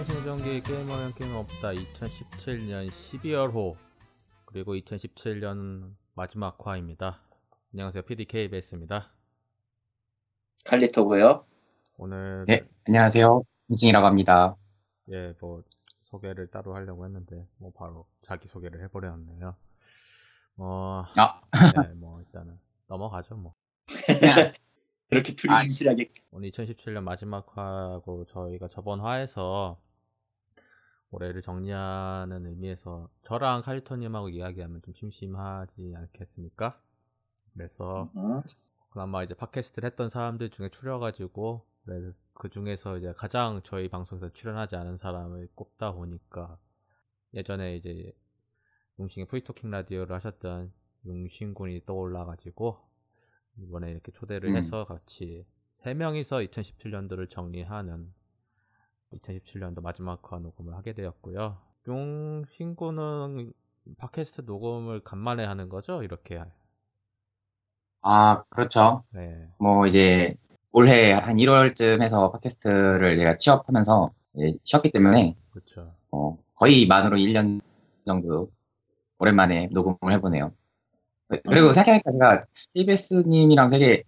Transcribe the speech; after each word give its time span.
게임 0.00 0.04
생존기 0.04 0.62
게임하면 0.62 1.12
게임 1.14 1.34
없다 1.34 1.72
2017년 1.72 2.90
12월호 2.90 3.76
그리고 4.46 4.74
2017년 4.74 5.94
마지막 6.14 6.56
화입니다. 6.64 7.20
안녕하세요 7.74 8.02
PDKBS입니다. 8.04 9.12
칼리토고요. 10.64 11.44
오늘 11.98 12.44
네, 12.46 12.66
안녕하세요. 12.86 13.42
홍진이라고 13.68 14.06
합니다. 14.06 14.56
예, 15.10 15.34
뭐 15.38 15.62
소개를 16.04 16.46
따로 16.46 16.74
하려고 16.74 17.04
했는데 17.04 17.46
뭐 17.58 17.70
바로 17.74 18.06
자기 18.22 18.48
소개를 18.48 18.82
해버렸네요. 18.84 19.54
어, 20.56 21.04
아, 21.16 21.42
네, 21.86 21.94
뭐 21.94 22.20
일단은 22.20 22.58
넘어가죠 22.86 23.34
뭐. 23.36 23.54
그렇게 25.10 25.34
두리뭉실하게 25.34 26.10
오늘 26.30 26.50
2017년 26.50 27.02
마지막 27.02 27.46
화고 27.54 28.24
저희가 28.26 28.68
저번 28.68 29.00
화에서 29.00 29.76
올해를 31.10 31.42
정리하는 31.42 32.46
의미에서 32.46 33.08
저랑 33.22 33.62
칼리토님하고 33.62 34.28
이야기하면 34.28 34.82
좀 34.82 34.94
심심하지 34.94 35.94
않겠습니까? 35.96 36.80
그래서 37.52 38.10
음, 38.16 38.42
그나마 38.90 39.24
이제 39.24 39.34
팟캐스트를 39.34 39.88
했던 39.88 40.08
사람들 40.08 40.50
중에 40.50 40.68
추려가지고 40.68 41.66
그 42.34 42.48
중에서 42.48 42.98
이제 42.98 43.12
가장 43.16 43.60
저희 43.64 43.88
방송에서 43.88 44.32
출연하지 44.32 44.76
않은 44.76 44.98
사람을 44.98 45.48
꼽다 45.54 45.92
보니까 45.92 46.58
예전에 47.34 47.76
이제 47.76 48.12
용신의 48.98 49.26
프리토킹 49.26 49.70
라디오를 49.70 50.14
하셨던 50.16 50.72
용신군이 51.06 51.84
떠올라가지고 51.86 52.78
이번에 53.58 53.90
이렇게 53.90 54.12
초대를 54.12 54.50
음. 54.50 54.56
해서 54.56 54.84
같이 54.84 55.46
세 55.72 55.94
명이서 55.94 56.38
2017년도를 56.38 57.28
정리하는 57.30 58.12
2017년도 59.12 59.82
마지막 59.82 60.20
화 60.32 60.38
녹음을 60.38 60.74
하게 60.74 60.92
되었고요. 60.92 61.56
용신군은 61.88 63.52
팟캐스트 63.98 64.42
녹음을 64.46 65.00
간만에 65.00 65.44
하는 65.44 65.68
거죠? 65.68 66.02
이렇게. 66.02 66.42
아, 68.02 68.42
그렇죠. 68.50 69.04
네. 69.10 69.48
뭐 69.58 69.86
이제 69.86 70.36
올해 70.72 71.12
한 71.12 71.36
1월쯤 71.36 72.02
해서 72.02 72.30
팟캐스트를 72.30 73.16
제가 73.16 73.36
취업하면서 73.36 74.12
쉬었기 74.64 74.92
때문에 74.92 75.36
그렇죠. 75.50 75.92
어, 76.12 76.38
거의 76.54 76.86
만으로 76.86 77.16
1년 77.16 77.60
정도 78.06 78.50
오랜만에 79.18 79.68
녹음을 79.72 80.14
해보네요. 80.14 80.52
그리고 81.28 81.72
생각해보니까 81.72 82.12
제가 82.12 82.46
TBS님이랑 82.74 83.68
되게 83.68 84.02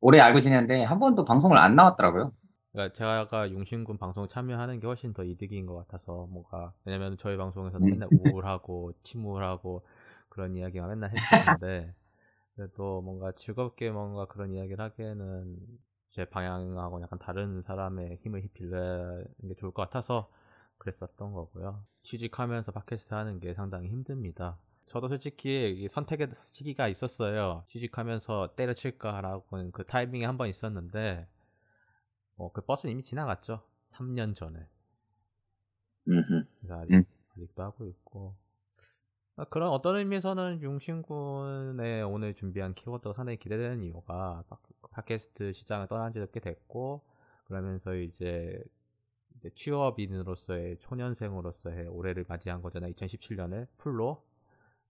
오래 0.00 0.20
알고 0.20 0.40
지냈는데 0.40 0.84
한 0.84 0.98
번도 0.98 1.24
방송을 1.24 1.56
안 1.58 1.74
나왔더라고요. 1.76 2.32
그러니까 2.76 2.94
제가 2.94 3.50
용신군 3.52 3.96
방송 3.96 4.28
참여하는 4.28 4.80
게 4.80 4.86
훨씬 4.86 5.14
더 5.14 5.24
이득인 5.24 5.64
것 5.66 5.76
같아서 5.76 6.26
뭔가 6.30 6.74
왜냐면 6.84 7.16
저희 7.18 7.36
방송에서는 7.38 7.86
음. 7.86 7.90
맨날 7.90 8.08
우울하고 8.12 8.92
침울하고 9.02 9.86
그런 10.28 10.54
이야기만 10.56 10.90
맨날 10.90 11.10
했었는데 11.10 11.94
그래도 12.56 13.02
뭔가 13.02 13.32
즐겁게 13.32 13.90
뭔가 13.90 14.26
그런 14.26 14.52
이야기를 14.52 14.80
하기에는 14.84 15.58
제 16.10 16.26
방향하고 16.26 17.02
약간 17.02 17.18
다른 17.18 17.62
사람의 17.62 18.18
힘을 18.22 18.48
빌려는 18.54 19.26
게 19.48 19.54
좋을 19.56 19.72
것 19.72 19.82
같아서 19.82 20.30
그랬었던 20.78 21.32
거고요. 21.32 21.84
취직하면서 22.02 22.72
팟캐스트 22.72 23.14
하는 23.14 23.40
게 23.40 23.54
상당히 23.54 23.88
힘듭니다. 23.88 24.58
저도 24.88 25.08
솔직히 25.08 25.74
이 25.78 25.88
선택의 25.88 26.28
시기가 26.42 26.88
있었어요. 26.88 27.64
취직하면서 27.68 28.54
때려칠까라고 28.56 29.70
그 29.72 29.84
타이밍이 29.84 30.24
한 30.24 30.36
번 30.38 30.48
있었는데 30.48 31.26
어, 32.36 32.52
그 32.52 32.60
버스는 32.60 32.92
이미 32.92 33.02
지나갔죠. 33.02 33.62
3년 33.86 34.34
전에. 34.34 34.66
음흠. 36.08 36.44
그래서 36.60 36.80
아직, 36.80 36.94
음. 36.94 37.04
아직도 37.34 37.62
하고 37.62 37.86
있고. 37.86 38.34
아, 39.36 39.44
그런 39.44 39.68
어떤 39.70 39.96
의미에서는 39.96 40.62
용신군의 40.62 42.02
오늘 42.04 42.34
준비한 42.34 42.74
키워드가 42.74 43.12
상당히 43.14 43.38
기대되는 43.38 43.82
이유가 43.82 44.44
팟- 44.48 44.58
팟캐스트 44.90 45.52
시장을 45.52 45.88
떠난 45.88 46.12
지꽤 46.12 46.40
됐고, 46.40 47.02
그러면서 47.44 47.94
이제, 47.94 48.62
이제 49.36 49.50
취업인으로서의 49.50 50.78
초년생으로서의 50.80 51.88
올해를 51.88 52.24
맞이한 52.28 52.62
거잖아요. 52.62 52.92
2017년에 52.92 53.66
풀로. 53.78 54.24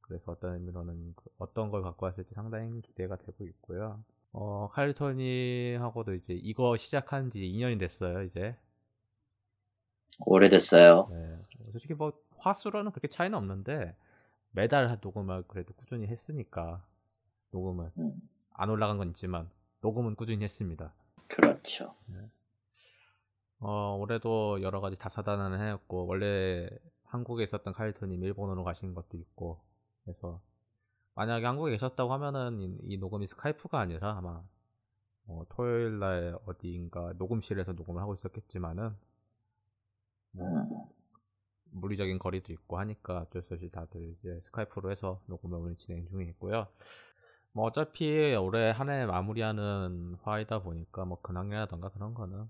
그래서 0.01 0.31
어떤 0.31 0.55
의미로는 0.55 1.15
그 1.17 1.29
어떤 1.39 1.71
걸 1.71 1.83
갖고 1.83 2.07
왔을지 2.07 2.33
상당히 2.35 2.81
기대가 2.83 3.17
되고 3.17 3.45
있고요. 3.45 4.05
어, 4.39 4.69
칼리토니하고도 4.69 6.13
이제 6.13 6.35
이거 6.35 6.77
시작한 6.77 7.31
지 7.31 7.41
2년이 7.41 7.81
됐어요, 7.81 8.23
이제. 8.23 8.55
오래됐어요. 10.19 11.09
네. 11.11 11.43
솔직히 11.73 11.95
뭐 11.95 12.13
화수로는 12.37 12.91
그렇게 12.91 13.09
차이는 13.09 13.37
없는데 13.37 13.97
매달 14.51 14.91
한 14.91 14.99
녹음을 15.01 15.45
그래도 15.49 15.73
꾸준히 15.73 16.07
했으니까 16.07 16.85
녹음은 17.51 17.91
음, 17.99 18.13
안 18.53 18.69
올라간 18.69 18.99
건 18.99 19.09
있지만 19.09 19.49
녹음은 19.81 20.17
꾸준히 20.17 20.45
했습니다. 20.45 20.93
그렇죠. 21.29 21.95
어, 23.61 23.97
올해도 23.99 24.61
여러 24.61 24.83
가지 24.83 24.99
다사다난을 24.99 25.61
해왔고 25.61 26.07
원래 26.07 26.69
한국에 27.05 27.43
있었던 27.45 27.73
칼리토님 27.73 28.23
일본으로 28.23 28.65
가신 28.65 28.93
것도 28.93 29.17
있고 29.17 29.63
그래서 30.05 30.43
만약에 31.17 31.47
한국에 31.47 31.73
계셨다고 31.73 32.13
하면은 32.15 32.61
이, 32.63 32.79
이 32.95 32.99
녹음이 32.99 33.27
스카이프가 33.27 33.81
아니라 33.81 34.19
아마 34.19 34.43
어, 35.29 35.45
토요일 35.51 35.99
날 35.99 36.39
어디인가 36.47 37.15
녹음실에서 37.19 37.73
녹음을 37.73 38.03
하고 38.03 38.15
있었겠지만은 38.15 38.97
뭐 40.33 40.47
음, 40.47 40.69
물리적인 41.73 42.19
거리도 42.19 42.53
있고 42.53 42.79
하니까 42.79 43.23
어쩔 43.23 43.43
수 43.43 43.55
없이 43.55 43.71
다들 43.71 44.15
이제 44.19 44.41
스카이프로 44.43 44.91
해서 44.91 45.21
녹음을 45.27 45.59
오늘 45.59 45.77
진행 45.77 46.07
중에 46.09 46.25
있고요. 46.27 46.69
뭐 47.53 47.65
어차피 47.67 48.35
올해 48.37 48.71
한 48.71 48.91
해 48.91 49.07
마무리하는 49.07 50.17
화이다 50.23 50.63
보니까 50.63 51.05
뭐 51.07 51.21
근황이라던가 51.23 51.91
그런 51.91 52.15
거는 52.15 52.47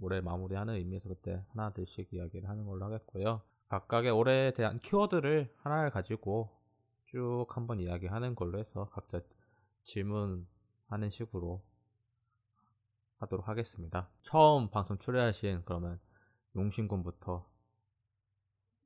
올해 0.00 0.20
마무리하는 0.20 0.74
의미에서 0.74 1.08
그때 1.08 1.44
하나둘씩 1.50 2.12
이야기를 2.12 2.48
하는 2.48 2.66
걸로 2.66 2.84
하겠고요. 2.86 3.42
각각의 3.68 4.10
올해에 4.10 4.52
대한 4.52 4.80
키워드를 4.80 5.54
하나를 5.58 5.90
가지고 5.90 6.57
쭉 7.10 7.46
한번 7.48 7.80
이야기하는 7.80 8.34
걸로 8.34 8.58
해서 8.58 8.90
각자 8.92 9.20
질문하는 9.84 11.08
식으로 11.10 11.62
하도록 13.16 13.48
하겠습니다. 13.48 14.10
처음 14.22 14.68
방송 14.68 14.98
출연하신 14.98 15.62
그러면 15.64 15.98
용신군부터 16.54 17.46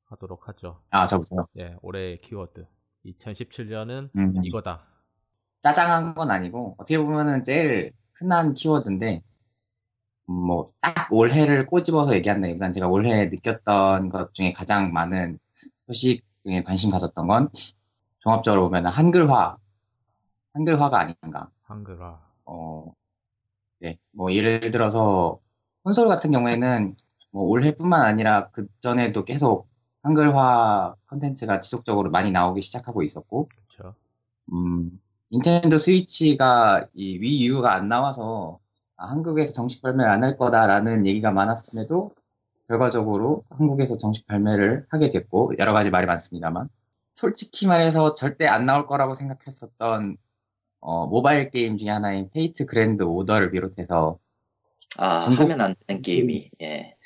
하도록 0.05 0.49
하죠. 0.49 0.83
아, 0.91 1.07
저부터요. 1.07 1.49
예, 1.59 1.77
올해의 1.83 2.21
키워드. 2.21 2.67
2017년은 3.07 4.11
음, 4.17 4.35
이거다. 4.45 4.87
짜장한 5.63 6.15
건 6.15 6.31
아니고 6.31 6.77
어떻게 6.79 6.99
보면은 6.99 7.43
제일 7.43 7.93
흔한 8.13 8.55
키워드인데 8.55 9.23
음, 10.29 10.35
뭐딱 10.35 11.11
올해를 11.11 11.67
꼬집어서 11.67 12.15
얘기한다기보단 12.15 12.73
제가 12.73 12.87
올해 12.87 13.27
느꼈던 13.27 14.11
것 14.11 14.33
중에 14.33 14.53
가장 14.53 14.93
많은 14.93 15.41
소식 15.89 16.25
중에 16.45 16.63
관심 16.63 16.91
가졌던 16.91 17.27
건 17.27 17.49
종합적으로 18.23 18.63
보면 18.65 18.87
한글화, 18.87 19.59
한글화가 20.55 20.99
아닌가. 21.01 21.51
한글화. 21.65 22.21
어, 22.47 22.93
네, 23.81 23.99
뭐 24.13 24.33
예를 24.33 24.71
들어서 24.73 25.41
콘솔 25.85 26.09
같은 26.09 26.31
경우에는 26.33 26.97
뭐 27.33 27.45
올해뿐만 27.45 28.03
아니라 28.03 28.51
그 28.51 28.67
전에도 28.81 29.25
계속 29.25 29.69
한글화 30.03 30.97
컨텐츠가 31.09 31.61
지속적으로 31.61 32.11
많이 32.11 32.31
나오기 32.33 32.63
시작하고 32.63 33.03
있었고, 33.03 33.49
그렇죠. 33.49 33.95
음, 34.53 35.01
닌텐도 35.33 35.79
스위치가 35.79 36.87
Wii 36.95 37.47
U가 37.47 37.75
안 37.75 37.89
나와서 37.89 38.61
아, 38.97 39.07
한국에서 39.11 39.53
정식 39.55 39.83
발매를 39.83 40.11
안 40.13 40.25
할 40.25 40.37
거다라는 40.39 41.07
얘기가 41.07 41.33
많았음에도 41.33 42.13
결과적으로 42.69 43.45
한국에서 43.51 43.99
정식 43.99 44.27
발매를 44.27 44.87
하게 44.91 45.11
됐고 45.11 45.55
여러 45.59 45.73
가지 45.73 45.91
말이 45.91 46.07
많습니다만 46.07 46.69
솔직히 47.15 47.67
말해서 47.67 48.15
절대 48.15 48.47
안 48.47 48.67
나올 48.67 48.87
거라고 48.87 49.15
생각했었던 49.15 50.17
어, 50.81 51.07
모바일 51.07 51.51
게임 51.51 51.77
중에 51.77 51.91
하나인 51.91 52.29
페이트 52.31 52.67
그랜드 52.67 53.03
오더를 53.05 53.51
비롯해서 53.51 54.19
아, 54.99 55.23
중국- 55.23 55.43
하면 55.51 55.61
안 55.61 55.75
되는 55.87 56.03
게임이, 56.03 56.51
예. 56.63 56.97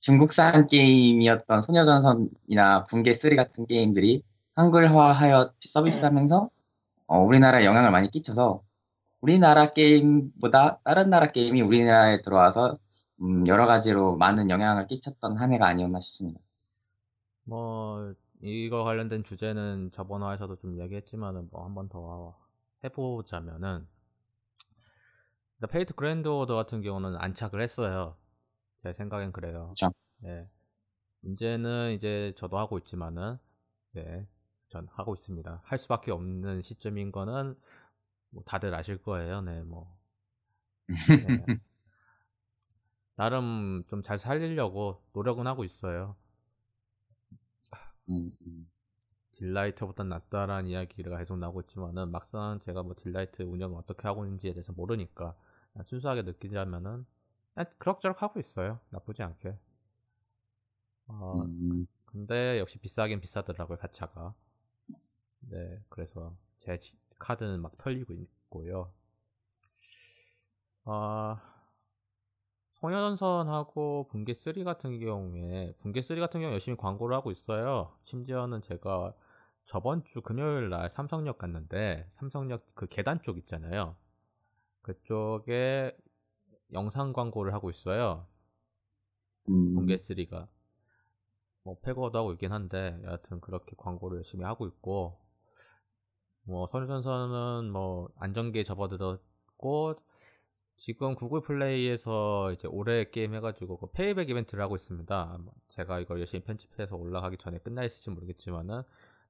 중국산 0.00 0.66
게임이었던 0.66 1.62
소녀전선이나 1.62 2.84
붕괴 2.84 3.14
3 3.14 3.36
같은 3.36 3.66
게임들이 3.66 4.22
한글화하여 4.54 5.52
서비스하면서 5.60 6.50
어, 7.06 7.18
우리나라에 7.20 7.64
영향을 7.64 7.90
많이 7.90 8.10
끼쳐서 8.10 8.62
우리나라 9.20 9.70
게임보다 9.70 10.80
다른 10.84 11.08
나라 11.10 11.28
게임이 11.28 11.62
우리나라에 11.62 12.20
들어와서 12.22 12.78
음, 13.22 13.46
여러 13.46 13.66
가지로 13.66 14.16
많은 14.16 14.50
영향을 14.50 14.86
끼쳤던 14.86 15.38
한 15.38 15.52
해가 15.52 15.66
아니었나 15.66 16.00
싶습니다. 16.00 16.40
뭐 17.44 18.14
이거 18.42 18.84
관련된 18.84 19.24
주제는 19.24 19.90
저번 19.92 20.22
화에서도 20.22 20.56
좀 20.56 20.74
이야기했지만은 20.74 21.48
뭐 21.50 21.64
한 21.64 21.74
번 21.74 21.88
더 21.88 22.36
해보자면은 22.84 23.86
페이트 25.70 25.94
그랜드 25.94 26.28
오더 26.28 26.54
같은 26.54 26.82
경우는 26.82 27.16
안착을 27.16 27.60
했어요. 27.62 28.16
제 28.82 28.92
생각엔 28.92 29.32
그래요. 29.32 29.76
그쵸. 29.76 29.90
네. 30.18 30.48
문제는 31.22 31.92
이제 31.94 32.34
저도 32.38 32.58
하고 32.58 32.78
있지만은, 32.78 33.38
네, 33.92 34.26
전 34.70 34.88
하고 34.92 35.14
있습니다. 35.14 35.62
할 35.64 35.78
수밖에 35.78 36.12
없는 36.12 36.62
시점인 36.62 37.12
거는 37.12 37.58
뭐 38.30 38.42
다들 38.44 38.74
아실 38.74 38.98
거예요. 39.02 39.42
네, 39.42 39.62
뭐. 39.64 39.96
네. 41.28 41.44
나름 43.16 43.82
좀 43.88 44.02
잘 44.04 44.18
살리려고 44.20 45.02
노력은 45.14 45.46
하고 45.48 45.64
있어요. 45.64 46.16
음, 48.08 48.30
음. 48.46 48.66
딜라이트보다 49.36 50.04
낫다라는 50.04 50.70
이야기가 50.70 51.18
계속 51.18 51.38
나오고 51.38 51.60
있지만은 51.62 52.10
막상 52.10 52.58
제가 52.64 52.82
뭐 52.82 52.94
딜라이트 52.96 53.42
운영을 53.42 53.78
어떻게 53.78 54.02
하고 54.08 54.24
있는지에 54.24 54.54
대해서 54.54 54.72
모르니까 54.72 55.34
순수하게 55.84 56.22
느끼자면은 56.22 57.06
그럭저럭 57.78 58.22
하고 58.22 58.40
있어요. 58.40 58.80
나쁘지 58.90 59.22
않게. 59.22 59.56
어, 61.06 61.44
음, 61.44 61.86
근데 62.06 62.58
역시 62.60 62.78
비싸긴 62.78 63.20
비싸더라고요 63.20 63.78
가차가. 63.78 64.34
네, 65.40 65.80
그래서 65.88 66.34
제 66.60 66.76
지- 66.78 66.96
카드는 67.18 67.60
막 67.62 67.76
털리고 67.78 68.12
있고요. 68.14 68.92
아, 70.84 71.40
소녀전선하고 72.84 74.08
분계 74.10 74.34
3 74.34 74.62
같은 74.62 75.00
경우에 75.00 75.74
분계 75.80 76.02
3 76.02 76.20
같은 76.20 76.42
경우 76.42 76.52
열심히 76.52 76.76
광고를 76.76 77.16
하고 77.16 77.30
있어요. 77.30 77.90
심지어는 78.04 78.60
제가 78.60 79.14
저번 79.64 80.04
주 80.04 80.20
금요일 80.20 80.68
날 80.68 80.90
삼성역 80.90 81.38
갔는데 81.38 82.06
삼성역 82.16 82.74
그 82.74 82.86
계단 82.86 83.22
쪽 83.22 83.38
있잖아요. 83.38 83.96
그쪽에 84.82 85.96
영상 86.74 87.14
광고를 87.14 87.54
하고 87.54 87.70
있어요. 87.70 88.26
음, 89.48 89.74
붕괴 89.74 89.96
3가 89.96 90.46
뭐 91.62 91.78
페그오도 91.80 92.18
하고 92.18 92.32
있긴 92.32 92.52
한데 92.52 93.00
여하튼 93.04 93.40
그렇게 93.40 93.72
광고를 93.78 94.18
열심히 94.18 94.44
하고 94.44 94.66
있고 94.66 95.18
뭐 96.42 96.66
소녀전선은 96.66 97.70
뭐 97.72 98.10
안정기에 98.18 98.64
접어들었고 98.64 99.94
지금 100.76 101.14
구글 101.14 101.40
플레이에서 101.40 102.52
이제 102.52 102.68
올해 102.68 103.04
게임 103.10 103.34
해가지고 103.34 103.78
그 103.78 103.86
페이백 103.92 104.28
이벤트를 104.30 104.62
하고 104.62 104.76
있습니다. 104.76 105.30
아마 105.34 105.50
제가 105.70 106.00
이걸 106.00 106.20
열심히 106.20 106.44
편집해서 106.44 106.96
올라가기 106.96 107.38
전에 107.38 107.58
끝나 107.58 107.84
있을지 107.84 108.10
모르겠지만은 108.10 108.82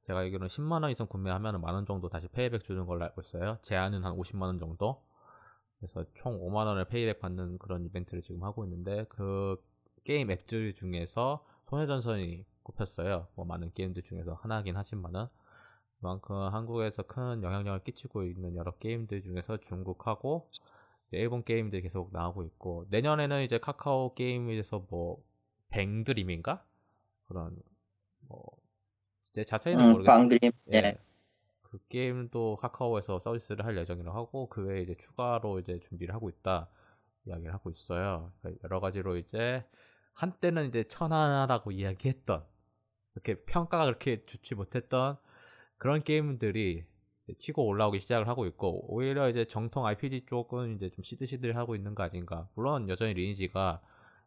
제가 0.06 0.19
알기로는 0.20 0.49
10만 0.49 0.82
원 0.82 0.91
이상 0.91 1.06
구매하면 1.06 1.61
만 1.61 1.75
원 1.75 1.87
정도 1.87 2.08
다시 2.08 2.29
페이백 2.29 2.64
주는 2.64 2.87
걸로 2.87 3.05
알고 3.05 3.20
있어요. 3.23 3.58
제한은 3.62 4.05
한 4.05 4.14
50만 4.17 4.43
원 4.43 4.58
정도. 4.58 5.02
그래서 5.79 6.05
총 6.14 6.41
5만 6.41 6.67
원을 6.67 6.87
페이백 6.87 7.20
받는 7.20 7.58
그런 7.58 7.85
이벤트를 7.85 8.23
지금 8.23 8.43
하고 8.43 8.64
있는데 8.64 9.05
그 9.08 9.56
게임 10.05 10.31
앱들 10.31 10.75
중에서 10.75 11.44
소녀전선이 11.69 12.44
꼽혔어요. 12.62 13.29
뭐 13.35 13.44
많은 13.47 13.73
게임들 13.75 14.02
중에서 14.02 14.35
하나긴 14.35 14.76
하지만은 14.76 15.26
그만큼 16.00 16.37
한국에서 16.37 17.02
큰 17.05 17.43
영향력을 17.43 17.85
끼치고 17.85 18.25
있는 18.25 18.56
여러 18.56 18.73
게임들 18.79 19.23
중에서 19.23 19.58
중국하고 19.58 20.49
일본 21.16 21.44
게임들이 21.44 21.82
계속 21.82 22.12
나오고 22.12 22.44
있고 22.44 22.87
내년에는 22.90 23.43
이제 23.43 23.58
카카오 23.58 24.14
게임에서 24.14 24.87
뭐 24.90 25.22
뱅드림인가 25.70 26.64
그런 27.26 27.56
뭐 28.28 28.44
이제 29.32 29.44
자세히는 29.44 29.84
음, 29.84 29.93
모르겠어요. 29.93 30.16
빵드림. 30.16 30.52
예. 30.72 30.76
예. 30.76 30.99
그 31.62 31.78
게임도 31.88 32.56
카카오에서 32.61 33.19
서비스를 33.19 33.64
할 33.64 33.76
예정이라고 33.76 34.16
하고 34.16 34.49
그 34.49 34.64
외에 34.64 34.82
이제 34.82 34.94
추가로 34.96 35.58
이제 35.58 35.81
준비를 35.81 36.14
하고 36.14 36.28
있다 36.28 36.69
이야기를 37.26 37.52
하고 37.52 37.70
있어요. 37.70 38.32
그러니까 38.40 38.61
여러 38.64 38.81
가지로 38.81 39.16
이제 39.16 39.64
한때는 40.12 40.69
이제 40.69 40.84
천안하다고 40.84 41.72
이야기했던 41.72 42.44
이렇게 43.14 43.34
평가가 43.44 43.87
그렇게 43.87 44.25
좋지 44.25 44.55
못했던 44.55 45.16
그런 45.78 46.02
게임들이 46.02 46.84
치고 47.38 47.67
올라오기 47.67 48.00
시작을 48.00 48.29
하고 48.29 48.47
있고 48.47 48.85
오히려 48.93 49.29
이제 49.31 49.47
정통 49.47 49.87
RPG 49.87 50.26
쪽은 50.26 50.76
이제 50.76 50.91
좀 50.91 51.03
시들시들하고 51.05 51.75
있는 51.76 51.94
거 51.94 52.03
아닌가. 52.03 52.49
물론 52.55 52.88
여전히 52.88 53.15
리니지가 53.15 53.81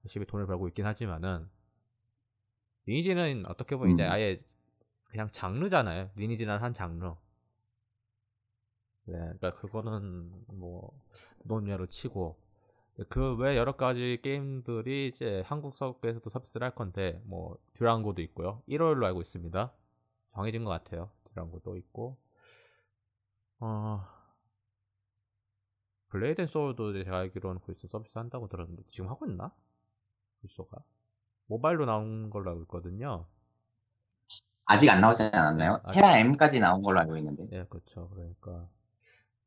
열심히 0.05 0.25
돈을 0.25 0.47
벌고 0.47 0.67
있긴 0.69 0.85
하지만은 0.85 1.47
리니지는 2.87 3.45
어떻게 3.47 3.75
보면 3.75 3.93
이제 3.93 4.03
음. 4.03 4.07
아예 4.11 4.41
그냥 5.05 5.29
장르잖아요. 5.31 6.11
리니지란 6.15 6.61
한 6.63 6.73
장르. 6.73 7.13
네, 9.05 9.13
그러니까 9.17 9.53
그거는 9.55 10.31
뭐 10.47 10.91
논외로 11.43 11.85
치고 11.87 12.37
그 13.09 13.35
외 13.37 13.57
여러 13.57 13.75
가지 13.77 14.19
게임들이 14.23 15.09
이제 15.09 15.43
한국 15.45 15.77
서버에서도 15.77 16.29
서비스를 16.29 16.65
할 16.65 16.75
건데 16.75 17.21
뭐 17.25 17.57
듀랑고도 17.73 18.21
있고요. 18.23 18.61
1월로 18.67 19.05
알고 19.05 19.21
있습니다. 19.21 19.71
정해진 20.33 20.63
것 20.63 20.71
같아요. 20.71 21.11
듀랑고도 21.25 21.77
있고 21.77 22.17
어 23.59 24.01
블레이드 26.09 26.41
앤 26.41 26.47
소울도 26.47 26.93
제가 27.03 27.17
알기로는 27.17 27.61
벌써 27.61 27.87
서비스 27.87 28.17
한다고 28.17 28.47
들었는데 28.47 28.83
지금 28.89 29.09
하고 29.09 29.25
있나? 29.25 29.51
벌써가 30.41 30.77
모바일로 31.47 31.85
나온 31.85 32.29
걸로 32.29 32.51
알고 32.51 32.63
있거든요. 32.63 33.25
아직 34.65 34.89
안 34.89 35.01
나오지 35.01 35.23
않았나요? 35.23 35.81
아직- 35.83 35.95
테라 35.99 36.19
M까지 36.19 36.59
나온 36.59 36.81
걸로 36.81 36.99
알고 36.99 37.17
있는데. 37.17 37.47
예, 37.53 37.65
그렇죠. 37.69 38.09
그러니까 38.09 38.67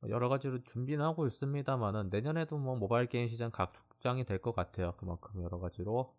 여러 0.08 0.28
가지로 0.28 0.62
준비는 0.64 1.04
하고 1.04 1.26
있습니다만은 1.26 2.08
내년에도 2.10 2.56
뭐 2.58 2.76
모바일 2.76 3.06
게임 3.06 3.28
시장 3.28 3.50
각축장이 3.50 4.24
될 4.24 4.40
것 4.40 4.54
같아요. 4.54 4.94
그만큼 4.96 5.42
여러 5.42 5.58
가지로 5.58 6.14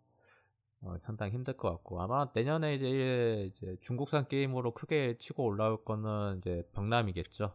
어, 0.82 0.96
상당히 0.98 1.32
힘들 1.32 1.56
것 1.56 1.70
같고 1.70 2.00
아마 2.00 2.30
내년에 2.34 2.74
이제, 2.76 3.50
이제 3.54 3.76
중국산 3.82 4.26
게임으로 4.28 4.74
크게 4.74 5.16
치고 5.18 5.44
올라올 5.44 5.84
거는 5.84 6.38
이제 6.38 6.68
병남이겠죠. 6.72 7.54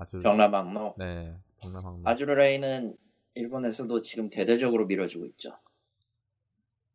아주 0.00 0.18
병라망로. 0.20 0.94
네, 0.98 1.36
병남항로. 1.62 2.02
아주르레이는 2.04 2.96
일본에서도 3.34 4.00
지금 4.02 4.28
대대적으로 4.30 4.86
밀어주고 4.86 5.26
있죠. 5.26 5.56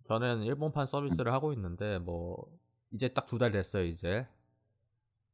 저는 0.08 0.44
일본판 0.44 0.86
서비스를 0.86 1.32
하고 1.34 1.54
있는데 1.54 2.00
뭐 2.00 2.48
이제 2.92 3.08
딱 3.10 3.28
두 3.28 3.38
달 3.40 3.52
됐어요 3.52 3.84
이제. 3.86 4.28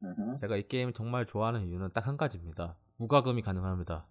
음흠. 0.03 0.39
제가 0.41 0.57
이 0.57 0.67
게임을 0.67 0.93
정말 0.93 1.25
좋아하는 1.25 1.67
이유는 1.67 1.91
딱 1.93 2.07
한 2.07 2.17
가지입니다. 2.17 2.75
무과금이 2.97 3.41
가능합니다. 3.41 4.05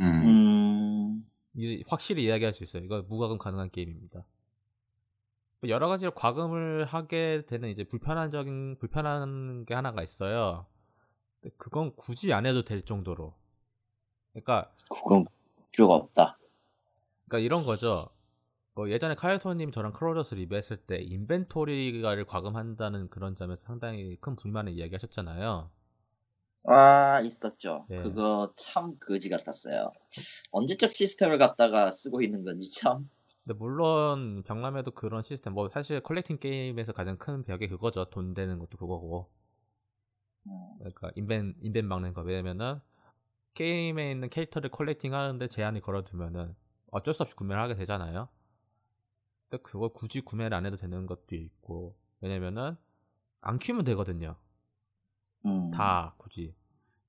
음, 0.00 0.04
음, 0.04 1.30
이- 1.54 1.84
확실히 1.86 2.24
이야기할 2.24 2.52
수 2.52 2.64
있어요. 2.64 2.82
이거 2.84 3.02
무과금 3.02 3.38
가능한 3.38 3.70
게임입니다. 3.70 4.24
뭐 5.60 5.70
여러 5.70 5.88
가지로 5.88 6.12
과금을 6.14 6.84
하게 6.86 7.44
되는 7.46 7.68
이제 7.70 7.84
불편한 7.84 8.30
적인 8.30 8.76
불편한 8.78 9.64
게 9.66 9.74
하나가 9.74 10.02
있어요. 10.02 10.66
근데 11.44 11.54
그건 11.58 11.94
굳이 11.94 12.32
안 12.32 12.46
해도 12.46 12.64
될 12.64 12.82
정도로. 12.82 13.34
그러니까 14.32 14.72
그건 14.90 15.26
필요가 15.70 15.94
없다. 15.94 16.38
그러니까 17.26 17.44
이런 17.44 17.66
거죠. 17.66 18.08
뭐 18.74 18.90
예전에 18.90 19.14
카이토님 19.14 19.70
저랑 19.70 19.92
클로저스 19.92 20.36
리뷰했을 20.36 20.78
때 20.78 20.96
인벤토리를 20.96 22.24
과금한다는 22.24 23.10
그런 23.10 23.36
점에서 23.36 23.62
상당히 23.66 24.16
큰 24.20 24.36
불만을 24.36 24.72
이야기하셨잖아요. 24.72 25.70
아, 26.66 27.20
있었죠. 27.20 27.86
예. 27.90 27.96
그거 27.96 28.52
참 28.56 28.96
거지 28.98 29.28
같았어요. 29.28 29.92
언제적 30.50 30.92
시스템을 30.92 31.36
갖다가 31.36 31.90
쓰고 31.90 32.22
있는 32.22 32.42
건지 32.42 32.72
참. 32.72 33.08
근데 33.44 33.58
물론 33.58 34.42
벽람에도 34.44 34.92
그런 34.92 35.20
시스템 35.20 35.52
뭐 35.52 35.68
사실 35.68 36.00
collecting 36.00 36.38
게임에서 36.38 36.92
가장 36.92 37.18
큰 37.18 37.44
벽이 37.44 37.68
그거죠. 37.68 38.06
돈 38.06 38.32
되는 38.32 38.58
것도 38.58 38.78
그거고. 38.78 39.28
음, 40.46 40.76
그러니까 40.78 41.10
인벤 41.16 41.56
인벤 41.60 41.86
막는 41.86 42.14
거 42.14 42.22
왜냐면은 42.22 42.80
게임에 43.54 44.10
있는 44.12 44.30
캐릭터를 44.30 44.70
컬렉팅 44.70 45.14
하는데 45.14 45.48
제한이 45.48 45.80
걸어두면은 45.80 46.56
어쩔 46.92 47.14
수 47.14 47.22
없이 47.24 47.36
구매를 47.36 47.62
하게 47.62 47.74
되잖아요. 47.76 48.28
근데 49.48 49.62
그걸 49.62 49.90
굳이 49.90 50.20
구매를 50.20 50.54
안 50.54 50.66
해도 50.66 50.76
되는 50.76 51.06
것도 51.06 51.34
있고 51.36 51.96
왜냐면은 52.20 52.76
안 53.42 53.58
키우면 53.58 53.84
되거든요. 53.86 54.36
음. 55.46 55.70
다 55.70 56.14
굳이 56.18 56.54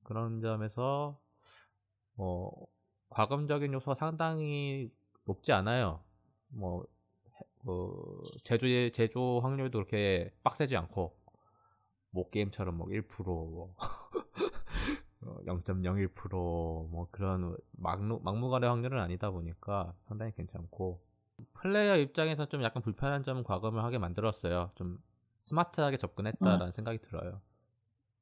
그런 0.04 0.42
점에서 0.42 1.20
뭐 2.16 2.68
과금적인 3.10 3.74
요소가 3.74 3.96
상당히 3.96 4.92
높지 5.26 5.52
않아요. 5.54 6.04
뭐 6.50 6.86
해- 7.36 7.46
그 7.66 8.22
제조 8.46 8.68
제조 8.92 9.40
확률도 9.42 9.80
그렇게 9.80 10.34
빡세지 10.44 10.76
않고 10.78 11.18
뭐 12.16 12.30
게임처럼 12.30 12.78
뭐 12.78 12.88
1%, 12.90 13.24
뭐 13.26 13.76
0.01%뭐 15.46 17.08
그런 17.12 17.58
막무 17.72 18.22
막무가내 18.24 18.68
확률은 18.68 19.00
아니다 19.00 19.32
보니까 19.32 19.94
상당히 20.08 20.32
괜찮고 20.34 21.02
플레이어 21.54 21.98
입장에서 21.98 22.46
좀 22.48 22.64
약간 22.64 22.82
불편한 22.82 23.24
점은 23.24 23.44
과금을 23.44 23.84
하게 23.84 23.98
만들었어요. 23.98 24.72
좀 24.76 24.98
스마트하게 25.40 25.98
접근했다라는 25.98 26.72
생각이 26.72 27.00
들어요. 27.00 27.42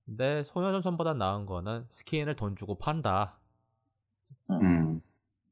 근데 0.05 0.43
소녀전선보다 0.45 1.13
나은 1.13 1.45
거는 1.45 1.85
스킨을 1.91 2.35
돈 2.35 2.55
주고 2.55 2.75
판다. 2.79 3.37
음, 4.49 5.01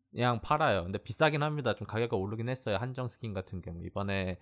그냥 0.10 0.42
팔아요. 0.42 0.84
근데 0.84 0.98
비싸긴 0.98 1.44
합니다. 1.44 1.76
좀 1.76 1.86
가격이 1.86 2.16
오르긴 2.16 2.50
했어요. 2.50 2.78
한정 2.78 3.08
스킨 3.08 3.34
같은 3.34 3.62
경우 3.62 3.86
이번에 3.86 4.40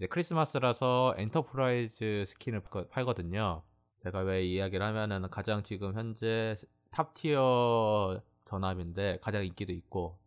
이제 0.00 0.06
크리스마스라서 0.06 1.14
엔터프라이즈 1.18 2.24
스킨을 2.26 2.60
팔- 2.62 2.88
팔거든요. 2.88 3.62
제가 4.02 4.20
왜이 4.20 4.54
이야기를 4.54 4.84
하면은 4.86 5.28
가장 5.28 5.62
지금 5.62 5.92
현재 5.92 6.56
top 6.90 7.12
tier 7.12 8.22
전함인데 8.48 9.18
가장 9.20 9.44
인기도 9.44 9.74
있고 9.74 10.18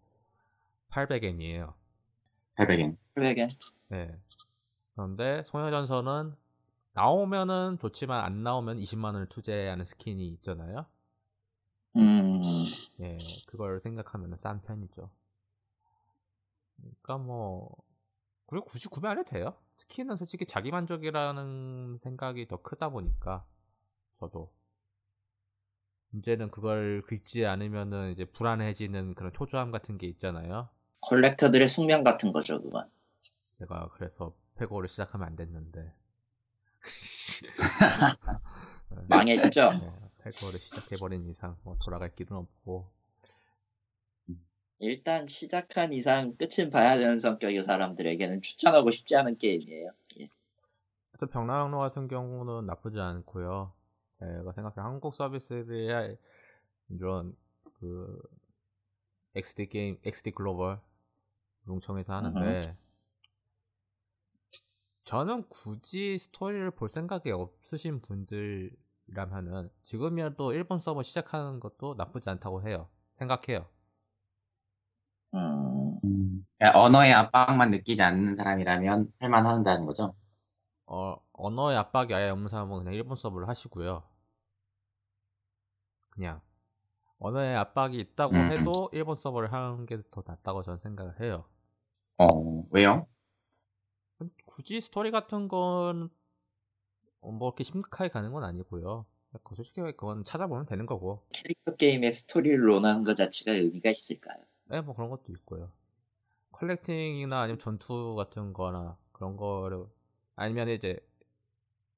800엔이에요. 0.91 1.73
800엔. 2.55 2.97
그러게. 3.15 3.47
네. 3.87 4.15
그런데 4.93 5.41
소녀전선은 5.47 6.35
나오면은 6.93 7.79
좋지만 7.81 8.23
안 8.23 8.43
나오면 8.43 8.77
20만 8.77 9.15
원을 9.15 9.27
투자하는 9.27 9.85
스킨이 9.85 10.27
있잖아요. 10.33 10.85
음, 11.95 12.43
예, 12.99 13.17
그걸 13.47 13.79
생각하면 13.81 14.37
싼 14.37 14.61
편이죠. 14.61 15.09
그러니까 16.75 17.17
뭐 17.17 17.75
그리고 18.45 18.65
굳이 18.65 18.88
구매 18.88 19.09
안 19.09 19.17
해도 19.17 19.29
돼요. 19.29 19.55
스킨은 19.73 20.17
솔직히 20.17 20.45
자기 20.45 20.71
만족이라는 20.71 21.97
생각이 21.97 22.47
더 22.47 22.62
크다 22.62 22.89
보니까 22.89 23.45
저도 24.19 24.51
문제는 26.09 26.51
그걸 26.51 27.01
긁지 27.07 27.45
않으면은 27.45 28.12
이제 28.12 28.25
불안해지는 28.25 29.15
그런 29.15 29.33
초조함 29.33 29.71
같은 29.71 29.97
게 29.97 30.07
있잖아요. 30.07 30.69
컬렉터들의 31.01 31.67
숙명 31.67 32.03
같은 32.03 32.31
거죠, 32.31 32.62
그건. 32.62 32.89
제가 33.59 33.89
그래서 33.93 34.35
페고를 34.55 34.88
시작하면 34.88 35.27
안 35.27 35.35
됐는데 35.35 35.93
망했죠? 39.09 39.71
네, 39.71 39.91
페고를 40.19 40.59
시작해버린 40.59 41.27
이상 41.29 41.57
뭐 41.63 41.75
돌아갈 41.83 42.13
길은 42.13 42.38
없고 42.38 42.91
일단 44.83 45.27
시작한 45.27 45.93
이상 45.93 46.35
끝은 46.35 46.69
봐야 46.69 46.97
되는 46.97 47.19
성격의 47.19 47.61
사람들에게는 47.61 48.41
추천하고 48.41 48.89
싶지 48.89 49.15
않은 49.15 49.35
게임이에요. 49.37 49.91
예. 50.19 50.25
하여튼 51.13 51.29
병나랑로 51.31 51.79
같은 51.79 52.07
경우는 52.07 52.65
나쁘지 52.65 52.99
않고요. 52.99 53.71
제가 54.19 54.51
생각해 54.53 54.75
한국 54.75 55.15
서비스들의 55.15 56.17
이런 56.89 57.35
그 57.79 58.21
XD 59.35 59.69
게임, 59.69 59.97
XD 60.03 60.31
글로벌 60.31 60.79
뭉청해서 61.63 62.13
하는데 62.13 62.75
저는 65.05 65.47
굳이 65.49 66.17
스토리를 66.17 66.71
볼 66.71 66.89
생각이 66.89 67.31
없으신 67.31 68.01
분들이라면은 68.01 69.69
지금이라도 69.83 70.53
일본 70.53 70.79
서버 70.79 71.03
시작하는 71.03 71.59
것도 71.59 71.95
나쁘지 71.95 72.29
않다고 72.29 72.67
해요. 72.67 72.89
생각해요. 73.17 73.67
음, 75.33 75.99
음, 76.03 76.45
그러니까 76.57 76.79
언어의 76.79 77.13
압박만 77.13 77.71
느끼지 77.71 78.01
않는 78.03 78.35
사람이라면 78.35 79.13
할만한다는 79.19 79.85
거죠. 79.85 80.15
어, 80.85 81.17
언어의 81.33 81.77
압박이 81.77 82.13
아예 82.13 82.29
없는 82.29 82.49
사람은 82.49 82.79
그냥 82.79 82.93
일본 82.93 83.17
서버를 83.17 83.47
하시고요. 83.49 84.03
그냥 86.09 86.41
언어의 87.19 87.55
압박이 87.57 87.99
있다고 87.99 88.33
음. 88.35 88.51
해도 88.51 88.89
일본 88.93 89.15
서버를 89.15 89.51
하는 89.53 89.85
게 89.85 90.01
더 90.11 90.23
낫다고 90.25 90.63
저는 90.63 90.79
생각을 90.79 91.19
해요. 91.21 91.45
어, 92.17 92.65
왜요? 92.71 93.07
굳이 94.45 94.79
스토리 94.81 95.11
같은 95.11 95.47
건뭐 95.47 96.09
이렇게 97.21 97.63
심각하게 97.63 98.09
가는 98.09 98.31
건 98.31 98.43
아니고요. 98.43 99.05
그 99.43 99.55
솔직히 99.55 99.81
그건 99.81 100.23
찾아보면 100.23 100.65
되는 100.67 100.85
거고. 100.85 101.23
캐릭터 101.33 101.75
게임의 101.75 102.11
스토리를 102.11 102.59
논하는 102.59 103.03
것 103.03 103.15
자체가 103.15 103.51
의미가 103.53 103.89
있을까요? 103.89 104.37
네, 104.65 104.82
뭐 104.82 104.96
그런 104.96 105.10
것도 105.10 105.32
있고요. 105.34 105.72
컬렉팅이나 106.53 107.41
아니면 107.41 107.60
전투 107.60 108.15
같은 108.15 108.53
거나 108.53 108.98
그런 109.13 109.38
거를 109.38 109.86
아니면 110.36 110.70
이제 110.70 111.00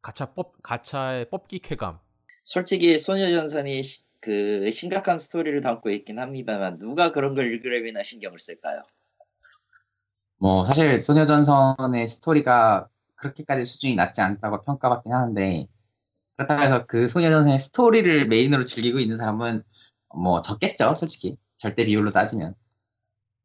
가차 0.01 0.33
뽑 0.33 0.61
가차의 0.63 1.29
뽑기 1.29 1.59
쾌감 1.59 1.99
솔직히 2.45 2.97
소녀전선이 2.97 3.83
시- 3.83 4.05
그 4.21 4.71
심각한 4.71 5.19
스토리를 5.19 5.59
담고 5.61 5.89
있긴 5.89 6.17
합니다만 6.19 6.77
누가 6.79 7.11
그런 7.11 7.35
걸 7.35 7.53
읽으려면 7.53 8.01
신경을 8.03 8.39
쓸까요? 8.39 8.83
뭐, 10.37 10.63
사실 10.63 10.99
소녀전선의 10.99 12.07
스토리가 12.09 12.87
그렇게까지 13.15 13.65
수준이 13.65 13.95
낮지 13.95 14.21
않다고 14.21 14.63
평가받긴 14.63 15.11
하는데, 15.13 15.67
그렇다고 16.37 16.63
해서 16.63 16.85
그 16.87 17.07
소녀전선의 17.09 17.59
스토리를 17.59 18.27
메인으로 18.27 18.63
즐기고 18.63 18.99
있는 18.99 19.17
사람은 19.17 19.63
뭐 20.15 20.41
적겠죠, 20.41 20.95
솔직히. 20.95 21.37
절대 21.65 21.83
비율로 21.83 22.11
따지면. 22.11 22.53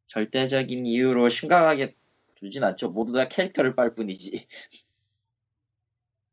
절대적인 0.05 0.85
이유로 0.85 1.29
심각하게 1.29 1.95
두진 2.35 2.63
않죠. 2.63 2.89
모두 2.91 3.13
다 3.13 3.27
캐릭터를 3.27 3.75
빨 3.75 3.95
뿐이지. 3.95 4.45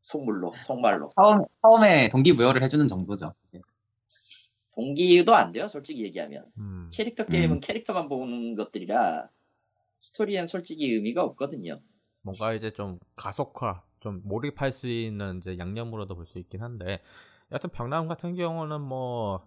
속물로, 0.03 0.55
속말로. 0.59 1.09
처음, 1.17 1.45
처음에 1.63 2.11
동기부여를 2.11 2.63
해주는 2.63 2.87
정도죠. 2.89 3.33
동기도 4.75 5.35
안 5.35 5.51
돼요, 5.51 5.67
솔직히 5.67 6.03
얘기하면. 6.05 6.45
음. 6.59 6.91
캐릭터 6.93 7.25
게임은 7.25 7.57
음. 7.57 7.61
캐릭터만 7.61 8.09
보는 8.11 8.55
것들이라 8.55 9.31
스토리엔 9.99 10.47
솔직히 10.47 10.93
의미가 10.93 11.23
없거든요. 11.25 11.81
뭔가 12.21 12.53
이제 12.53 12.71
좀 12.71 12.93
가속화, 13.17 13.83
좀 14.01 14.21
몰입할 14.25 14.73
수 14.73 14.89
있는 14.91 15.39
이제 15.39 15.57
양념으로도 15.57 16.15
볼 16.17 16.27
수 16.27 16.39
있긴 16.39 16.63
한데, 16.63 17.01
여하튼 17.51 17.71
병남 17.71 18.09
같은 18.09 18.35
경우는 18.35 18.83
뭐 18.83 19.47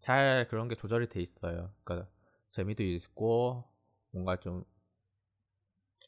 잘 0.00 0.46
그런 0.48 0.68
게 0.68 0.74
조절이 0.74 1.08
돼 1.08 1.20
있어요. 1.20 1.70
그러니까 1.84 2.08
재미도 2.50 2.82
있고 2.82 3.64
뭔가 4.12 4.36
좀 4.38 4.64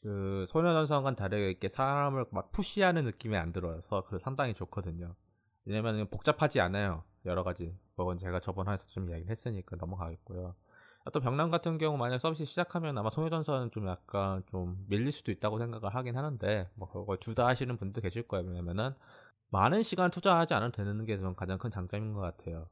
그 0.03 0.45
소녀전선과는 0.49 1.15
다르게 1.15 1.69
사람을 1.69 2.25
막 2.31 2.51
푸시하는 2.51 3.05
느낌이 3.05 3.37
안 3.37 3.53
들어서 3.53 4.03
그 4.03 4.19
상당히 4.19 4.53
좋거든요. 4.53 5.15
왜냐면 5.65 6.07
복잡하지 6.09 6.59
않아요. 6.59 7.03
여러 7.25 7.43
가지. 7.43 7.73
그건 7.95 8.19
제가 8.19 8.41
저번 8.41 8.67
화에서 8.67 8.85
좀 8.87 9.09
이야기를 9.09 9.31
했으니까 9.31 9.77
넘어가겠고요. 9.77 10.55
또 11.13 11.19
병남 11.21 11.51
같은 11.51 11.77
경우 11.77 11.97
만약 11.97 12.19
서비스 12.19 12.43
시작하면 12.43 12.97
아마 12.97 13.09
소녀전선은 13.09 13.71
좀 13.71 13.87
약간 13.87 14.43
좀 14.47 14.85
밀릴 14.89 15.11
수도 15.13 15.31
있다고 15.31 15.59
생각을 15.59 15.95
하긴 15.95 16.17
하는데 16.17 16.69
뭐 16.75 16.89
그걸 16.91 17.17
둘다 17.17 17.47
하시는 17.47 17.77
분도 17.77 18.01
계실 18.01 18.27
거예요. 18.27 18.45
왜냐면은 18.45 18.93
많은 19.51 19.83
시간 19.83 20.11
투자하지 20.11 20.53
않아도 20.53 20.75
되는 20.75 21.05
게 21.05 21.17
저는 21.17 21.35
가장 21.35 21.57
큰 21.57 21.71
장점인 21.71 22.13
것 22.13 22.19
같아요. 22.21 22.67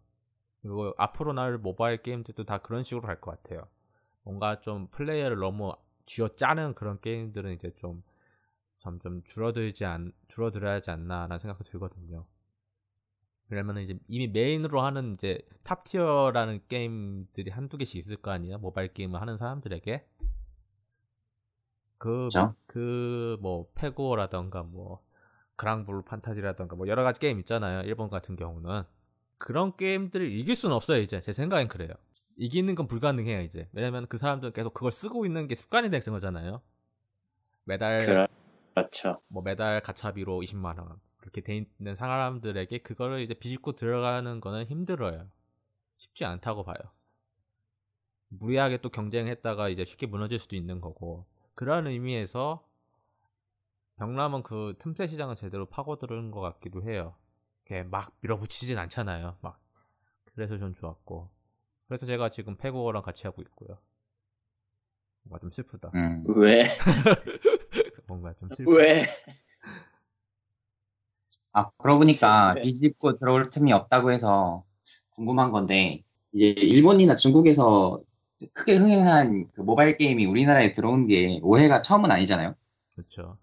그리고 0.62 0.94
앞으로 0.98 1.34
나올 1.34 1.58
모바일 1.58 2.02
게임들도 2.02 2.44
다 2.46 2.60
그런 2.60 2.84
식으로 2.84 3.02
갈 3.06 3.20
것 3.20 3.32
같아요. 3.44 3.68
뭔가 4.24 4.60
좀 4.62 4.88
플레이어를 4.90 5.38
너무 5.38 5.74
쥐어 6.06 6.30
짜는 6.30 6.76
그런 6.76 7.00
게임들은 7.02 7.54
이제 7.54 7.72
좀 7.78 8.04
점점 8.80 9.24
줄어들지 9.26 9.86
않 9.86 10.14
줄어들어야 10.30 10.76
하지 10.76 10.92
않나라는 10.92 11.40
생각도 11.40 11.64
들거든요. 11.66 12.26
왜냐면 13.50 13.78
이제 13.80 14.00
이미 14.08 14.28
메인으로 14.28 14.82
하는 14.82 15.14
이제 15.14 15.40
top 15.64 15.84
tier라는 15.84 16.62
게임들이 16.70 17.52
한두 17.52 17.78
개씩 17.78 17.98
있을 18.00 18.16
거 18.18 18.32
아니에요. 18.32 18.58
모바일 18.60 18.94
게임을 18.94 19.20
하는 19.22 19.38
사람들에게. 19.38 20.06
그, 21.98 22.26
그쵸? 22.26 22.56
그, 22.66 23.38
뭐, 23.42 23.70
페고라던가, 23.76 24.64
뭐, 24.64 25.04
그랑블루 25.56 26.04
판타지라던가, 26.04 26.76
뭐, 26.76 26.88
여러 26.88 27.04
가지 27.04 27.20
게임 27.20 27.40
있잖아요. 27.40 27.82
일본 27.84 28.10
같은 28.10 28.36
경우는. 28.36 28.84
그런 29.42 29.76
게임들을 29.76 30.32
이길 30.32 30.56
수는 30.56 30.76
없어요, 30.76 31.02
이제. 31.02 31.20
제 31.20 31.34
생각엔 31.34 31.68
그래요. 31.68 31.90
이기는 32.38 32.74
건 32.76 32.88
불가능해요, 32.88 33.42
이제. 33.42 33.68
왜냐면 33.74 34.06
그 34.08 34.18
사람들은 34.18 34.54
계속 34.54 34.74
그걸 34.74 34.92
쓰고 34.92 35.26
있는 35.26 35.48
게 35.48 35.56
습관이 35.56 35.90
된 35.90 36.02
거잖아요. 36.02 36.62
매달, 37.64 38.28
그렇죠. 38.76 39.22
뭐 39.28 39.42
매달 39.42 39.82
가차비로 39.82 40.44
20만 40.44 40.78
원 40.78 41.00
그렇게 41.18 41.42
돼 41.42 41.66
있는 41.80 41.96
사람들에게 41.96 42.78
그거를 42.80 43.22
이제 43.22 43.34
비집고 43.34 43.74
들어가는 43.74 44.42
거는 44.42 44.66
힘들어요. 44.66 45.28
쉽지 45.98 46.24
않다고 46.26 46.64
봐요. 46.64 46.78
무리하게 48.30 48.82
또 48.82 48.90
경쟁했다가 48.90 49.70
이제 49.70 49.86
쉽게 49.86 50.06
무너질 50.06 50.38
수도 50.38 50.56
있는 50.56 50.82
거고 50.82 51.26
그런 51.56 51.88
의미에서 51.88 52.64
병남은 53.98 54.44
그 54.44 54.76
틈새 54.80 55.08
시장을 55.08 55.36
제대로 55.36 55.66
파고드는 55.66 56.32
것 56.32 56.42
같기도 56.42 56.84
해요. 56.84 57.16
이렇게 57.72 57.84
막 57.84 58.12
밀어붙이진 58.20 58.78
않잖아요. 58.78 59.38
막 59.42 59.58
그래서 60.36 60.58
전 60.58 60.76
좋았고 60.76 61.30
그래서 61.88 62.06
제가 62.06 62.30
지금 62.30 62.58
페고랑 62.58 63.02
같이 63.02 63.26
하고 63.26 63.42
있고요. 63.42 63.78
뭔가 65.24 65.40
좀 65.40 65.52
슬프다. 65.52 65.92
음. 65.96 66.24
왜? 66.36 66.64
뭔가 68.08 68.34
좀 68.34 68.50
슬프. 68.54 68.72
왜? 68.72 69.06
아, 71.54 71.70
그러고 71.78 72.00
보니까 72.00 72.54
네. 72.56 72.62
비집고 72.64 73.20
들어올 73.20 73.50
틈이 73.50 73.72
없다고 73.74 74.12
해서 74.12 74.64
궁금한 75.12 75.52
건데, 75.52 76.04
이제 76.32 76.48
일본이나 76.48 77.16
중국에서 77.16 78.02
크게 78.54 78.78
흥행한 78.78 79.52
그 79.54 79.62
모바일 79.62 79.98
게임이 79.98 80.26
우리나라에 80.26 80.72
들어온 80.74 81.08
게 81.08 81.40
올해가 81.44 81.82
처음은 81.82 82.10
아니잖아요. 82.10 82.56
그렇죠. 82.96 83.38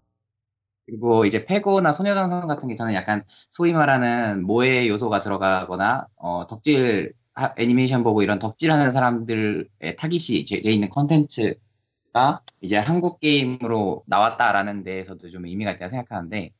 그리고 0.89 1.25
이제 1.25 1.45
페고나 1.45 1.91
소녀전선 1.93 2.47
같은 2.47 2.67
게 2.67 2.75
저는 2.75 2.93
약간 2.93 3.23
소위 3.27 3.73
말하는 3.73 4.43
모해 4.45 4.87
요소가 4.87 5.19
들어가거나 5.21 6.07
어, 6.15 6.47
덕질 6.47 7.13
하- 7.33 7.53
애니메이션 7.57 8.03
보고 8.03 8.21
이런 8.23 8.39
덕질하는 8.39 8.91
사람들의 8.91 9.65
타깃이 9.97 10.45
돼 10.63 10.71
있는 10.71 10.89
컨텐츠가 10.89 12.41
이제 12.61 12.77
한국 12.77 13.19
게임으로 13.19 14.03
나왔다라는 14.07 14.83
데에서도 14.83 15.29
좀 15.31 15.45
의미가 15.45 15.71
있다고 15.73 15.91
생각하는데 15.91 16.51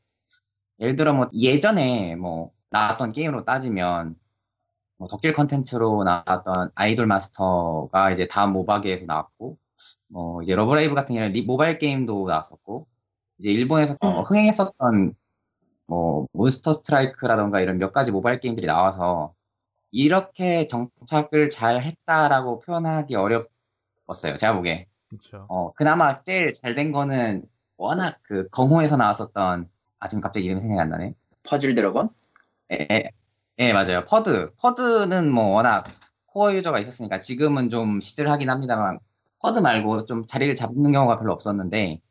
예를 0.80 0.96
들어 0.96 1.14
뭐 1.14 1.30
예전에 1.34 2.16
뭐 2.18 2.52
나왔던 2.72 3.14
게임으로 3.14 3.46
따지면 3.46 4.16
뭐 4.98 5.08
덕질 5.10 5.34
컨텐츠로 5.34 6.04
나왔던 6.06 6.72
아이돌 6.76 7.08
마스터가 7.08 8.12
이제 8.12 8.28
다음 8.28 8.54
모바게에서 8.54 9.06
나왔고 9.08 9.58
뭐 10.10 10.44
이제 10.44 10.56
러브라이브 10.56 10.96
같은 10.96 11.16
경우는 11.16 11.34
리- 11.34 11.44
모바일 11.44 11.80
게임도 11.80 12.28
나왔었고 12.30 12.88
이제 13.40 13.52
일본에서 13.52 13.96
어, 14.02 14.22
흥행했었던 14.22 15.16
뭐 15.88 16.28
몬스터 16.34 16.74
스트라이크라던가 16.74 17.62
이런 17.62 17.78
몇 17.78 17.94
가지 17.94 18.12
모바일 18.12 18.40
게임들이 18.40 18.68
나와서 18.68 19.34
이렇게 19.92 20.68
정착을 20.68 21.50
잘 21.50 21.82
했다라고 21.82 22.60
표현하기 22.60 23.16
어렵었어요. 23.16 24.36
제가 24.38 24.54
보기에. 24.54 24.86
그렇죠. 25.10 25.46
어, 25.50 25.74
그나마 25.74 26.22
제일 26.24 26.54
잘 26.54 26.76
된 26.76 26.92
거는 26.92 27.44
워낙 27.78 28.20
그 28.24 28.48
겅호에서 28.50 28.98
나왔었던 28.98 29.68
아 30.00 30.08
지금 30.08 30.22
갑자기 30.22 30.46
이름이 30.46 30.62
생각이 30.62 30.80
안 30.82 30.90
나네. 30.90 31.14
퍼즐 31.44 31.74
드래곤? 31.76 32.10
예, 32.74 32.88
예, 32.92 33.10
예, 33.60 33.74
맞아요. 33.74 34.06
퍼드. 34.06 34.52
퍼드는 34.62 35.32
뭐 35.32 35.48
워낙 35.56 35.88
core 36.28 36.54
user가 36.54 36.80
있었으니까 36.80 37.20
지금은 37.20 37.70
좀 37.70 38.00
시들하긴 38.02 38.50
합니다만 38.50 39.00
퍼드 39.40 39.60
말고 39.60 40.06
좀 40.06 40.26
자리를 40.28 40.54
잡는 40.56 40.92
경우가 40.92 41.18
별로 41.20 41.34
없었는데 41.34 42.02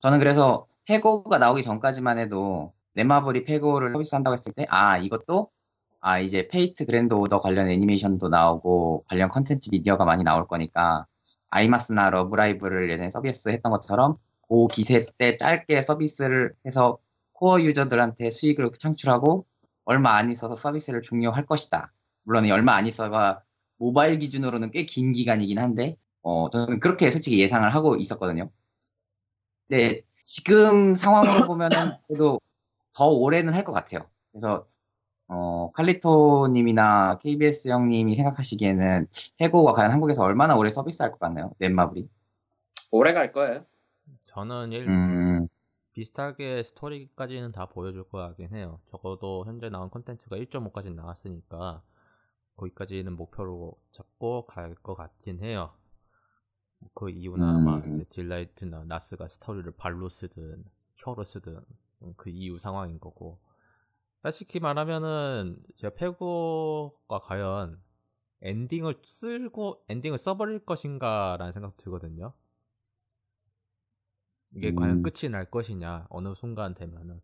저는 0.00 0.18
그래서 0.18 0.66
페고가 0.86 1.38
나오기 1.38 1.62
전까지만 1.62 2.18
해도 2.18 2.72
넷마블이 2.94 3.44
페고를 3.44 3.92
서비스한다고 3.92 4.34
했을 4.34 4.52
때 4.52 4.64
아 4.68 4.98
이것도 4.98 5.50
아 6.00 6.18
이제 6.20 6.48
페이트 6.48 6.86
그랜드 6.86 7.14
오더 7.14 7.40
관련 7.40 7.68
애니메이션도 7.70 8.28
나오고 8.28 9.04
관련 9.08 9.28
컨텐츠 9.28 9.70
미디어가 9.72 10.04
많이 10.04 10.24
나올 10.24 10.46
거니까 10.46 11.06
아이마스나 11.50 12.10
러브라이브를 12.10 12.90
예전에 12.90 13.10
서비스했던 13.10 13.70
것처럼 13.72 14.16
그 14.48 14.66
기세 14.68 15.06
때 15.18 15.36
짧게 15.36 15.82
서비스를 15.82 16.54
해서 16.66 16.98
core 17.34 17.60
user들한테 17.62 18.30
수익을 18.30 18.70
창출하고 18.78 19.46
얼마 19.84 20.12
안 20.16 20.30
있어서 20.30 20.54
서비스를 20.54 21.02
종료할 21.02 21.46
것이다. 21.46 21.92
물론 22.24 22.46
이 22.46 22.50
얼마 22.50 22.74
안 22.74 22.86
있어가 22.86 23.42
모바일 23.78 24.18
기준으로는 24.18 24.70
꽤 24.72 24.84
긴 24.86 25.12
기간이긴 25.12 25.58
한데 25.58 25.96
어, 26.22 26.50
저는 26.50 26.80
그렇게 26.80 27.10
솔직히 27.10 27.40
예상을 27.40 27.68
하고 27.74 27.96
있었거든요. 27.96 28.50
근데 29.70 30.02
지금 30.24 30.96
상황으로 30.96 31.46
보면은 31.46 31.92
그래도 32.08 32.40
더 32.94 33.06
오래는 33.08 33.54
할 33.54 33.64
것 33.64 33.72
같아요. 33.72 34.10
그래서 34.32 34.66
어, 35.28 35.72
칼리토님이나 35.72 37.18
KBS 37.20 37.68
형님이 37.70 38.16
생각하시기에는 38.16 39.08
페고가 39.42 39.74
과연 39.74 39.92
한국에서 39.92 40.24
얼마나 40.24 40.56
오래 40.56 40.70
서비스할 40.70 41.12
것 41.12 41.20
같나요? 41.20 41.52
넷마블이? 41.60 42.08
오래 42.92 43.12
갈 43.12 43.32
거예요. 43.32 43.66
저는 44.26 44.72
일, 44.72 44.88
음, 44.88 45.48
비슷하게 45.92 46.64
스토리까지는 46.64 47.52
다 47.52 47.66
보여줄 47.66 48.08
거 48.08 48.18
같긴 48.18 48.54
해요. 48.54 48.80
적어도 48.90 49.44
현재 49.46 49.68
나온 49.70 49.90
콘텐츠가 49.90 50.36
1.5까지 50.36 50.90
나왔으니까 50.90 51.82
거기까지는 52.56 53.14
목표로 53.16 53.76
잡고 53.92 54.46
갈 54.46 54.74
것 54.76 54.94
같긴 54.96 55.40
해요. 55.44 55.72
그 56.94 57.06
아마 57.36 57.76
음. 57.76 57.94
이제 57.94 58.04
딜라이트나 58.10 58.84
나스가 58.86 59.28
스토리를 59.28 59.70
발로 59.72 60.08
쓰든 60.08 60.64
혀로 60.96 61.22
쓰든 61.24 61.60
그 62.16 62.30
이유 62.30 62.58
상황인 62.58 62.98
거고. 62.98 63.38
솔직히 64.22 64.60
말하면은 64.60 65.56
제가 65.78 65.94
페고가 65.94 67.20
과연 67.20 67.80
엔딩을 68.42 69.00
쓸고 69.04 69.82
엔딩을 69.88 70.18
써버릴 70.18 70.66
것인가라는 70.66 71.52
생각 71.52 71.76
들거든요. 71.78 72.34
이게 74.54 74.74
과연 74.74 74.98
음. 74.98 75.02
끝이 75.02 75.30
날 75.30 75.50
것이냐 75.50 76.06
어느 76.10 76.34
순간 76.34 76.74
되면은 76.74 77.20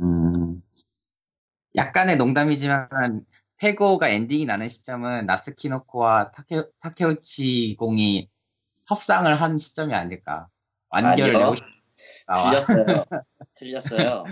음, 0.00 0.62
약간의 1.74 2.16
농담이지만 2.16 3.26
페고가 3.56 4.08
엔딩이 4.08 4.46
나는 4.46 4.68
시점은 4.68 5.26
나스키노코와 5.26 6.30
타케, 6.30 6.62
타케우치 6.80 7.76
공이 7.78 8.30
협상을 8.88 9.34
한 9.40 9.58
시점이 9.58 9.94
아닐까. 9.94 10.48
완결을 10.88 11.36
아니요. 11.36 11.38
내고 11.38 11.54
싶다. 11.56 12.34
틀렸어요. 12.34 13.04
틀렸어요. 13.54 14.24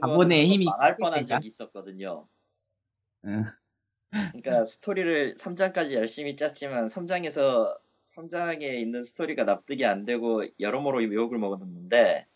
자본의 0.00 0.48
힘이 0.48 0.64
망할 0.66 0.96
뻔한. 0.96 1.26
적이 1.26 1.48
있었거든요. 1.48 2.26
응. 3.26 3.44
그러니까 4.10 4.64
스토리를 4.64 5.36
3장까지 5.36 5.92
열심히 5.92 6.36
짰지만 6.36 6.86
3장에서 6.86 7.78
3장에 8.16 8.62
있는 8.62 9.02
스토리가 9.04 9.44
납득이 9.44 9.86
안 9.86 10.04
되고 10.04 10.42
여러모로 10.58 11.02
유혹을 11.04 11.38
먹었는데 11.38 12.26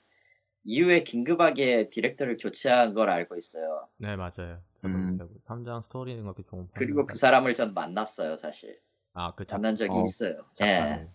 이후에 0.65 1.01
긴급하게 1.03 1.91
디렉터를 1.91 2.37
교체한 2.37 2.95
걸 2.95 3.11
알고 3.11 3.37
있어요. 3.37 3.89
네 3.97 4.17
맞아요. 4.17 4.63
음. 4.85 5.19
음. 5.21 5.29
3장 5.45 5.83
스토리는 5.83 6.23
그렇게 6.23 6.45
좋은 6.45 6.69
그리고 6.75 7.07
그 7.07 7.17
사람을 7.17 7.55
전 7.55 7.75
만났어요, 7.75 8.37
사실. 8.37 8.79
아그 9.15 9.47
작 9.47 9.57
만난 9.57 9.77
적이 9.77 9.97
어, 9.97 10.03
있어요. 10.03 10.45
예. 10.61 10.67
작가를 10.67 11.09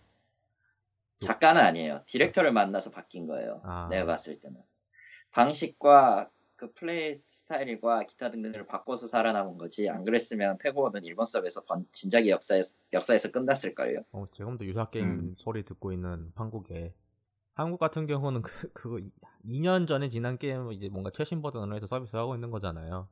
작가는 1.20 1.60
아니에요. 1.60 2.02
디렉터를 2.06 2.52
만나서 2.52 2.90
바뀐 2.90 3.26
거예요. 3.26 3.60
아. 3.64 3.88
내가 3.90 4.06
봤을 4.06 4.40
때는. 4.40 4.60
방식과 5.32 6.30
그 6.56 6.72
플레이 6.72 7.20
스타일과 7.26 8.04
기타 8.04 8.30
등등을 8.30 8.66
바꿔서 8.66 9.06
살아남은 9.06 9.56
거지. 9.58 9.88
안 9.88 10.04
그랬으면 10.04 10.58
페고는 10.58 11.04
일본 11.04 11.24
서버에서 11.24 11.64
번, 11.64 11.86
진작에 11.92 12.28
역사에서, 12.28 12.74
역사에서 12.92 13.30
끝났을걸요. 13.30 14.02
어, 14.12 14.24
지금도 14.32 14.66
유사 14.66 14.90
게임 14.90 15.08
음. 15.08 15.34
소리 15.38 15.64
듣고 15.64 15.92
있는 15.92 16.32
한국에 16.34 16.94
한국 17.54 17.78
같은 17.78 18.06
경우는 18.06 18.42
그, 18.42 18.72
그거 18.72 19.00
2년 19.44 19.86
전에 19.88 20.08
지난 20.10 20.36
게임을 20.38 20.74
이제 20.74 20.88
뭔가 20.88 21.10
최신 21.14 21.40
버전으로 21.42 21.76
해서 21.76 21.86
서비스하고 21.86 22.34
있는 22.34 22.50
거잖아요. 22.50 23.08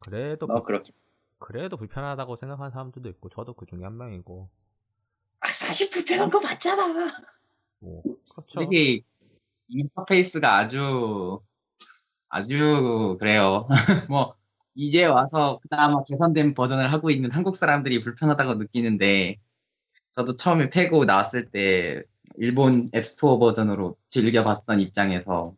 그래도 0.00 0.46
뭐 0.46 0.56
불- 0.56 0.64
그렇게. 0.66 0.92
그래도 1.38 1.76
불편하다고 1.76 2.36
생각하는 2.36 2.70
사람들도 2.72 3.08
있고 3.10 3.28
저도 3.28 3.54
그 3.54 3.66
중에 3.66 3.84
한 3.84 3.96
명이고 3.96 4.48
아, 5.48 5.50
사실 5.50 5.88
불편한 5.88 6.28
거 6.28 6.40
맞잖아. 6.40 6.88
뭐 7.80 8.02
그렇죠. 8.02 8.44
솔직히 8.48 9.02
인터페이스가 9.68 10.58
아주 10.58 11.40
아주 12.28 13.16
그래요. 13.18 13.66
뭐 14.10 14.34
이제 14.74 15.06
와서 15.06 15.58
그나마 15.62 16.04
개선된 16.04 16.52
버전을 16.52 16.92
하고 16.92 17.10
있는 17.10 17.30
한국 17.30 17.56
사람들이 17.56 18.00
불편하다고 18.00 18.54
느끼는데 18.56 19.38
저도 20.12 20.36
처음에 20.36 20.68
페고 20.68 21.06
나왔을 21.06 21.50
때 21.50 22.02
일본 22.36 22.90
앱스토어 22.94 23.38
버전으로 23.38 23.96
즐겨봤던 24.10 24.80
입장에서 24.80 25.56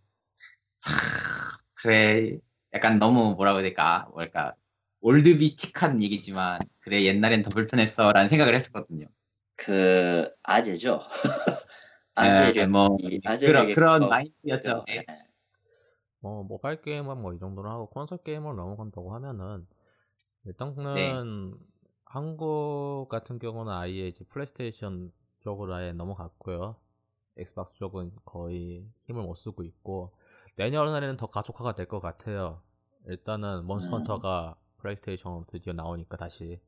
참 0.78 0.94
그래 1.74 2.38
약간 2.72 3.00
너무 3.00 3.34
뭐라고 3.34 3.58
해야 3.58 3.64
될까 3.64 4.08
뭘까 4.12 4.54
oldbie틱한 5.00 6.00
얘기지만 6.00 6.60
그래 6.78 7.02
옛날엔 7.02 7.42
더 7.42 7.48
불편했어라는 7.50 8.28
생각을 8.28 8.54
했었거든요. 8.54 9.08
그, 9.60 10.34
아재죠. 10.42 11.00
예, 12.20 12.24
아재력. 12.24 12.70
뭐이 12.70 13.20
그런 13.42 13.72
그런. 13.74 14.08
마인드였죠. 14.08 14.84
예. 14.90 15.04
뭐 16.20 16.42
모바일 16.44 16.80
게임은 16.82 17.20
뭐 17.20 17.34
이 17.34 17.38
정도로 17.38 17.70
하고 17.70 17.86
콘솔 17.90 18.18
게임으로 18.24 18.54
넘어간다고 18.54 19.14
하면은 19.14 19.66
일단은 20.44 20.84
네. 20.94 21.12
한국 22.04 23.08
같은 23.10 23.38
경우는 23.38 23.72
아예 23.72 24.08
이제 24.08 24.24
플레이스테이션 24.26 25.12
쪽으로 25.40 25.74
아예 25.74 25.92
넘어갔고요. 25.92 26.76
엑스박스 27.38 27.74
쪽은 27.76 28.12
거의 28.24 28.86
힘을 29.06 29.22
못 29.22 29.36
쓰고 29.36 29.64
있고 29.64 30.14
내년에는 30.56 31.16
더 31.18 31.28
가속화가 31.28 31.74
될 31.74 31.86
것 31.88 32.00
같아요. 32.00 32.62
일단은 33.06 33.64
몬스터 33.66 33.96
음. 33.96 34.00
헌터가 34.00 34.56
플레이스테이션으로 34.78 35.46
드디어 35.48 35.72
나오니까 35.72 36.16
다시 36.18 36.60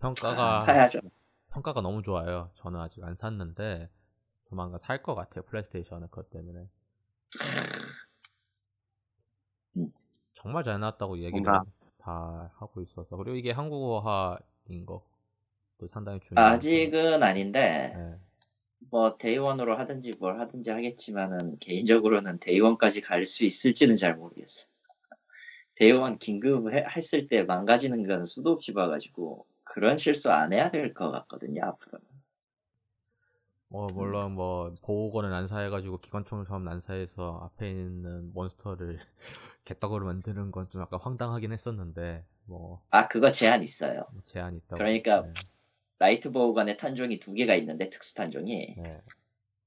평가가 0.00 0.50
아, 0.50 0.54
사야죠. 0.54 1.00
평가가 1.50 1.80
너무 1.80 2.02
좋아요. 2.02 2.50
저는 2.56 2.80
아직 2.80 3.02
안 3.04 3.16
샀는데 3.16 3.88
조만간 4.48 4.78
살 4.80 5.02
것 5.02 5.14
같아요. 5.14 5.44
플레이스테이션은 5.44 6.08
그것 6.08 6.30
때문에. 6.30 6.66
음. 9.76 9.92
정말 10.34 10.64
잘 10.64 10.78
나왔다고 10.80 11.18
얘기를 11.18 11.40
뭔가- 11.42 11.62
다 11.98 12.50
하고 12.56 12.80
있어서 12.80 13.16
그리고 13.16 13.36
이게 13.36 13.50
한국어화인 13.50 14.86
것도 14.86 15.88
상당히 15.92 16.20
중요해요. 16.20 16.52
아직은 16.52 17.22
아닌데, 17.22 17.92
네. 17.96 18.18
뭐, 18.90 19.18
day 19.18 19.35
one으로 19.35 19.76
하든지 19.76 20.14
뭘 20.18 20.40
하든지 20.40 20.70
하겠지만은, 20.70 21.58
개인적으로는 21.58 22.38
day 22.38 22.55
one까지 22.55 23.00
갈 23.02 23.24
수 23.24 23.44
있을지는 23.44 23.96
잘 23.96 24.14
모르겠어. 24.14 24.68
day 25.74 25.95
one 25.95 26.16
긴급 26.18 26.72
해- 26.72 26.86
했을 26.96 27.26
때 27.26 27.42
망가지는 27.42 28.04
건 28.06 28.24
수도 28.24 28.50
없이 28.52 28.72
봐가지고, 28.72 29.44
그런 29.72 29.96
실수 29.96 30.30
안 30.32 30.52
해야 30.52 30.70
될 30.70 30.94
것 30.94 31.10
같거든요, 31.10 31.64
앞으로는. 31.64 32.06
뭐 33.70 33.86
물론 33.92 34.34
뭐 34.34 34.72
보우건을 34.82 35.30
난사해가지고 35.30 35.98
기관총을 35.98 36.46
처음 36.46 36.64
난사해서 36.64 37.40
앞에 37.44 37.68
있는 37.70 38.32
몬스터를 38.32 38.98
개떡으로 39.64 40.06
만드는 40.06 40.50
건 40.52 40.66
좀 40.70 40.80
약간 40.82 40.98
황당하긴 41.00 41.52
했었는데 41.52 42.24
뭐 42.46 42.82
아 42.90 43.08
그거 43.08 43.30
제한 43.30 43.62
있어요. 43.62 44.06
제한이 44.24 44.56
있다고. 44.58 44.76
그러니까 44.76 45.22
네, 45.22 45.32
라이트 45.98 46.30
보우건의 46.32 46.78
탄종이 46.78 47.18
두 47.18 47.34
개가 47.34 47.54
있는데 47.56 47.90
특수 47.90 48.14
탄종이 48.14 48.74
네. 48.78 48.90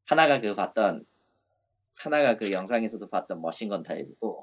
하나가 0.08 0.40
그 0.42 0.56
봤던 0.56 1.06
하나가 1.96 2.36
그 2.38 2.52
영상에서도 2.52 3.08
봤던 3.08 3.40
machine 3.42 3.71
gun 3.71 3.84
타입이고 3.84 4.42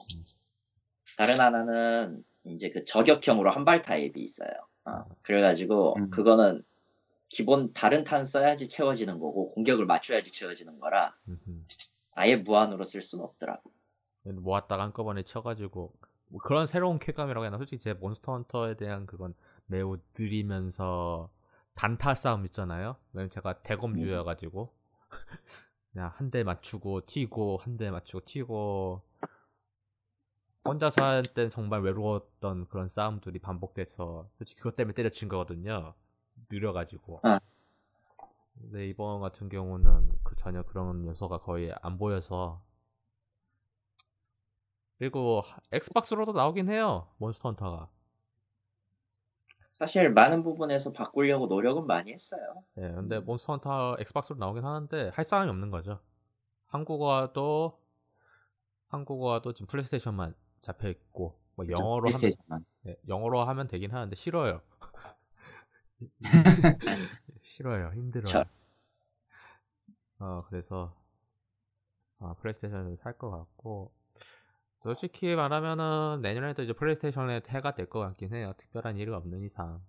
다른 1.17 1.41
하나는 1.41 2.23
이제 2.45 2.71
그 2.71 2.85
저격형으로 2.85 3.51
한 3.51 3.65
발 3.65 3.83
타입이 3.83 4.23
있어요. 4.23 4.51
어, 4.89 5.17
그래가지고 5.23 5.97
음. 5.97 6.11
그거는 6.11 6.63
기본 7.29 7.73
다른 7.75 8.05
탄 8.05 8.25
써야지 8.25 8.69
채워지는 8.69 9.19
거고 9.19 9.49
공격을 9.49 9.87
맞춰야지 9.87 10.33
채워지는 10.33 10.79
거라 10.81 11.15
음흠. 11.29 11.65
아예 12.13 12.37
무한으로 12.37 12.85
쓸 12.85 13.03
수는 13.03 13.25
없더라고. 13.25 13.71
모았다가 14.25 14.83
한꺼번에 14.83 15.23
쳐가지고 15.23 15.95
뭐 16.29 16.41
그런 16.43 16.67
새로운 16.67 16.99
쾌감이라고 16.99 17.45
해야 17.45 17.49
하나 17.49 17.59
솔직히 17.59 17.83
제 17.83 17.95
몬스터 17.95 18.33
헌터에 18.33 18.77
대한 18.77 19.07
그건 19.07 19.35
매우 19.67 19.99
느리면서 20.19 21.31
단타 21.75 22.15
싸움 22.15 22.45
있잖아요 22.47 22.97
왜냐면 23.13 23.31
제가 23.31 23.63
대검주여가지고 23.63 24.75
그냥 25.93 26.11
한 26.15 26.31
대 26.31 26.43
맞추고 26.45 27.07
튀고 27.07 27.59
한 27.63 27.77
대 27.79 27.91
맞추고 27.91 28.25
튀고 28.27 29.03
혼자서 30.69 31.03
할때 31.03 31.49
정말 31.49 31.81
외로웠던 31.83 32.69
그런 32.69 32.89
싸움들이 32.89 33.39
반복돼서 33.39 34.29
솔직히 34.39 34.59
그것 34.61 34.77
때문에 34.77 34.95
때려친 34.95 35.29
거거든요. 35.29 35.95
느려가지고. 36.51 37.21
아. 37.25 37.39
근데 38.61 38.89
이번 38.89 39.21
같은 39.21 39.49
경우는 39.49 40.11
그 40.23 40.35
전혀 40.37 40.63
그런 40.63 41.07
요소가 41.07 41.39
거의 41.41 41.73
안 41.83 41.97
보여서. 41.99 42.61
그리고 44.99 45.43
하- 45.43 45.61
엑스박스로도 45.71 46.33
나오긴 46.33 46.69
해요 46.71 47.09
몬스터 47.19 47.51
헌터가. 47.51 47.89
사실 49.71 50.11
많은 50.13 50.43
부분에서 50.43 50.93
바꾸려고 50.93 51.47
노력은 51.47 51.87
많이 51.87 52.13
했어요. 52.13 52.65
예 52.79 52.83
근데 52.83 53.21
몬스터 53.21 53.53
헌터 53.53 53.97
엑스박스로 54.01 54.39
나오긴 54.39 54.65
하는데 54.65 55.11
할 55.15 55.25
사람이 55.25 55.49
없는 55.51 55.71
거죠. 55.71 56.01
한국어도 56.67 57.81
한국어도 58.89 59.53
지금 59.53 59.67
플레이스테이션만 59.69 60.35
잡혀 60.69 60.89
있고 60.91 61.37
뭐 61.57 61.67
그쵸, 61.67 61.71
영어로 61.71 62.11
하면. 62.11 62.33
예, 62.87 62.97
영어로 63.09 63.43
하면 63.45 63.69
되긴 63.69 63.93
하는데 63.93 64.15
싫어요. 64.17 64.63
싫어요. 67.43 67.91
힘들어요. 67.95 68.45
저- 68.45 68.45
어 70.21 70.45
그래서 70.49 70.95
아, 72.21 72.35
플레이스테이션을 72.41 72.97
살 72.99 73.19
것 73.19 73.31
같고 73.31 73.93
솔직히 74.83 75.35
말하면은 75.37 76.21
내년에도 76.23 76.63
이제 76.63 76.73
플레이스테이션의 76.75 77.43
해가 77.49 77.75
될 77.75 77.89
것 77.89 78.01
같긴 78.01 78.35
해요. 78.35 78.55
특별한 78.59 78.99
일이 78.99 79.11
없는 79.13 79.43
이상. 79.45 79.83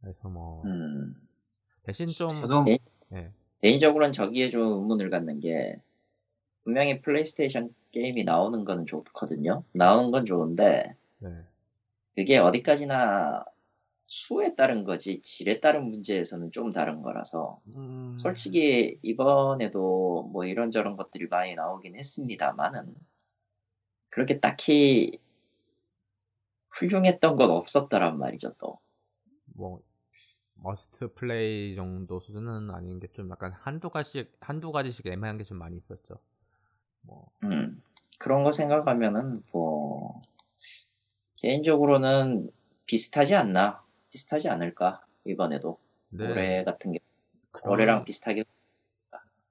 그래서 0.00 0.28
뭐 0.28 0.62
음, 0.64 1.14
대신 1.84 2.14
좀 2.14 2.28
저도 2.40 2.64
네. 2.64 2.78
예, 3.12 3.32
개인적으로는 3.62 4.12
저기에 4.12 4.50
좀 4.50 4.62
의문을 4.62 5.10
갖는 5.10 5.40
게 5.40 5.76
분명히 6.64 7.00
플레이스테이션 7.02 7.74
게임이 7.92 8.24
나오는 8.24 8.64
거는 8.64 8.86
좋거든요. 8.86 9.64
나오는 9.72 10.10
건 10.10 10.24
좋은데 10.26 10.96
네. 11.18 11.30
그게 12.16 12.38
어디까지나 12.38 13.44
수에 14.06 14.54
따른 14.54 14.84
거지 14.84 15.20
질에 15.22 15.60
따른 15.60 15.88
문제에서는 15.90 16.52
좀 16.52 16.72
다른 16.72 17.02
거라서 17.02 17.60
음, 17.76 18.18
솔직히 18.18 18.98
이번에도 19.02 20.28
뭐 20.32 20.44
이런저런 20.44 20.96
것들이 20.96 21.28
많이 21.28 21.54
나오긴 21.54 21.96
했습니다만은 21.96 22.94
그렇게 24.10 24.40
딱히 24.40 25.18
훌륭했던 26.70 27.36
건 27.36 27.50
없었더란 27.50 28.18
말이죠 28.18 28.54
또. 28.58 28.78
뭐 29.54 29.80
머스트 30.54 31.12
플레이 31.14 31.74
정도 31.76 32.20
수준은 32.20 32.70
아닌 32.70 33.00
게 33.00 33.08
좀 33.12 33.30
약간 33.30 33.52
한두 33.52 33.90
가지 33.90 34.28
한두 34.40 34.72
가지씩 34.72 35.06
애매한 35.06 35.38
게 35.38 35.44
좀 35.44 35.58
많이 35.58 35.76
있었죠. 35.76 36.18
뭐 37.02 37.30
음, 37.44 37.82
그런 38.18 38.42
거 38.44 38.50
생각하면은 38.52 39.42
뭐 39.52 40.20
개인적으로는 41.36 42.50
비슷하지 42.86 43.34
않나 43.34 43.84
비슷하지 44.10 44.48
않을까 44.48 45.04
이번에도 45.24 45.78
근데 46.10 46.24
올해 46.24 46.64
같은 46.64 46.92
게 46.92 47.00
그런- 47.52 47.72
올해랑 47.72 48.04
비슷하게 48.04 48.44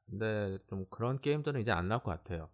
근데 0.09 0.59
좀 0.67 0.85
그런 0.89 1.19
게임들은 1.21 1.61
이제 1.61 1.71
안 1.71 1.87
나올 1.87 2.03
것 2.03 2.11
같아요. 2.11 2.49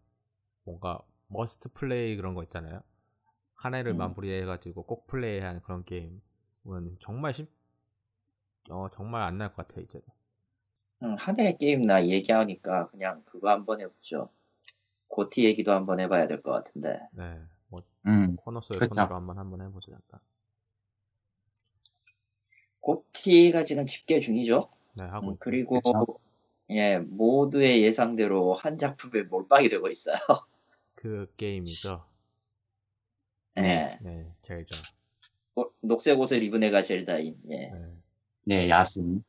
뭔가 0.65 0.99
must 1.27 1.69
play 1.73 2.15
그런 2.17 2.35
거 2.35 2.43
있잖아요. 2.43 2.81
한 3.55 3.75
해를 3.75 3.93
음. 3.93 3.95
마무리해가지고 3.95 4.83
꼭 4.85 5.07
플레이한 5.07 5.61
그런 5.63 5.85
게임은 5.85 6.97
정말 7.01 7.33
쉽, 7.33 7.49
어 8.69 8.87
정말 8.93 9.23
안 9.23 9.37
나올 9.37 9.53
것 9.53 9.67
같아요 9.67 9.83
이제. 9.83 9.99
음, 11.01 11.15
한해 11.19 11.57
게임 11.57 11.81
나 11.81 12.05
얘기하니까 12.05 12.89
그냥 12.89 13.23
그거 13.25 13.49
한번 13.49 13.81
해보죠 13.81 14.29
고티 15.07 15.45
얘기도 15.45 15.71
한번 15.73 15.99
해봐야 15.99 16.27
될 16.27 16.41
것 16.41 16.51
같은데 16.51 16.99
네, 17.11 17.39
뭐 17.67 17.81
음, 18.07 18.35
코너스의 18.35 18.79
그쵸. 18.79 18.89
코너로 18.89 19.15
한번 19.15 19.37
한번 19.37 19.61
해보죠 19.61 19.91
잠깐. 19.91 20.19
고티가 22.81 23.63
지금 23.65 23.85
집계 23.85 24.19
중이죠 24.19 24.69
네 24.93 25.03
하고 25.05 25.31
음. 25.31 25.37
그리고 25.39 25.81
그쵸. 25.81 26.05
예 26.69 26.97
모두의 26.99 27.81
예상대로 27.83 28.53
한 28.53 28.77
작품에 28.77 29.23
몰빵이 29.23 29.69
되고 29.69 29.89
있어요 29.89 30.15
그 30.95 31.31
게임이죠. 31.37 32.05
예 33.57 33.97
네, 34.01 34.31
젤다. 34.43 34.75
어, 35.55 35.65
녹색 35.81 36.19
옷을 36.19 36.43
입은 36.43 36.63
애가 36.63 36.81
젤다인 36.83 37.39
예. 37.49 37.69
네. 37.69 37.93
네, 38.43 38.69
야숨. 38.69 39.23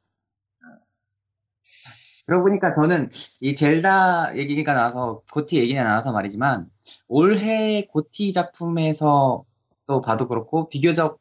그러고 2.28 2.44
보니까 2.44 2.74
저는 2.74 3.08
이 3.40 3.54
젤다 3.54 4.36
얘기가 4.36 4.74
나와서 4.74 5.22
고티 5.32 5.56
얘기가 5.56 5.82
나와서 5.82 6.12
말이지만 6.12 6.68
올해 7.08 7.86
고티 7.86 8.34
작품에서 8.34 9.46
또 9.86 10.02
봐도 10.02 10.28
그렇고 10.28 10.68
비교적 10.68 11.20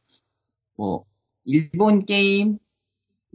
뭐 0.75 1.05
일본 1.45 2.05
게임 2.05 2.59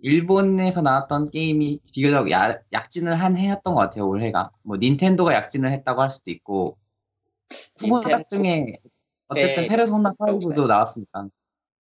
일본에서 0.03 0.83
나왔던 0.83 1.31
게임이 1.31 1.81
비교적 1.95 2.31
야- 2.31 2.61
약진을 2.75 3.15
한 3.15 3.39
해였던 3.39 3.75
것 3.75 3.81
같아요 3.81 4.07
올해가. 4.07 4.51
뭐 4.63 4.77
닌텐도가 4.77 5.33
약진을 5.33 5.73
했다고 5.73 6.03
할 6.03 6.11
수도 6.11 6.31
있고 6.31 6.77
후보작 7.79 8.29
중에 8.29 8.81
어쨌든 9.29 9.63
네, 9.63 9.69
페르소나 9.69 10.11
닌텐도가 10.11 10.55
5도 10.55 10.67
나왔으니까. 10.67 11.29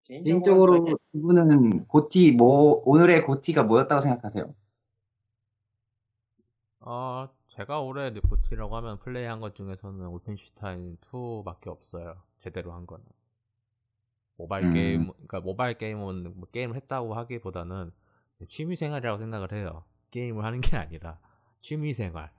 개인적으로 0.05 0.87
두 0.87 1.21
분은 1.21 1.87
고티 1.87 2.33
뭐 2.33 2.81
오늘의 2.87 3.25
고티가 3.27 3.65
뭐였다고 3.65 4.01
생각하세요? 4.01 4.55
어, 6.85 7.23
제가 7.49 7.81
올해 7.81 8.11
느코티라고 8.11 8.77
하면 8.77 8.99
플레이한 8.99 9.41
것 9.41 9.55
중에서는 9.55 10.05
울펜슈타인 10.07 10.97
2밖에 11.01 11.69
없어요. 11.69 12.21
제대로 12.41 12.73
한 12.73 12.87
거는. 12.87 13.05
모바일 14.37 14.67
음. 14.67 14.75
게임, 14.75 15.13
그러니까 15.13 15.41
모바일 15.41 15.79
게임은 15.79 16.39
뭐 16.39 16.49
게임을 16.51 16.75
했다고 16.77 17.15
하기보다는 17.15 17.93
취미 18.49 18.75
생활이라고 18.75 19.19
생각을 19.19 19.53
해요. 19.53 19.85
게임을 20.11 20.45
하는 20.45 20.61
게 20.61 20.77
아니라 20.77 21.21
취미 21.61 21.95
생활. 21.95 22.33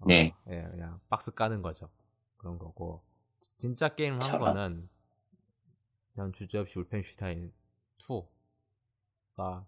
어, 0.00 0.06
네. 0.06 0.34
예, 0.48 0.62
그냥 0.70 1.00
박스 1.08 1.32
까는 1.32 1.62
거죠. 1.62 1.88
그런 2.36 2.58
거고. 2.58 3.02
진짜 3.56 3.94
게임 3.94 4.14
한 4.14 4.20
저런. 4.20 4.40
거는 4.40 4.88
그냥 6.12 6.32
주제없이 6.32 6.78
울펜슈타인 6.80 7.52
2가 7.98 9.64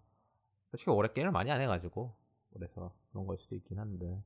솔직히 0.69 0.91
올해 0.91 1.11
게임을 1.11 1.31
많이 1.31 1.49
안 1.49 1.61
해가지고 1.61 2.20
그래서 2.53 2.93
그런 3.11 3.27
걸 3.27 3.37
수도 3.37 3.55
있긴 3.55 3.79
한데. 3.79 4.21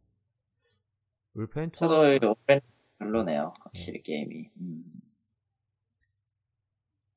울펜 1.33 1.69
2 1.69 1.71
저도 1.73 2.01
올해 2.01 2.61
별로네요 2.99 3.53
확실히 3.61 4.01
게임이. 4.01 4.49
음. 4.57 5.01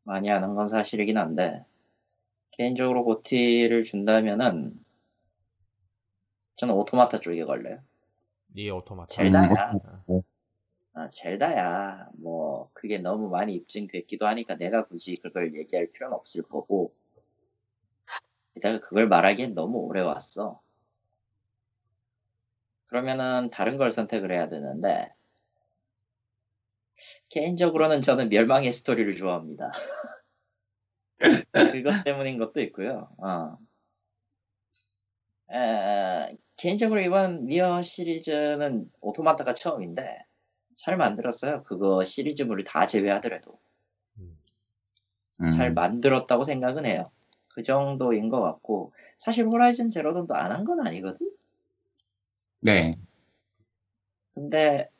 많이 0.02 0.28
하는 0.28 0.54
건 0.54 0.68
사실이긴 0.68 1.18
한데 1.18 1.64
개인적으로 2.52 3.04
고티를 3.04 3.82
준다면은 3.82 4.82
저는 6.56 6.74
오토마타 6.74 7.18
쪽에 7.18 7.44
걸려요. 7.44 7.80
니 8.54 8.68
오토마타. 8.70 9.14
젤다야. 9.14 9.80
음, 10.10 10.22
아, 10.94 11.08
젤다야. 11.08 12.10
뭐 12.14 12.70
그게 12.72 12.98
너무 12.98 13.28
많이 13.28 13.54
입증됐기도 13.54 14.26
하니까 14.26 14.56
내가 14.56 14.86
굳이 14.86 15.16
그걸 15.16 15.54
얘기할 15.54 15.86
필요는 15.92 16.16
없을 16.16 16.42
거고 16.42 16.92
게다가 18.54 18.80
그걸 18.80 19.06
말하기엔 19.06 19.54
너무 19.54 19.78
오래 19.78 20.00
왔어 20.00 20.60
그러면은 22.88 23.50
다른 23.50 23.76
걸 23.78 23.90
선택을 23.90 24.32
해야 24.32 24.48
되는데 24.48 25.08
개인적으로는 27.30 28.02
저는 28.02 28.28
멸망의 28.28 28.70
스토리를 28.72 29.14
좋아합니다 29.16 29.70
그것 31.52 32.04
때문인 32.04 32.38
것도 32.38 32.60
있고요 32.62 33.08
어. 33.18 33.58
에, 35.52 36.36
개인적으로 36.56 37.00
이번 37.00 37.46
니어 37.46 37.82
시리즈는 37.82 38.90
오토마타가 39.00 39.52
처음인데 39.54 40.24
잘 40.76 40.96
만들었어요. 40.96 41.62
그거 41.64 42.04
시리즈물을 42.04 42.64
다 42.64 42.86
제외하더라도 42.86 43.58
음. 44.18 44.38
음, 45.40 45.50
잘 45.50 45.72
만들었다고 45.72 46.44
생각은 46.44 46.86
해요. 46.86 47.04
그 47.50 47.62
정도인 47.62 48.28
것 48.28 48.40
같고 48.40 48.92
사실 49.18 49.46
호라이즌 49.46 49.90
제로던도 49.90 50.34
안 50.34 50.52
한 50.52 50.64
건 50.64 50.86
아니거든. 50.86 51.27
네. 52.60 52.90
근데 54.34 54.90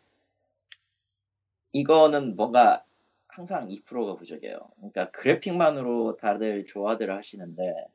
이거는 1.73 2.37
뭔가 2.37 2.85
항상 3.29 3.69
2%가 3.71 4.17
부족해요. 4.17 4.59
그러니까 4.77 5.11
그래픽만으로 5.11 6.17
다들 6.17 6.65
좋아들 6.67 7.15
하시는데 7.15 7.87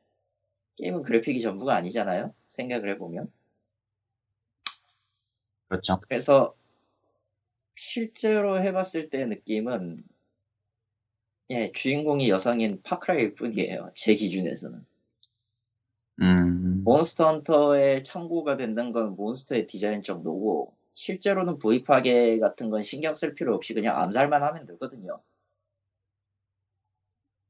게임은 0.76 1.02
그래픽이 1.02 1.40
전부가 1.40 1.74
아니잖아요. 1.76 2.34
생각을 2.46 2.90
해보면. 2.94 3.30
그렇죠. 5.68 6.00
그래서 6.08 6.54
실제로 7.74 8.60
해봤을 8.60 9.10
때 9.10 9.26
느낌은 9.26 9.98
예, 11.50 11.70
주인공이 11.72 12.30
여성인 12.30 12.80
파크라이일 12.82 13.34
뿐이에요. 13.34 13.92
제 13.94 14.14
기준에서는. 14.14 14.84
음, 16.20 16.84
몬스터 16.84 17.26
헌터에 17.26 18.02
참고가 18.02 18.56
된다는 18.56 18.92
건 18.92 19.16
몬스터의 19.16 19.66
디자인 19.66 20.02
정도고 20.02 20.76
실제로는 20.94 21.58
부위 21.58 21.82
파괴 21.82 22.38
같은 22.38 22.70
건 22.70 22.80
신경 22.80 23.14
쓸 23.14 23.34
필요 23.34 23.54
없이 23.54 23.74
그냥 23.74 24.00
암살만 24.00 24.42
하면 24.42 24.66
되거든요. 24.66 25.20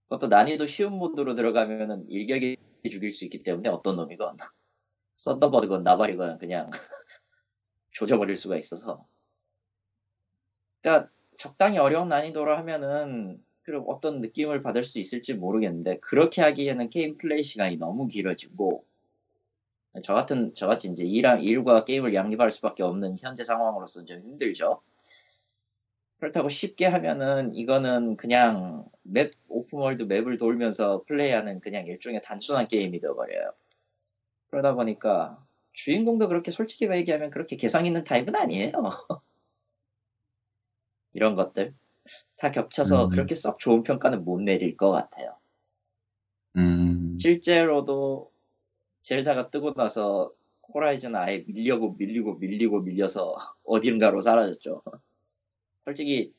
그것도 0.05 0.29
난이도 0.29 0.67
쉬운 0.67 0.93
모드로 0.93 1.35
들어가면은 1.35 2.09
일격에 2.09 2.57
죽일 2.91 3.11
수 3.11 3.25
있기 3.25 3.43
때문에 3.43 3.69
어떤 3.69 3.97
놈이건 3.97 4.37
썬더버드건 5.17 5.83
나발이건 5.83 6.39
그냥 6.39 6.71
조져버릴 7.91 8.37
수가 8.37 8.57
있어서 8.57 9.07
그러니까 10.81 11.11
적당히 11.37 11.79
어려운 11.79 12.09
난이도로 12.09 12.57
하면은 12.59 13.44
그럼 13.65 13.85
어떤 13.89 14.21
느낌을 14.21 14.63
받을 14.63 14.85
수 14.85 14.99
있을지 14.99 15.35
모르겠는데 15.35 15.99
그렇게 16.01 16.43
하기에는 16.43 16.91
게임 16.91 17.17
플레이 17.17 17.43
시간이 17.43 17.79
너무 17.79 18.07
길어지고 18.07 18.85
저 20.03 20.13
같은 20.13 20.53
저같이 20.55 20.89
이제 20.91 21.05
일랑 21.05 21.43
일과 21.43 21.85
게임을 21.85 22.15
양립할 22.15 22.51
수밖에 22.51 22.83
없는 22.83 23.17
현재 23.19 23.43
상황으로서 23.43 24.05
좀 24.05 24.21
힘들죠. 24.21 24.83
그렇다고 26.19 26.49
쉽게 26.49 26.87
하면은 26.87 27.55
이거는 27.55 28.17
그냥 28.17 28.87
맵 29.03 29.33
open 29.49 29.74
world 29.74 30.05
맵을 30.05 30.37
돌면서 30.37 31.05
플레이하는 31.07 31.61
그냥 31.61 31.87
일종의 31.87 32.21
단순한 32.23 32.69
게임이 32.69 33.01
되어버려요. 33.01 33.53
그러다 34.51 34.75
보니까 34.75 35.43
주인공도 35.73 36.29
그렇게 36.29 36.51
솔직히 36.51 36.87
얘기하면 36.91 37.31
그렇게 37.31 37.57
개성 37.57 37.87
있는 37.87 38.05
타입은 38.05 38.35
아니에요. 38.37 38.73
이런 41.13 41.35
것들 41.35 41.75
다 42.37 42.51
겹쳐서 42.51 43.07
음. 43.07 43.09
그렇게 43.11 43.35
썩 43.35 43.59
좋은 43.59 43.83
평가는 43.83 44.25
못 44.25 44.41
내릴 44.41 44.77
것 44.77 44.91
같아요. 44.91 45.37
음, 46.57 47.19
실제로도 47.19 48.31
젤다가 49.03 49.51
뜨고 49.51 49.75
나서 49.75 50.33
호라이즌은 50.75 51.19
아예 51.19 51.45
밀려고 51.47 51.95
밀리고 51.99 52.35
밀리고 52.37 52.81
밀려서 52.81 53.35
어딘가로 53.65 54.21
사라졌죠. 54.21 54.83
솔직히 55.85 56.33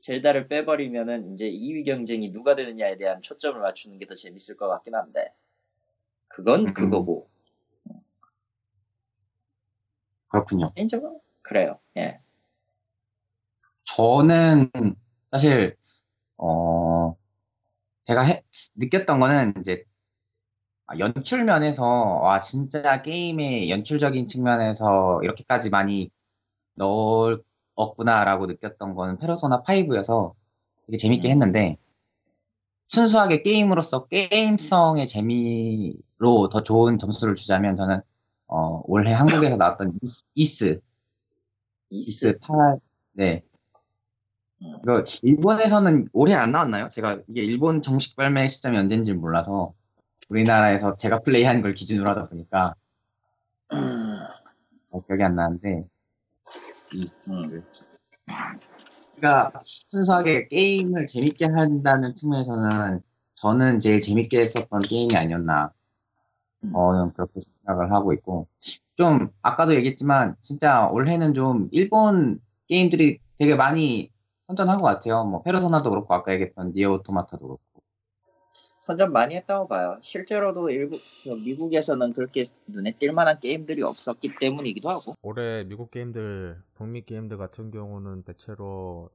젤다를 0.00 0.48
빼버리면은 0.48 1.34
이제 1.34 1.48
2위 1.50 1.84
경쟁이 1.84 2.32
누가 2.32 2.54
되느냐에 2.56 2.96
대한 2.96 3.22
초점을 3.22 3.60
맞추는 3.60 3.98
게 3.98 4.06
더 4.06 4.14
재밌을 4.14 4.56
것 4.56 4.68
같긴 4.68 4.94
한데 4.94 5.32
그건 6.28 6.60
음. 6.68 6.74
그거고 6.74 7.28
그렇군요. 10.28 10.68
개인적으로 10.74 11.20
그래요. 11.42 11.78
예. 11.96 12.20
저는 13.84 14.70
사실 15.32 15.76
어 16.36 17.16
제가 18.06 18.22
해- 18.22 18.44
느꼈던 18.76 19.18
거는 19.20 19.54
이제 19.60 19.84
아, 20.86 20.98
연출 20.98 21.44
면에서 21.44 21.84
와 21.84 22.40
진짜 22.40 23.02
게임의 23.02 23.70
연출적인 23.70 24.26
측면에서 24.28 25.20
이렇게까지 25.22 25.70
많이 25.70 26.10
넣었구나라고 26.74 28.46
느꼈던 28.46 28.94
거는 28.94 29.18
페르소나 29.18 29.62
5여서 29.62 30.34
되게 30.86 30.98
재밌게 30.98 31.28
음. 31.28 31.30
했는데 31.32 31.78
순수하게 32.88 33.42
게임으로서 33.42 34.06
게임성의 34.08 35.06
재미로 35.06 36.50
더 36.50 36.62
좋은 36.62 36.98
점수를 36.98 37.34
주자면 37.34 37.76
저는 37.76 38.02
어, 38.48 38.82
올해 38.84 39.12
한국에서 39.14 39.56
나왔던 39.56 39.98
이스, 40.02 40.24
이스 40.34 40.80
이스. 41.88 42.10
이스 42.10 42.38
8, 42.38 42.78
네. 43.12 43.42
음. 44.62 44.78
이거 44.82 45.04
일본에서는 45.22 46.08
올해 46.12 46.34
안 46.34 46.52
나왔나요? 46.52 46.88
제가 46.88 47.20
이게 47.28 47.42
일본 47.42 47.82
정식 47.82 48.16
발매 48.16 48.48
시점이 48.48 48.76
언제인지 48.76 49.14
몰라서 49.14 49.74
우리나라에서 50.28 50.96
제가 50.96 51.20
플레이한 51.20 51.62
걸 51.62 51.74
기준으로 51.74 52.08
하다 52.10 52.28
보니까 52.28 52.74
어, 54.90 55.00
기억이 55.06 55.22
안 55.22 55.34
나는데 55.34 55.88
이 56.94 57.04
음. 57.28 57.46
그러니까 59.16 59.52
순수하게 59.62 60.48
게임을 60.48 61.06
재밌게 61.06 61.46
한다는 61.46 62.14
측면에서는 62.14 63.00
저는 63.34 63.78
제일 63.78 64.00
재밌게 64.00 64.40
했었던 64.40 64.82
게임이 64.82 65.16
아니었나 65.16 65.72
음. 66.64 66.72
어, 66.74 67.12
그렇게 67.12 67.40
생각을 67.40 67.92
하고 67.92 68.12
있고 68.12 68.46
좀 68.96 69.30
아까도 69.42 69.74
얘기했지만 69.74 70.36
진짜 70.42 70.86
올해는 70.86 71.34
좀 71.34 71.68
일본 71.72 72.40
게임들이 72.68 73.18
되게 73.36 73.56
많이 73.56 74.11
선전한 74.52 74.78
것 74.78 74.84
같아요. 74.84 75.24
뭐 75.24 75.42
페르소나도 75.42 75.90
그렇고 75.90 76.12
아까 76.14 76.32
얘기했던 76.32 76.72
니어 76.74 76.92
오토마타도 76.92 77.46
그렇고. 77.46 77.62
선전 78.80 79.12
많이 79.12 79.34
했다고 79.36 79.68
봐요. 79.68 79.96
실제로도 80.02 80.68
일부 80.70 80.98
그 81.24 81.30
미국에서는 81.30 82.12
그렇게 82.12 82.44
눈에 82.66 82.92
띌 82.98 83.12
만한 83.12 83.38
게임들이 83.40 83.82
없었기 83.82 84.36
때문이기도 84.40 84.90
하고. 84.90 85.14
올해 85.22 85.64
미국 85.64 85.90
게임들, 85.90 86.60
북미 86.74 87.04
게임들 87.04 87.38
같은 87.38 87.70
경우는 87.70 88.24
대체로 88.24 89.08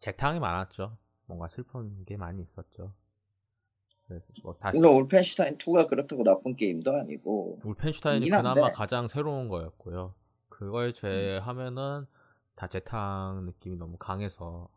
재탕이 0.00 0.40
많았죠. 0.40 0.96
뭔가 1.26 1.48
슬픈 1.48 2.04
게 2.06 2.16
많이 2.16 2.42
있었죠. 2.42 2.92
그래서 4.08 4.24
뭐 4.42 4.56
다시 4.58 4.78
물론 4.78 4.96
울펜슈타인 4.96 5.58
2가 5.58 5.88
그렇다고 5.88 6.24
나쁜 6.24 6.56
게임도 6.56 6.90
아니고. 6.90 7.60
울펜슈타인이. 7.64 8.28
그나마 8.30 8.72
가장 8.72 9.06
새로운 9.08 9.48
거였고요. 9.48 10.14
그걸 10.48 10.92
제외하면은 10.94 12.06
다 12.54 12.66
재탕 12.68 13.44
느낌이 13.44 13.76
너무 13.76 13.98
강해서 13.98 14.68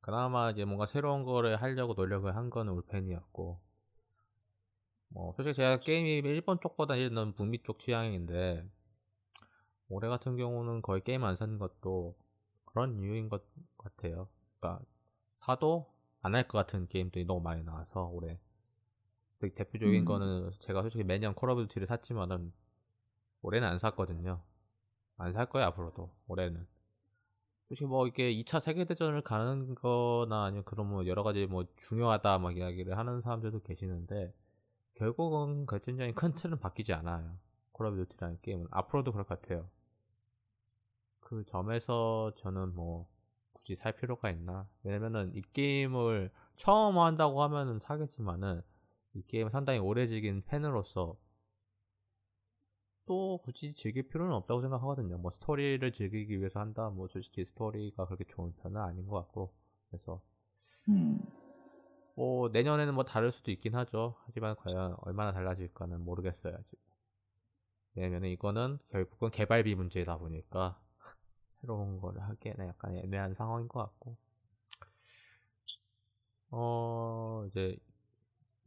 그나마 0.00 0.50
이제 0.50 0.64
뭔가 0.64 0.86
새로운 0.86 1.24
거를 1.24 1.60
하려고 1.60 1.94
노력을 1.94 2.34
한 2.36 2.50
거는 2.50 2.72
울펜이었고 2.74 3.60
뭐 5.08 5.32
솔직히 5.34 5.56
제가 5.56 5.78
게임이 5.78 6.10
일본 6.28 6.58
쪽보다 6.60 6.94
는 6.96 7.34
북미 7.34 7.62
쪽 7.62 7.78
취향인데 7.80 8.68
올해 9.90 10.08
같은 10.08 10.36
경우는 10.36 10.80
거의 10.82 11.02
게임 11.04 11.22
안 11.24 11.36
사는 11.36 11.58
것도 11.58 12.16
그런 12.64 12.98
이유인 12.98 13.28
것 13.28 13.44
같아요. 13.78 14.28
그러니까 14.58 14.84
사도 15.38 15.92
안 16.22 16.34
할 16.34 16.46
것 16.48 16.58
같은 16.58 16.86
게임들이 16.88 17.24
너무 17.26 17.40
많이 17.42 17.62
나와서 17.64 18.06
올해 18.06 18.38
되게 19.40 19.54
대표적인 19.54 20.02
음. 20.02 20.04
거는 20.04 20.52
제가 20.60 20.82
솔직히 20.82 21.04
매년 21.04 21.34
콜 21.34 21.50
오브 21.50 21.62
듀티를 21.68 21.86
샀지만은 21.88 22.52
올해는 23.42 23.68
안 23.68 23.78
샀거든요. 23.78 24.42
안 25.18 25.32
살 25.34 25.46
거예요 25.50 25.68
앞으로도 25.68 26.10
올해는. 26.28 26.66
솔직히 27.70 27.86
뭐 27.86 28.08
이게 28.08 28.32
2차 28.34 28.58
세계대전을 28.58 29.22
가는 29.22 29.76
거나 29.76 30.42
아니면 30.42 30.64
그런 30.64 30.88
뭐 30.88 31.06
여러 31.06 31.22
가지 31.22 31.46
뭐 31.46 31.64
중요하다 31.88 32.38
막 32.38 32.56
이야기를 32.56 32.98
하는 32.98 33.20
사람들도 33.20 33.62
계시는데 33.62 34.34
결국은 34.94 35.66
결정적인 35.66 36.16
큰 36.16 36.34
틀은 36.34 36.58
바뀌지 36.58 36.92
않아요. 36.92 37.38
콜 37.70 37.86
오브 37.86 37.96
듀티라는 38.08 38.38
게임은 38.42 38.66
앞으로도 38.72 39.12
그럴 39.12 39.24
것 39.24 39.40
같아요. 39.40 39.70
그 41.20 41.44
점에서 41.44 42.32
저는 42.38 42.74
뭐 42.74 43.06
굳이 43.52 43.76
살 43.76 43.92
필요가 43.92 44.30
있나? 44.30 44.66
왜냐면은 44.82 45.30
이 45.32 45.40
게임을 45.52 46.32
처음 46.56 46.98
한다고 46.98 47.40
하면은 47.44 47.78
사겠지만은 47.78 48.62
이 49.14 49.22
게임을 49.28 49.52
상당히 49.52 49.78
오래 49.78 50.08
즐긴 50.08 50.42
팬으로서 50.42 51.16
또 53.10 53.40
굳이 53.42 53.74
즐길 53.74 54.04
필요는 54.04 54.32
없다고 54.32 54.60
생각하거든요. 54.60 55.18
뭐 55.18 55.32
스토리를 55.32 55.90
즐기기 55.90 56.38
위해서 56.38 56.60
한다. 56.60 56.90
뭐 56.90 57.08
솔직히 57.08 57.44
스토리가 57.44 58.06
그렇게 58.06 58.22
좋은 58.28 58.54
편은 58.62 58.80
아닌 58.80 59.08
것 59.08 59.16
같고 59.16 59.52
그래서 59.88 60.22
음. 60.88 61.18
뭐 62.14 62.50
내년에는 62.50 62.94
뭐 62.94 63.02
다를 63.02 63.32
수도 63.32 63.50
있긴 63.50 63.74
하죠. 63.74 64.14
하지만 64.26 64.54
과연 64.54 64.94
얼마나 65.00 65.32
달라질까는 65.32 66.04
모르겠어요. 66.04 66.54
아직. 66.54 66.78
왜냐면 67.96 68.30
이거는 68.30 68.78
결국은 68.90 69.32
개발비 69.32 69.74
문제다 69.74 70.16
보니까 70.18 70.80
새로운 71.62 72.00
걸 72.00 72.16
하기에는 72.20 72.68
약간 72.68 72.96
애매한 72.96 73.34
상황인 73.34 73.66
것 73.66 73.80
같고 73.80 74.16
어 76.52 77.44
이제 77.48 77.76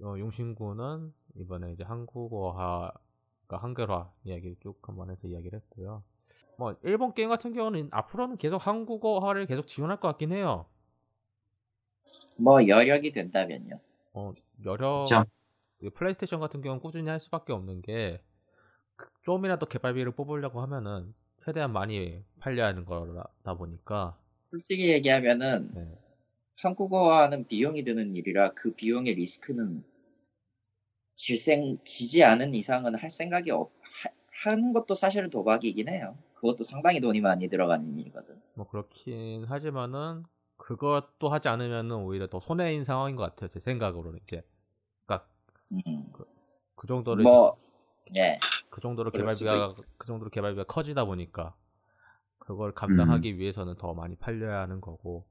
어, 0.01 0.19
용신구는 0.19 1.13
이번에 1.35 1.71
이제 1.71 1.85
한국어화 1.85 2.91
그러니까 3.47 3.63
한글화 3.65 4.11
이야기를 4.23 4.55
쭉 4.61 4.77
한번 4.81 5.09
해서 5.09 5.27
이야기를 5.27 5.59
했고요. 5.59 6.03
뭐 6.57 6.75
일본 6.83 7.13
게임 7.13 7.29
같은 7.29 7.53
경우는 7.53 7.89
앞으로는 7.91 8.37
계속 8.37 8.65
한국어화를 8.65 9.45
계속 9.47 9.67
지원할 9.67 9.99
것 9.99 10.07
같긴 10.09 10.31
해요. 10.31 10.65
뭐 12.37 12.67
여력이 12.67 13.11
된다면요. 13.11 13.79
어 14.13 14.33
여러 14.65 15.03
그쵸. 15.03 15.23
그 15.79 15.89
플레이스테이션 15.89 16.39
같은 16.39 16.61
경우는 16.61 16.81
꾸준히 16.81 17.09
할 17.09 17.19
수밖에 17.19 17.53
없는 17.53 17.81
게 17.81 18.21
그- 18.95 19.07
좀이라도 19.23 19.65
개발비를 19.67 20.11
뽑으려고 20.13 20.61
하면은 20.61 21.13
최대한 21.43 21.73
많이 21.73 22.23
팔려야 22.39 22.67
하는 22.67 22.85
거다 22.85 23.55
보니까 23.55 24.17
솔직히 24.51 24.91
얘기하면은 24.93 25.71
네. 25.73 25.97
한국어화는 26.57 27.47
비용이 27.47 27.83
드는 27.83 28.15
일이라 28.15 28.53
그 28.53 28.71
비용의 28.73 29.15
리스크는 29.15 29.83
질생 31.15 31.77
지지 31.83 32.23
않은 32.23 32.53
이상은 32.53 32.95
할 32.95 33.09
생각이 33.09 33.51
없 33.51 33.71
하, 33.81 34.51
하는 34.51 34.73
것도 34.73 34.95
사실은 34.95 35.29
도박이긴 35.29 35.89
해요. 35.89 36.17
그것도 36.33 36.63
상당히 36.63 36.99
돈이 36.99 37.21
많이 37.21 37.47
들어가는 37.47 37.97
일이거든. 37.97 38.41
뭐 38.55 38.67
그렇긴 38.67 39.45
하지만은 39.45 40.23
그것도 40.57 41.29
하지 41.29 41.47
않으면은 41.47 41.97
오히려 41.97 42.27
더 42.27 42.39
손해인 42.39 42.83
상황인 42.85 43.15
것 43.15 43.23
같아요 43.23 43.49
제 43.49 43.59
생각으로는 43.59 44.19
이제 44.23 44.43
그러니까 45.05 45.27
음. 45.71 46.11
그 46.75 46.87
정도로 46.87 47.23
뭐 47.23 47.57
예. 48.15 48.37
그 48.69 48.81
정도로 48.81 49.11
개발비가 49.11 49.75
그 49.97 50.07
정도로 50.07 50.29
개발비가 50.29 50.65
커지다 50.65 51.05
보니까 51.05 51.55
그걸 52.37 52.73
감당하기 52.73 53.33
음. 53.33 53.39
위해서는 53.39 53.75
더 53.75 53.93
많이 53.93 54.15
팔려야 54.15 54.59
하는 54.59 54.81
거고 54.81 55.25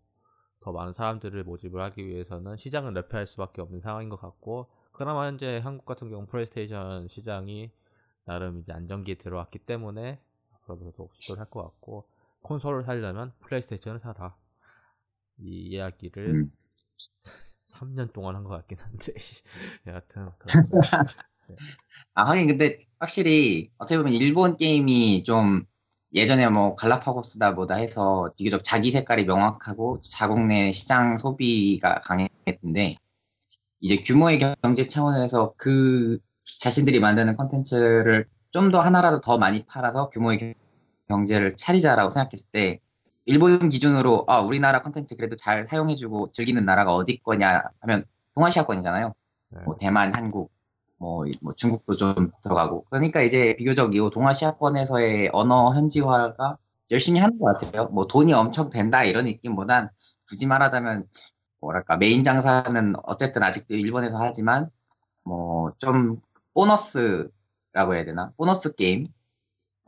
더 0.60 0.72
많은 0.72 0.92
사람들을 0.92 1.44
모집을 1.44 1.80
하기 1.82 2.06
위해서는 2.06 2.56
시장을 2.56 2.92
넓혀야 2.92 3.20
할 3.20 3.26
수밖에 3.26 3.60
없는 3.60 3.80
상황인 3.80 4.08
것 4.08 4.20
같고 4.20 4.68
그나마 4.92 5.26
현재 5.26 5.58
한국 5.62 5.84
같은 5.86 6.10
경우 6.10 6.26
플레이스테이션 6.26 7.08
시장이 7.08 7.70
나름 8.24 8.60
이제 8.60 8.72
안정기에 8.72 9.16
들어왔기 9.16 9.60
때문에 9.60 10.20
앞으로도 10.54 10.92
더욱 10.92 11.14
시도를 11.14 11.40
할 11.40 11.50
것 11.50 11.62
같고 11.62 12.08
콘솔을 12.42 12.84
살려면 12.84 13.32
플레이스테이션을 13.40 14.00
사라 14.00 14.36
이 15.38 15.68
이야기를 15.68 16.30
음. 16.34 16.50
3년 17.66 18.12
동안 18.12 18.36
한 18.36 18.44
것 18.44 18.50
같긴 18.50 18.78
한데 18.78 19.12
여하튼 19.86 20.30
그렇습니다. 20.38 21.04
아, 22.14 22.24
하긴 22.30 22.46
근데 22.48 22.78
확실히 22.98 23.70
어떻게 23.78 23.96
보면 23.98 24.12
일본 24.12 24.56
게임이 24.56 25.24
좀 25.24 25.64
예전에 26.14 26.48
뭐 26.48 26.74
갈라파고스다 26.76 27.52
뭐다 27.52 27.76
해서 27.76 28.32
비교적 28.36 28.62
자기 28.64 28.90
색깔이 28.90 29.24
명확하고 29.24 30.00
자국 30.00 30.40
내 30.46 30.72
시장 30.72 31.16
소비가 31.16 32.00
강했는데 32.02 32.96
이제 33.82 33.96
규모의 33.96 34.38
경제 34.62 34.88
차원에서 34.88 35.54
그 35.58 36.18
자신들이 36.60 37.00
만드는 37.00 37.36
컨텐츠를 37.36 38.26
좀 38.52 38.70
더 38.70 38.80
하나라도 38.82 39.20
더 39.22 39.38
많이 39.38 39.64
팔아서 39.66 40.10
규모의 40.10 40.38
경- 40.38 40.54
경제를 41.08 41.56
차리자라고 41.56 42.10
생각했을 42.10 42.48
때 42.52 42.80
일본 43.26 43.68
기준으로 43.70 44.24
아 44.28 44.40
우리나라 44.40 44.82
컨텐츠 44.82 45.16
그래도 45.16 45.36
잘 45.36 45.66
사용해주고 45.66 46.32
즐기는 46.32 46.64
나라가 46.64 46.94
어디 46.94 47.18
거냐 47.22 47.62
하면 47.80 48.04
동아시아권이잖아요. 48.34 49.14
네. 49.50 49.60
뭐 49.66 49.76
대만, 49.78 50.14
한국, 50.14 50.52
뭐, 50.98 51.26
이- 51.26 51.32
뭐 51.42 51.54
중국도 51.54 51.96
좀 51.96 52.30
들어가고. 52.42 52.84
그러니까 52.90 53.22
이제 53.22 53.56
비교적 53.58 53.94
이 53.94 53.98
동아시아권에서의 54.12 55.30
언어 55.32 55.74
현지화가 55.74 56.58
열심히 56.90 57.20
하는 57.20 57.38
것 57.38 57.58
같아요. 57.58 57.86
뭐 57.88 58.06
돈이 58.06 58.32
엄청 58.34 58.70
된다 58.70 59.04
이런 59.04 59.24
느낌보단 59.26 59.90
굳이 60.28 60.46
말하자면 60.46 61.06
뭐랄까 61.62 61.96
메인 61.98 62.24
장사는 62.24 62.94
어쨌든 63.04 63.42
아직도 63.44 63.74
일본에서 63.76 64.18
하지만 64.18 64.70
뭐 65.24 65.72
좀 65.78 66.20
보너스라고 66.54 67.94
해야 67.96 68.04
되나? 68.04 68.32
보너스 68.38 68.74
게임? 68.74 69.06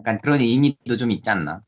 약간 0.01 0.19
그런 0.23 0.41
의미도 0.41 0.97
좀 0.99 1.11
있지 1.13 1.31
않나? 1.31 1.63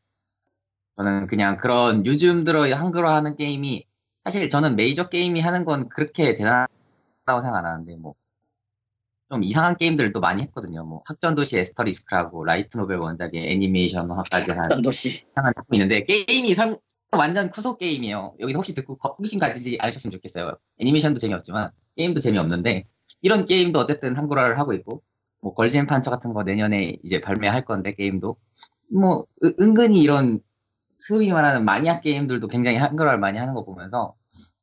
저는 0.97 1.27
그냥 1.27 1.57
그런 1.59 2.07
요즘 2.07 2.45
들어 2.45 2.63
한글화 2.75 3.15
하는 3.17 3.37
게임이 3.37 3.87
사실 4.25 4.49
저는 4.51 4.77
메이저 4.77 5.09
게임이 5.09 5.41
하는 5.41 5.65
건 5.65 5.89
그렇게 5.89 6.35
대단하다고 6.35 7.43
생각 7.43 7.57
안 7.59 7.67
하는데 7.67 7.97
뭐 7.97 8.15
좀 9.29 9.43
이상한 9.43 9.77
게임들도 9.77 10.21
많이 10.21 10.43
했거든요. 10.43 10.85
뭐 10.85 11.03
학전도시 11.05 11.59
애스터리스크라고 11.59 12.45
light 12.45 12.77
novel 12.79 12.99
원작의 12.99 13.51
애니메이션화까지 13.53 14.53
한 14.53 14.69
전도시. 14.71 15.27
이상한 15.33 15.53
작품이 15.57 15.79
있는데 15.79 16.03
게임이 16.03 16.55
상- 16.55 16.79
완전 17.17 17.51
쿠소 17.51 17.77
게임이에요. 17.79 18.37
여기서 18.41 18.59
혹시 18.59 18.75
듣고 18.75 18.99
호기심 19.03 19.39
가지지 19.39 19.79
않으셨으면 19.81 20.13
좋겠어요. 20.13 20.57
애니메이션도 20.79 21.19
재미없지만 21.21 21.71
게임도 21.97 22.21
재미없는데 22.21 22.85
이런 23.23 23.47
게임도 23.47 23.79
어쨌든 23.79 24.17
한글화를 24.17 24.59
하고 24.59 24.73
있고 24.75 25.03
뭐 25.41 25.55
걸즈앤 25.55 25.87
판처 25.87 26.11
같은 26.11 26.33
거 26.33 26.43
내년에 26.43 26.99
이제 27.05 27.21
발매할 27.21 27.65
건데 27.65 27.95
게임도 27.95 28.37
뭐 28.93 29.27
으- 29.45 29.55
은근히 29.61 30.03
이런 30.03 30.41
소위 30.99 31.33
말하는 31.33 31.65
마니아 31.65 32.01
게임들도 32.01 32.49
굉장히 32.49 32.79
한글화를 32.79 33.19
많이 33.21 33.39
하는 33.39 33.55
거 33.55 33.65
보면서 33.65 34.15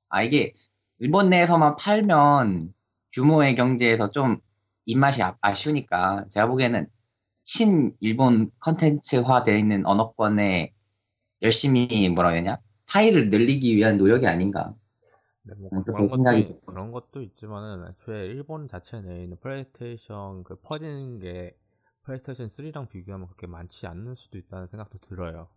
아 0.10 0.24
이게 0.24 0.54
일본 1.00 1.30
내에서만 1.30 1.76
팔면 1.78 2.74
규모의 3.14 3.56
경제에서 3.56 4.12
좀 4.12 4.38
입맛이 4.86 5.24
아, 5.24 5.38
아쉬우니까 5.42 6.26
제가 6.30 6.48
보기에는 6.48 6.88
친 7.46 7.94
일본 8.02 8.52
컨텐츠화 8.60 9.44
되어 9.44 9.58
있는 9.58 9.86
언어권에 9.86 10.73
열심히 11.44 12.10
뭐라 12.10 12.30
해야 12.32 12.42
되냐 12.42 12.58
파이를 12.88 13.30
늘리기 13.30 13.76
위한 13.76 13.98
노력이 13.98 14.28
아닌가 14.28 14.76
네, 15.44 15.56
뭐 15.56 15.72
음, 15.74 15.84
그런 15.84 16.08
것도. 16.08 16.62
그런 16.66 16.92
것도 16.92 17.22
있지만은 17.22 17.88
애초에 17.90 18.28
일본 18.28 18.68
자체 18.68 19.02
내에 19.02 19.24
있는 19.24 19.38
플레이스테이션 19.40 20.44
그 20.44 20.56
퍼지는 20.62 21.20
게 21.20 21.56
플레이스테이션 22.04 22.50
3랑 22.50 22.90
비교하면 22.90 23.28
그렇게 23.28 23.48
많지 23.48 23.88
않는 23.88 24.16
수도 24.16 24.38
있다는 24.38 24.68
생각도 24.68 25.00
들어요. 25.00 25.50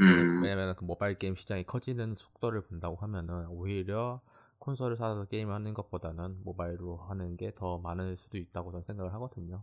음. 0.00 0.42
왜냐면 0.42 0.74
그 0.76 0.84
모바일 0.84 1.18
게임 1.18 1.34
시장이 1.36 1.64
커지는 1.64 2.14
속도를 2.14 2.62
본다고 2.66 2.96
하면은 2.96 3.46
오히려 3.48 4.20
콘솔을 4.58 4.96
사서 4.96 5.26
게임을 5.26 5.54
하는 5.54 5.74
것보다는 5.74 6.42
모바일로 6.44 6.96
하는 7.08 7.36
게 7.36 7.52
더 7.54 7.78
많을 7.78 8.16
수도 8.16 8.38
있다고 8.38 8.72
저는 8.72 8.84
생각을 8.86 9.12
하거든요. 9.14 9.62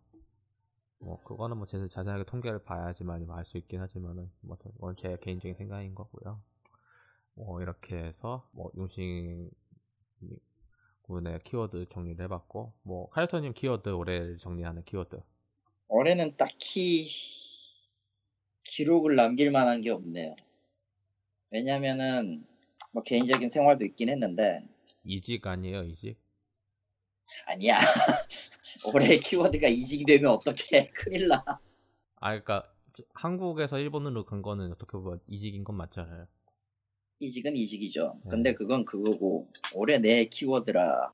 뭐 1.04 1.22
그거는 1.24 1.58
뭐 1.58 1.68
제가 1.68 1.88
자세하게 1.88 2.24
통계를 2.26 2.64
봐야지만 2.64 3.30
알 3.30 3.46
수 3.46 3.58
있긴 3.58 3.82
하지만은 3.82 4.32
뭐제 4.80 5.18
개인적인 5.22 5.56
생각인 5.56 5.96
거고요. 5.96 6.42
뭐 7.36 7.62
이렇게 7.62 7.96
해서 7.98 8.48
뭐 8.54 8.72
용신 8.78 9.52
군의 11.02 11.40
키워드 11.44 11.88
정리를 11.90 12.24
해봤고 12.24 12.74
뭐 12.84 13.10
카이토님 13.10 13.54
키워드 13.54 13.90
올해 13.90 14.38
정리하는 14.38 14.84
키워드 14.86 15.20
올해는 15.90 16.38
딱히 16.38 17.08
기록을 18.64 19.16
남길 19.16 19.52
만한 19.52 19.82
게 19.82 19.90
없네요. 19.92 20.36
왜냐면은 21.52 22.46
뭐 22.92 23.04
개인적인 23.04 23.50
생활도 23.50 23.86
있긴 23.86 24.10
했는데 24.10 24.66
이직 25.04 25.46
아니에요 25.46 25.84
이직? 25.84 26.18
아니야. 27.46 27.78
올해 28.94 29.18
키워드가 29.18 29.68
이직이 29.68 30.06
되면 30.06 30.32
어떡해. 30.32 30.92
큰일 30.94 31.28
나. 31.28 31.44
아 32.20 32.30
그러니까 32.30 32.72
한국에서 33.14 33.80
일본으로 33.80 34.26
간 34.26 34.42
거는 34.42 34.72
어떻게 34.72 34.92
보면 34.94 35.20
이직인 35.28 35.64
건 35.64 35.78
맞잖아요. 35.78 36.28
이직은 37.20 37.56
이직이죠. 37.56 38.20
네. 38.24 38.30
근데 38.30 38.54
그건 38.54 38.86
그거고 38.86 39.48
올해 39.74 40.00
내 40.00 40.26
키워드라 40.26 41.12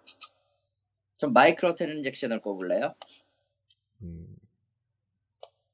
전 1.17 1.33
마이크로 1.33 1.75
트랜잭션을 1.75 2.41
꼽을래요? 2.41 2.95
음 4.01 4.35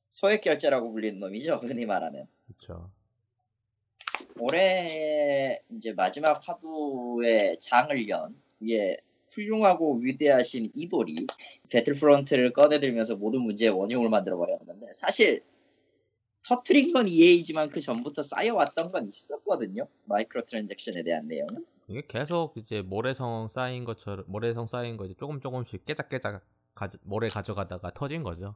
소액 0.10 0.42
결제라고 0.42 0.92
불리는 0.92 1.20
놈이죠. 1.20 1.56
흔히 1.64 1.86
말하는. 1.86 2.26
그렇죠. 2.48 2.90
올해 4.40 5.62
이제 5.72 5.94
마지막 5.94 6.42
화두의 6.48 7.58
장을 7.60 8.10
연 8.10 8.42
그게 8.58 8.98
훌륭하고 9.36 10.00
위대하신 10.02 10.72
이돌이 10.74 11.28
배틀프런트를 11.70 12.54
꺼내들면서 12.54 13.18
모든 13.18 13.42
문제의 13.42 13.72
원흉을 13.72 14.10
만들어 14.10 14.38
버렸는데 14.38 14.88
사실 14.94 15.44
터트린 16.48 16.94
건 16.94 17.08
EA지만 17.08 17.70
그 17.70 17.82
전부터 17.82 18.22
쌓여왔던 18.22 18.92
건 18.92 19.08
있었거든요. 19.10 19.88
microtransaction에 20.06 21.04
대한 21.04 21.28
내용은. 21.28 21.66
이게 21.88 22.04
계속 22.08 22.56
이제 22.58 22.82
모래성 22.82 23.48
쌓인 23.50 23.84
것처럼 23.84 24.26
모래성 24.28 24.68
쌓인 24.68 24.98
거 24.98 25.06
이제 25.06 25.16
조금 25.20 25.40
조금씩 25.40 25.86
깨작깨작 25.86 26.44
가져, 26.74 26.98
모래 27.04 27.30
가져가다가 27.30 27.94
터진 27.94 28.24
거죠. 28.24 28.56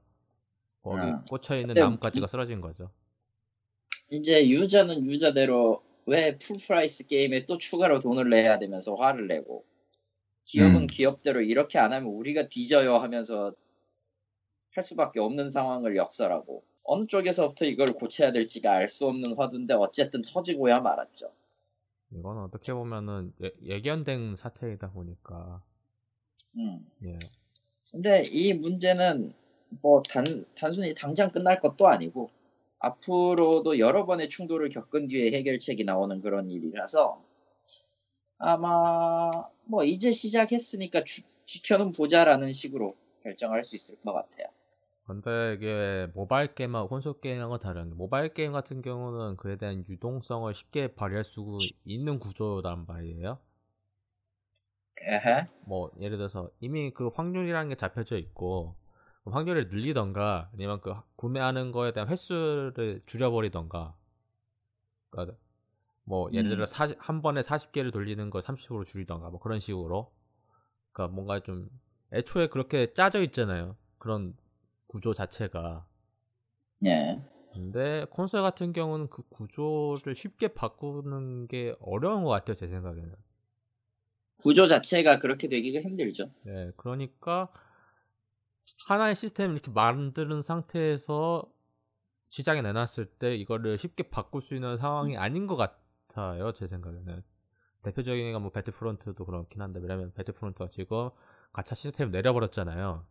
거기 0.82 1.02
아. 1.02 1.24
꽂혀 1.30 1.56
있는 1.56 1.74
나뭇가지가 1.74 2.28
쓰러진 2.28 2.62
거죠. 2.62 2.92
이제 4.12 4.48
유저는 4.48 5.06
유저대로 5.06 5.84
왜 6.06 6.38
full 6.38 6.69
price 6.69 7.08
게임에 7.08 7.46
또 7.46 7.58
추가로 7.58 8.00
돈을 8.00 8.30
내야 8.30 8.58
되면서 8.58 8.96
화를 8.96 9.28
내고 9.28 9.64
기업은 10.50 10.76
음. 10.82 10.88
기업대로 10.88 11.42
이렇게 11.42 11.78
안 11.78 11.94
하면 11.94 12.10
우리가 12.10 12.48
뒤져요 12.48 12.96
하면서 12.96 13.54
할 14.72 14.84
수밖에 14.84 15.20
없는 15.20 15.52
상황을 15.52 15.96
역설하고 15.96 16.64
어느 16.84 17.06
쪽에서부터 17.06 17.66
이걸 17.66 17.94
고쳐야 17.94 18.32
될지가 18.32 18.72
알 18.72 18.88
수 18.88 19.06
없는 19.06 19.36
화두인데 19.38 19.76
어쨌든 19.76 20.24
터지고야 20.24 20.80
말았죠. 20.80 21.32
이거는 22.12 22.42
어떻게 22.42 22.74
보면은 22.74 23.32
예, 23.44 23.52
예견된 23.62 24.38
사태이다 24.38 24.90
보니까 24.92 25.62
음. 26.58 26.84
예. 27.04 27.20
근데 27.92 28.24
이 28.32 28.56
문제는 28.56 29.34
뭐 29.82 30.02
단, 30.02 30.46
단순히 30.56 30.96
당장 30.96 31.32
끝날 31.32 31.60
것도 31.60 31.88
아니고 31.88 32.32
앞으로도 32.80 33.78
여러 33.78 34.08
번의 34.08 34.30
충돌을 34.30 34.70
겪은 34.70 35.10
뒤에 35.10 35.32
해결책이 35.32 35.84
나오는 35.84 36.20
그런 36.22 36.50
일이라서 36.50 37.29
아마 38.40 39.32
뭐 39.66 39.84
이제 39.84 40.12
시작했으니까 40.12 41.04
주- 41.04 41.22
지켜는 41.46 41.92
보자라는 41.92 42.52
식으로 42.54 42.96
결정할 43.22 43.64
수 43.64 43.76
있을 43.76 44.00
것 44.00 44.14
같아요. 44.14 44.48
근데 45.06 45.56
이게 45.56 46.08
모바일 46.14 46.54
게임하고 46.54 46.88
콘솔 46.88 47.20
게임하고 47.20 47.58
다른 47.58 47.90
게 47.90 47.96
모바일 47.96 48.34
게임 48.34 48.52
같은 48.52 48.82
경우는 48.82 49.38
그에 49.38 49.58
대한 49.58 49.84
유동성을 49.90 50.54
쉽게 50.54 50.94
발휘할 50.96 51.24
수 51.24 51.58
있는 51.84 52.20
구조란 52.20 52.86
말이에요. 52.88 53.40
에헤. 55.02 55.48
뭐 55.66 55.92
예를 56.00 56.18
들어서 56.18 56.50
이미 56.60 56.92
그 56.92 57.08
확률이라는 57.08 57.70
게 57.70 57.76
잡혀져 57.76 58.18
있고 58.18 58.76
그 59.24 59.32
확률을 59.32 59.70
늘리던가 59.70 60.50
아니면 60.54 60.80
그 60.82 60.94
구매하는 61.16 61.72
거에 61.72 61.92
대한 61.94 62.10
횟수를 62.10 63.02
줄여버리던가 63.06 63.96
그러니까 65.10 65.38
뭐 66.10 66.28
예를 66.34 66.50
들어 66.50 66.64
음. 66.64 66.66
40, 66.66 66.98
한 67.00 67.22
번에 67.22 67.42
40개를 67.42 67.92
돌리는 67.92 68.32
걸 68.32 68.42
30으로 68.42 68.84
줄이던가 68.84 69.30
뭐 69.30 69.40
그런 69.40 69.60
식으로 69.60 70.12
그러니까 70.92 71.14
뭔가 71.14 71.40
좀 71.44 71.70
애초에 72.12 72.48
그렇게 72.48 72.96
짜져 72.96 73.22
있잖아요 73.22 73.78
그런 74.00 74.36
구조 74.88 75.14
자체가 75.14 75.86
예. 76.88 77.22
근데 77.54 78.08
콘솔 78.10 78.42
같은 78.42 78.74
경우는 78.74 79.10
그 79.12 79.22
구조를 79.30 80.16
쉽게 80.16 80.48
바꾸는 80.56 81.48
게 81.48 81.76
어려운 81.80 82.24
것 82.24 82.32
같아요 82.32 82.56
제 82.56 82.68
생각에는 82.68 83.14
구조 84.38 84.66
자체가 84.66 85.20
그렇게 85.20 85.48
되기가 85.48 85.82
힘들죠. 85.82 86.32
네, 86.42 86.70
그러니까 86.78 87.50
하나의 88.88 89.16
시스템을 89.16 89.54
이렇게 89.54 89.70
만드는 89.70 90.42
상태에서 90.42 91.44
시장에 92.30 92.62
내놨을 92.64 93.06
때 93.20 93.36
이거를 93.36 93.78
쉽게 93.78 94.10
바꿀 94.10 94.42
수 94.42 94.56
있는 94.56 94.78
상황이 94.78 95.18
아닌 95.18 95.46
것 95.46 95.56
같아요, 95.56 95.89
제 96.56 96.68
생각에는. 96.68 97.24
대표적인 97.84 98.34
게뭐 98.34 98.52
배틀프론트도 98.52 99.26
그렇긴 99.26 99.62
한데 99.62 99.80
왜냐면 99.80 100.12
배틀프론트가 100.14 100.70
지금 100.72 101.10
가차 101.54 101.76
시스템을 101.76 102.12
내려버렸잖아요. 102.12 103.06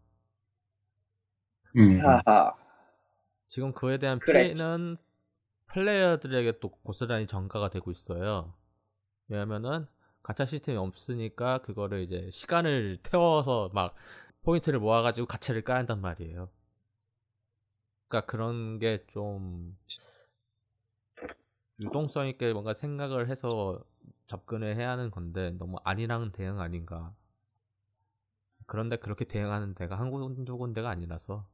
음. 1.76 2.00
지금 3.48 3.72
그에 3.72 3.98
대한 3.98 4.18
그래. 4.18 4.52
피해는 4.54 4.96
플레이어들에게 5.66 6.60
또 6.60 6.70
고스란히 6.70 7.26
전가가 7.26 7.70
되고 7.70 7.90
있어요. 7.90 8.54
왜냐면은 9.28 9.86
가차 10.22 10.44
시스템이 10.46 10.78
없으니까 10.78 11.62
그거를 11.62 12.02
이제 12.02 12.30
시간을 12.32 12.98
태워서 13.02 13.70
막 13.74 13.94
포인트를 14.42 14.80
모아가지고 14.80 15.26
가차를 15.26 15.62
까야 15.62 15.78
한단 15.78 16.00
말이에요. 16.00 16.50
그러니까 18.08 18.26
그런 18.30 18.78
게 18.78 19.04
좀 19.12 19.76
유동성 21.80 22.28
있게 22.28 22.52
뭔가 22.52 22.74
생각을 22.74 23.28
해서 23.28 23.82
접근을 24.26 24.76
해야 24.76 24.90
하는 24.90 25.10
건데 25.10 25.52
너무 25.58 25.78
아니랑 25.84 26.32
대응 26.32 26.60
아닌가. 26.60 27.14
그런데 28.66 28.96
그렇게 28.96 29.24
대응하는 29.24 29.74
데가 29.74 29.98
한 29.98 30.10
군두 30.10 30.58
군데가 30.58 30.90
아니라서 30.90 31.46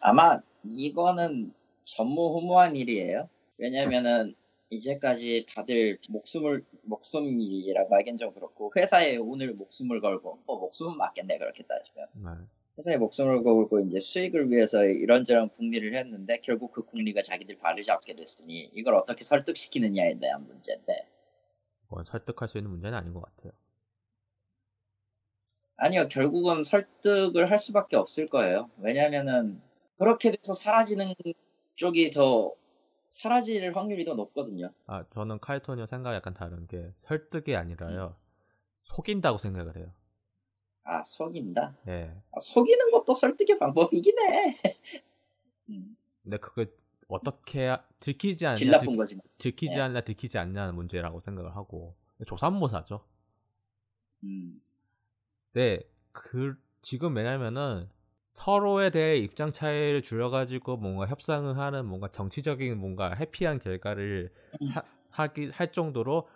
아마 0.00 0.40
이거는 0.62 1.52
전무후무한 1.84 2.76
일이에요. 2.76 3.28
왜냐면은 3.58 4.34
이제까지 4.70 5.46
다들 5.46 5.98
목숨을 6.10 6.64
목숨이라고 6.82 7.94
하긴 7.94 8.18
좀 8.18 8.34
그렇고 8.34 8.72
회사에 8.76 9.16
오늘 9.16 9.54
목숨을 9.54 10.00
걸고 10.00 10.42
뭐 10.46 10.58
목숨은 10.58 10.96
맞겠네 10.98 11.38
그렇게 11.38 11.62
따지면 11.64 12.08
네. 12.14 12.30
회사에 12.78 12.98
목숨을 12.98 13.42
걸고 13.42 13.80
이제 13.80 14.00
수익을 14.00 14.50
위해서 14.50 14.84
이런저런 14.84 15.48
궁리를 15.50 15.96
했는데 15.96 16.40
결국 16.40 16.72
그 16.72 16.84
궁리가 16.84 17.22
자기들 17.22 17.58
발을 17.58 17.82
잡게 17.82 18.14
됐으니 18.14 18.70
이걸 18.74 18.94
어떻게 18.94 19.24
설득시키느냐에 19.24 20.18
대한 20.18 20.46
문제인데 20.46 21.08
뭐 21.88 22.04
설득할 22.04 22.48
수 22.48 22.58
있는 22.58 22.70
문제는 22.70 22.96
아닌 22.96 23.14
것 23.14 23.22
같아요. 23.22 23.52
아니요 25.78 26.08
결국은 26.08 26.62
설득을 26.62 27.50
할 27.50 27.58
수밖에 27.58 27.96
없을 27.96 28.26
거예요. 28.26 28.70
왜냐면은 28.78 29.60
그렇게 29.98 30.30
돼서 30.30 30.52
사라지는 30.52 31.14
쪽이 31.76 32.10
더 32.10 32.54
사라질 33.10 33.74
확률이 33.74 34.04
더 34.04 34.14
높거든요. 34.14 34.72
아, 34.86 35.04
저는 35.14 35.38
카이토니와 35.40 35.86
생각이 35.86 36.14
약간 36.14 36.34
다른 36.34 36.66
게 36.66 36.92
설득이 36.96 37.56
아니라요. 37.56 38.16
속인다고 38.80 39.38
생각을 39.38 39.76
해요. 39.76 39.92
아 40.86 41.02
속인다. 41.02 41.76
예. 41.88 42.14
아, 42.32 42.40
속이는 42.40 42.90
것도 42.92 43.14
설득의 43.14 43.58
방법이긴 43.58 44.18
해. 44.18 44.56
음, 45.68 45.96
근데 46.22 46.38
그걸 46.38 46.72
어떻게 47.08 47.66
하- 47.66 47.84
들키지 48.00 48.46
않냐, 48.46 48.54
질 48.54 48.70
나쁜 48.70 48.88
들, 48.92 48.96
거지만. 48.96 49.22
들키지 49.38 49.78
예. 49.78 49.82
않냐, 49.82 50.00
들키지 50.02 50.38
않냐는 50.38 50.74
문제라고 50.74 51.20
생각을 51.20 51.54
하고 51.56 51.96
조삼모사죠. 52.26 53.04
음, 54.24 54.60
네, 55.52 55.80
그 56.12 56.54
지금 56.82 57.16
왜냐면은 57.16 57.88
서로에 58.32 58.90
대해 58.90 59.16
입장 59.16 59.50
차이를 59.52 60.02
줄여가지고 60.02 60.76
뭔가 60.76 61.06
협상을 61.06 61.56
하는 61.56 61.86
뭔가 61.86 62.08
정치적인 62.08 62.78
뭔가 62.78 63.14
해피한 63.14 63.58
결과를 63.60 64.32
하, 64.74 64.82
하기 65.10 65.50
할 65.50 65.72
정도로 65.72 66.28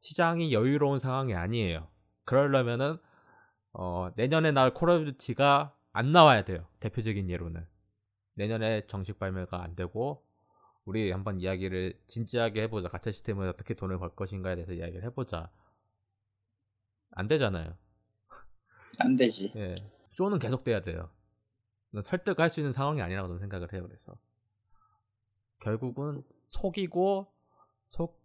시장이 0.00 0.52
여유로운 0.52 0.98
상황이 0.98 1.34
아니에요. 1.34 1.88
그러려면은 2.24 2.98
어, 3.74 4.10
내년에 4.14 4.52
나올 4.52 4.72
콜 4.72 4.88
오브 4.88 5.04
듀티가 5.04 5.76
안 5.92 6.12
나와야 6.12 6.44
돼요. 6.44 6.66
대표적인 6.80 7.28
예로는 7.28 7.66
내년에 8.34 8.86
정식 8.86 9.18
발매가 9.18 9.62
안 9.62 9.74
되고 9.74 10.24
우리 10.84 11.10
한번 11.10 11.40
이야기를 11.40 12.00
진지하게 12.06 12.62
해보자. 12.62 12.88
가챠 12.88 13.10
시스템을 13.10 13.48
어떻게 13.48 13.74
돈을 13.74 13.98
벌 13.98 14.14
것인가에 14.14 14.54
대해서 14.54 14.72
이야기를 14.72 15.02
해보자. 15.04 15.50
안 17.10 17.26
되잖아요. 17.26 17.76
안 19.00 19.16
되지. 19.16 19.52
예, 19.56 19.74
쇼는 20.12 20.38
계속 20.38 20.62
돼야 20.62 20.80
돼요. 20.80 21.10
이건 21.90 22.02
설득할 22.02 22.50
수 22.50 22.60
있는 22.60 22.70
상황이 22.70 23.02
아니라고 23.02 23.28
저는 23.28 23.40
생각을 23.40 23.72
해요. 23.72 23.82
그래서 23.86 24.16
결국은 25.60 26.22
속이고 26.46 27.32
속 27.86 28.22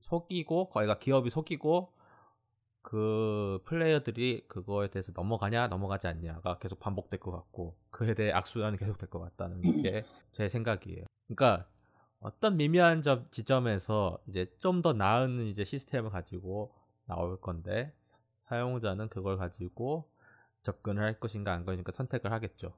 속이고 0.00 0.70
거기가 0.70 0.98
기업이 0.98 1.30
속이고 1.30 1.92
그 2.82 3.60
플레이어들이 3.66 4.46
그거에 4.48 4.88
대해서 4.90 5.12
넘어가냐 5.14 5.68
넘어가지 5.68 6.06
않냐가 6.06 6.58
계속 6.58 6.80
반복될 6.80 7.20
것 7.20 7.30
같고 7.32 7.76
그에 7.90 8.14
대해 8.14 8.32
악순환이 8.32 8.78
계속될 8.78 9.10
것 9.10 9.20
같다는 9.20 9.60
게 9.82 10.04
제 10.32 10.48
생각이에요. 10.48 11.04
그러니까 11.28 11.66
어떤 12.20 12.56
미묘한 12.56 13.02
점, 13.02 13.26
지점에서 13.30 14.18
이제 14.28 14.50
좀 14.60 14.82
더 14.82 14.92
나은 14.92 15.46
이제 15.48 15.64
시스템을 15.64 16.10
가지고 16.10 16.74
나올 17.06 17.40
건데 17.40 17.92
사용자는 18.48 19.08
그걸 19.08 19.36
가지고 19.38 20.10
접근을 20.62 21.02
할 21.02 21.18
것인가 21.20 21.52
안 21.52 21.64
것인가 21.64 21.92
선택을 21.92 22.32
하겠죠. 22.32 22.74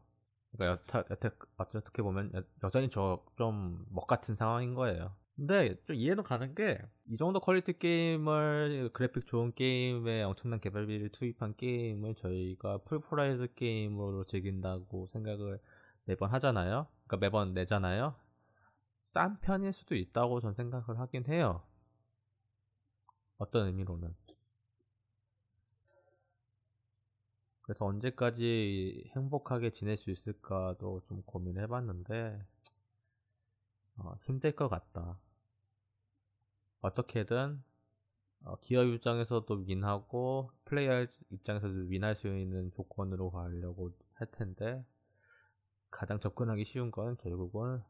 그러니까 0.53 0.83
여타, 0.97 1.05
여태, 1.11 1.31
어떻게 1.57 2.03
보면 2.03 2.33
여, 2.35 2.43
여전히 2.65 2.91
저 2.91 3.25
좀 3.37 3.85
뭣 3.91 4.07
같은 4.07 4.35
상황인 4.35 4.75
거예요. 4.75 5.15
근데 5.37 5.77
좀 5.85 5.97
이해는 5.97 6.23
가는 6.25 6.55
게 6.55 6.79
이 7.13 7.17
정도 7.19 7.41
quality 7.41 7.79
게임을 7.79 8.91
그래픽 8.95 9.27
좋은 9.27 9.53
게임에 9.55 10.23
엄청난 10.23 10.61
개발비를 10.61 11.11
투입한 11.11 11.57
게임을 11.57 12.15
저희가 12.15 12.79
full 12.85 13.16
price 13.16 13.55
게임으로 13.55 14.25
즐긴다고 14.25 15.09
생각을 15.09 15.61
매번 16.05 16.31
하잖아요. 16.31 16.87
그러니까 17.07 17.17
매번 17.19 17.53
내잖아요. 17.55 18.15
싼 19.05 19.39
편일 19.41 19.73
수도 19.73 19.95
있다고 19.95 20.41
전 20.41 20.55
생각을 20.55 20.99
하긴 21.01 21.27
해요. 21.27 21.63
어떤 23.37 23.67
의미로는. 23.67 24.15
그래서 27.63 27.85
언제까지 27.85 29.11
행복하게 29.15 29.71
지낼 29.71 29.97
수 29.97 30.11
있을까도 30.11 31.03
좀 31.09 31.23
고민해 31.27 31.67
봤는데, 31.67 32.41
어, 33.97 34.15
힘들 34.23 34.53
것 34.55 34.69
같다. 34.69 35.19
어떻게든, 36.81 37.63
어, 38.45 38.57
기업 38.61 38.87
입장에서도 38.87 39.55
윈하고, 39.55 40.51
플레이어 40.65 41.07
입장에서도 41.31 41.75
윈할 41.89 42.17
수 42.17 42.29
있는 42.29 42.73
조건으로 42.73 43.31
가려고 43.31 43.93
할 44.15 44.27
텐데, 44.31 44.85
가장 45.91 46.19
접근하기 46.19 46.65
쉬운 46.65 46.91
건 46.91 47.17
결국은 47.19 47.83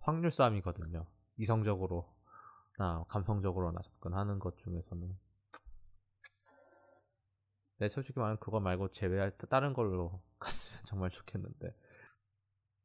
확률 0.00 0.30
싸움이거든요. 0.30 1.06
이성적으로나 1.36 3.04
감성적으로나 3.08 3.80
접근하는 3.82 4.38
것 4.38 4.56
중에서는. 4.58 5.16
네, 7.78 7.88
솔직히 7.88 8.18
말하면 8.18 8.38
그거 8.38 8.60
말고 8.60 8.92
제외할 8.92 9.36
때 9.36 9.46
다른 9.46 9.72
걸로 9.72 10.22
갔으면 10.38 10.82
정말 10.86 11.10
좋겠는데. 11.10 11.74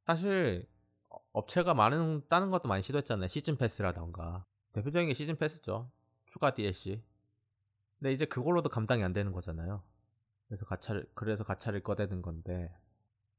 사실 0.05 0.68
어, 0.68 0.78
업체가 1.34 1.73
많은 1.73 2.21
다른 2.30 2.51
것도 2.51 2.67
많이 2.67 2.84
시도했잖아요. 2.84 3.27
시즌 3.27 3.57
패스라던가. 3.57 4.45
대표적인 4.73 5.07
게 5.07 5.13
시즌 5.13 5.38
패스죠. 5.38 5.91
추가 6.27 6.53
DLC. 6.53 7.01
근데 7.99 8.13
이제 8.13 8.25
그걸로도 8.25 8.69
감당이 8.69 9.03
안 9.03 9.13
되는 9.13 9.32
거잖아요. 9.34 9.84
그래서 10.47 10.65
가차를 10.65 11.09
그래서 11.15 11.43
가차를 11.45 11.84
꺼내는 11.84 12.21
건데 12.23 12.71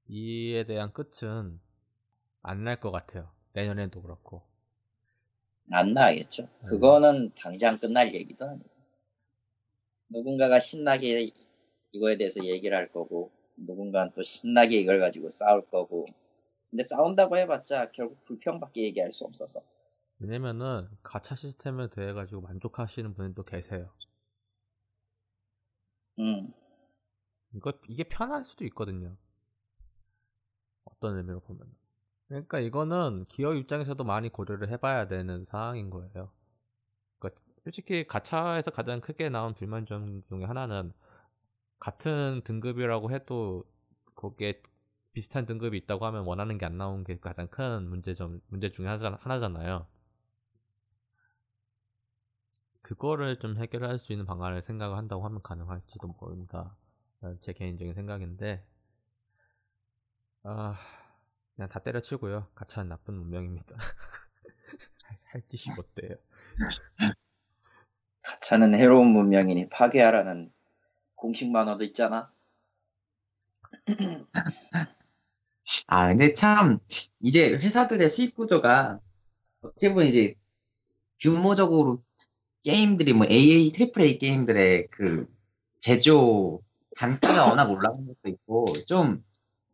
이에 0.08 0.66
대한 0.66 0.92
끝은 0.92 1.60
안 2.42 2.64
날 2.64 2.80
것 2.80 2.90
같아요. 2.92 3.32
내년에도 3.54 4.02
그렇고. 4.02 4.44
안 5.70 5.94
나겠죠. 5.94 6.50
그거는 6.64 7.30
당장 7.34 7.78
끝날 7.78 8.12
얘기도 8.14 8.44
아니고. 8.44 8.68
누군가가 10.10 10.58
신나게 10.58 11.30
이거에 11.92 12.16
대해서 12.18 12.44
얘기를 12.44 12.76
할 12.76 12.92
거고, 12.92 13.30
누군가는 13.56 14.12
또 14.14 14.22
신나게 14.22 14.78
이걸 14.78 15.00
가지고 15.00 15.30
싸울 15.30 15.62
거고. 15.70 16.06
근데 16.70 16.84
싸운다고 16.84 17.36
해봤자 17.36 17.90
결국 17.92 18.22
불평밖에 18.22 18.82
얘기할 18.82 19.12
수 19.12 19.24
없어서. 19.24 19.60
왜냐면은 20.18 20.88
가차 21.02 21.34
시스템에 21.34 21.88
대해 21.90 22.12
가지고 22.12 22.42
만족하시는 22.42 23.14
분들도 23.14 23.42
계세요. 23.44 23.90
음, 26.18 26.52
이거 27.54 27.72
이게 27.88 28.04
편할 28.04 28.44
수도 28.44 28.64
있거든요. 28.66 29.16
어떤 30.84 31.16
의미로 31.16 31.40
보면. 31.40 31.66
그러니까 32.28 32.60
이거는 32.60 33.24
기업 33.28 33.56
입장에서도 33.56 34.02
많이 34.04 34.28
고려를 34.28 34.70
해봐야 34.70 35.08
되는 35.08 35.46
상황인 35.46 35.90
거예요. 35.90 36.30
그러니까 37.18 37.42
솔직히 37.64 38.06
가차에서 38.06 38.70
가장 38.70 39.00
크게 39.00 39.28
나온 39.30 39.54
불만점 39.54 40.22
중에 40.28 40.44
하나는 40.44 40.92
같은 41.80 42.42
등급이라고 42.44 43.10
해도 43.10 43.64
거기에 44.14 44.62
비슷한 45.12 45.46
등급이 45.46 45.78
있다고 45.78 46.04
하면 46.06 46.24
원하는 46.24 46.58
게 46.58 46.66
안 46.66 46.76
나온 46.76 47.04
게 47.04 47.16
가장 47.20 47.46
큰 47.48 47.88
문제점 47.88 48.40
문제 48.48 48.72
중에 48.72 48.86
하나- 48.88 49.18
하나잖아요. 49.20 49.86
그거를 52.82 53.38
좀 53.38 53.56
해결할 53.56 53.98
수 53.98 54.12
있는 54.12 54.26
방안을 54.26 54.60
생각을 54.60 54.98
한다고 54.98 55.24
하면 55.24 55.40
가능할지도 55.42 56.08
모른다. 56.20 56.76
어, 57.22 57.34
제 57.40 57.54
개인적인 57.54 57.94
생각인데, 57.94 58.62
아, 60.42 60.76
그냥 61.56 61.68
다 61.68 61.80
때려치고요. 61.80 62.48
가차는 62.54 62.88
나쁜 62.88 63.14
문명입니다. 63.16 63.76
할- 65.04 65.18
할 65.32 65.42
짓이 65.48 65.74
못 65.74 65.94
돼요. 65.94 66.16
가차는 68.22 68.74
해로운 68.76 69.08
문명이니 69.08 69.68
파괴하라는 69.68 70.50
공식 71.16 71.50
만화도 71.50 71.84
있잖아. 71.84 72.32
아, 75.86 76.08
근데 76.08 76.32
참, 76.34 76.78
이제 77.20 77.50
회사들의 77.52 78.08
수익 78.08 78.34
구조가, 78.34 79.00
어떻게 79.62 79.90
보면 79.92 80.06
이제, 80.08 80.34
규모적으로 81.20 82.02
게임들이 82.64 83.12
뭐 83.12 83.26
AA, 83.30 83.72
triple 83.72 84.02
A 84.02 84.18
게임들의 84.18 84.88
그, 84.90 85.26
제조 85.80 86.60
단가가 86.96 87.48
워낙 87.48 87.70
올라간 87.70 88.06
것도 88.06 88.28
있고, 88.28 88.66
좀, 88.86 89.24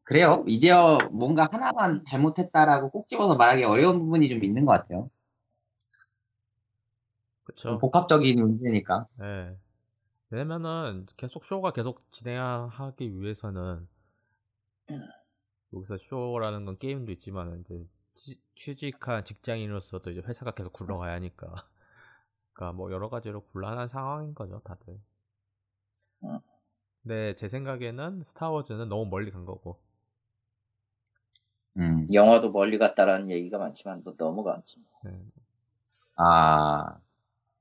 그래요. 0.04 0.44
이제 0.46 0.72
뭔가 1.10 1.48
하나만 1.50 2.04
잘못했다라고 2.04 2.90
꼭 2.90 3.08
집어서 3.08 3.34
말하기 3.34 3.64
어려운 3.64 3.98
부분이 3.98 4.28
좀 4.28 4.44
있는 4.44 4.64
것 4.64 4.72
같아요. 4.72 5.10
그쵸? 7.42 7.78
복합적인 7.78 8.40
문제니까. 8.40 9.06
예. 9.22 9.56
왜냐면은 10.30 11.06
계속 11.16 11.44
쇼가 11.44 11.72
계속 11.72 12.02
진행하기 12.12 13.20
위해서는 13.20 13.88
여기서 15.76 15.98
쇼라는 15.98 16.64
건 16.64 16.78
게임도 16.78 17.12
있지만 17.12 17.60
이제 17.60 17.86
취- 18.16 18.40
취직한 18.56 19.24
직장인으로서도 19.24 20.10
이제 20.10 20.20
회사가 20.26 20.52
계속 20.52 20.72
굴러가야 20.72 21.14
하니까 21.14 21.54
그러니까 22.54 22.76
뭐 22.76 22.92
여러 22.92 23.08
가지로 23.10 23.42
곤란한 23.46 23.88
상황인 23.88 24.34
거죠 24.34 24.60
다들. 24.64 24.98
음. 26.24 26.40
근데 27.02 27.34
제 27.36 27.48
생각에는 27.48 28.22
스타워즈는 28.24 28.90
너무 28.90 29.06
멀리 29.06 29.30
간 29.30 29.46
거고 29.46 29.80
음. 31.76 32.06
영화도 32.12 32.50
멀리 32.50 32.76
갔다라는 32.78 33.30
얘기가 33.30 33.58
많지만 33.58 34.02
또 34.02 34.16
너무 34.16 34.42
많지. 34.42 34.82
예. 35.06 35.10
아, 36.16 36.98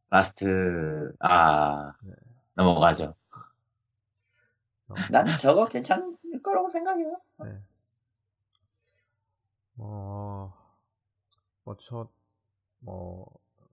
라스트, 0.09 1.13
아, 1.20 1.93
네. 2.01 2.13
넘어가죠. 2.55 3.16
어, 4.88 4.95
난 5.11 5.26
저거 5.38 5.68
괜찮을 5.68 6.16
거라고 6.43 6.70
생각해요. 6.70 7.20
네. 7.38 7.59
어, 9.78 10.53
뭐, 11.63 11.78
저, 11.82 12.09
뭐, 12.80 13.28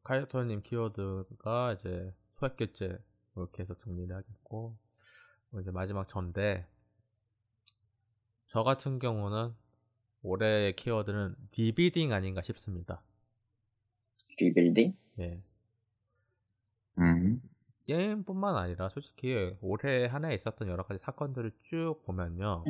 카이토님 0.04 0.62
키워드가 0.62 1.74
이제 1.74 2.12
소액결제 2.38 2.98
이렇게 3.36 3.62
해서 3.62 3.74
정리를 3.74 4.14
하겠고, 4.14 4.76
뭐 5.50 5.60
이제 5.60 5.70
마지막 5.70 6.08
전데, 6.08 6.66
저 8.48 8.62
같은 8.62 8.98
경우는 8.98 9.54
올해의 10.22 10.76
키워드는 10.76 11.36
디비딩 11.52 12.12
아닌가 12.12 12.42
싶습니다. 12.42 13.02
리빌딩? 14.38 14.96
예. 15.20 15.42
음. 16.98 17.40
게임뿐만 17.86 18.56
아니라 18.56 18.88
솔직히 18.90 19.56
올해 19.60 20.06
한해 20.06 20.34
있었던 20.34 20.68
여러 20.68 20.84
가지 20.84 21.02
사건들을 21.02 21.52
쭉 21.62 22.00
보면요. 22.04 22.64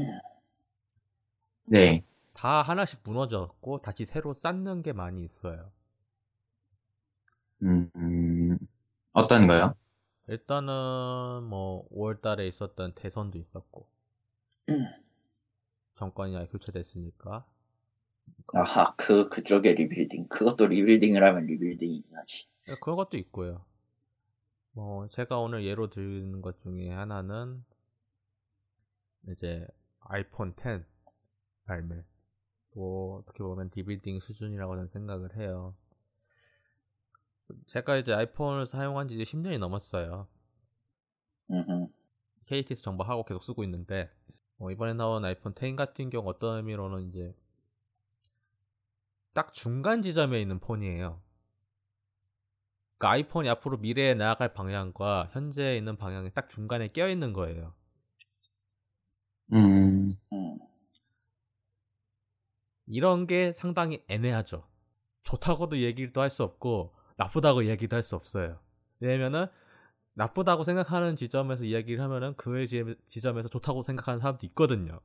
네. 1.64 2.04
다 2.32 2.62
하나씩 2.62 3.00
무너졌고 3.04 3.82
다시 3.82 4.04
새로 4.04 4.34
쌓는 4.34 4.82
게 4.82 4.92
많이 4.92 5.22
있어요. 5.24 5.70
음, 7.62 7.90
음, 7.96 8.58
어떤 9.12 9.46
거요? 9.46 9.74
일단은 10.28 11.44
뭐 11.44 11.88
5월달에 11.90 12.48
있었던 12.48 12.94
대선도 12.94 13.38
있었고 13.38 13.88
정권이 15.96 16.36
아예 16.36 16.46
교체됐으니까 16.46 17.46
아하, 18.54 18.94
그, 18.96 19.28
그쪽의 19.28 19.74
리빌딩. 19.74 20.28
그것도 20.28 20.66
rebuilding을 20.66 21.22
하면 21.22 21.46
rebuilding이긴 21.46 22.16
하지. 22.16 22.48
네, 22.66 22.74
그런 22.80 22.96
것도 22.96 23.16
있고요. 23.18 23.64
뭐 24.72 25.08
제가 25.08 25.38
오늘 25.38 25.64
예로 25.64 25.90
드는 25.90 26.42
것 26.42 26.60
중에 26.62 26.90
하나는 26.90 27.64
이제 29.28 29.66
아이폰 30.00 30.54
10 30.56 30.84
발매. 31.66 32.02
뭐 32.74 33.18
어떻게 33.18 33.42
보면 33.42 33.70
디빌딩 33.70 34.20
수준이라고 34.20 34.74
저는 34.74 34.88
생각을 34.88 35.36
해요. 35.36 35.74
제가 37.66 37.96
이제 37.96 38.12
아이폰을 38.12 38.66
사용한 38.66 39.08
지 39.08 39.14
이제 39.14 39.24
10년이 39.24 39.58
넘었어요. 39.58 40.26
음흠. 41.50 41.88
KT에서 42.46 42.82
정보하고 42.82 43.24
계속 43.24 43.44
쓰고 43.44 43.62
있는데 43.64 44.10
어, 44.58 44.70
이번에 44.70 44.94
나온 44.94 45.24
아이폰 45.24 45.54
10 45.54 45.76
같은 45.76 46.10
경우 46.10 46.28
어떤 46.28 46.56
의미로는 46.56 47.08
이제 47.08 47.34
딱 49.34 49.52
중간 49.52 50.02
지점에 50.02 50.40
있는 50.40 50.58
폰이에요. 50.60 51.20
그 52.98 53.06
아이폰이 53.06 53.48
앞으로 53.48 53.78
미래에 53.78 54.14
나아갈 54.14 54.54
방향과 54.54 55.30
현재 55.32 55.76
있는 55.76 55.96
방향이 55.96 56.30
딱 56.34 56.48
중간에 56.48 56.88
껴 56.88 57.08
있는 57.08 57.32
거예요. 57.32 57.74
음, 59.52 60.12
음. 60.32 60.58
이런 62.86 63.26
게 63.26 63.52
상당히 63.54 64.02
애매하죠. 64.08 64.66
좋다고도 65.24 65.78
얘기도 65.80 66.20
할 66.20 66.30
수 66.30 66.42
없고 66.42 66.94
나쁘다고 67.16 67.66
얘기도 67.66 67.96
할 67.96 68.02
수 68.02 68.16
없어요. 68.16 68.58
왜냐면은 69.00 69.46
나쁘다고 70.14 70.64
생각하는 70.64 71.16
지점에서 71.16 71.64
이야기를 71.64 72.02
하면은 72.02 72.34
그 72.36 72.66
지- 72.66 72.96
지점에서 73.08 73.48
좋다고 73.48 73.82
생각하는 73.82 74.20
사람도 74.20 74.46
있거든요. 74.48 75.00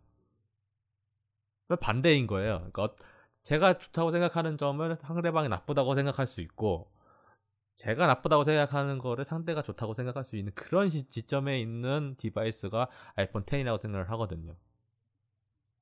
반대인 1.81 2.27
거예요. 2.27 2.57
그러니까 2.71 2.83
어- 2.83 2.95
제가 3.43 3.77
좋다고 3.77 4.11
생각하는 4.11 4.57
점을 4.57 4.95
상대방이 5.01 5.47
나쁘다고 5.49 5.95
생각할 5.95 6.27
수 6.27 6.41
있고 6.41 6.91
제가 7.75 8.07
나쁘다고 8.07 8.43
생각하는 8.43 8.97
거를 8.97 9.23
상대가 9.25 9.61
좋다고 9.61 9.93
생각할 9.93 10.25
수 10.25 10.35
있는 10.35 10.51
그런 10.55 10.89
시- 10.89 11.09
지점에 11.09 11.61
있는 11.61 12.15
device가 12.17 12.89
아이폰 13.15 13.43
10이라고 13.45 13.79
생각을 13.79 14.09
하거든요. 14.11 14.55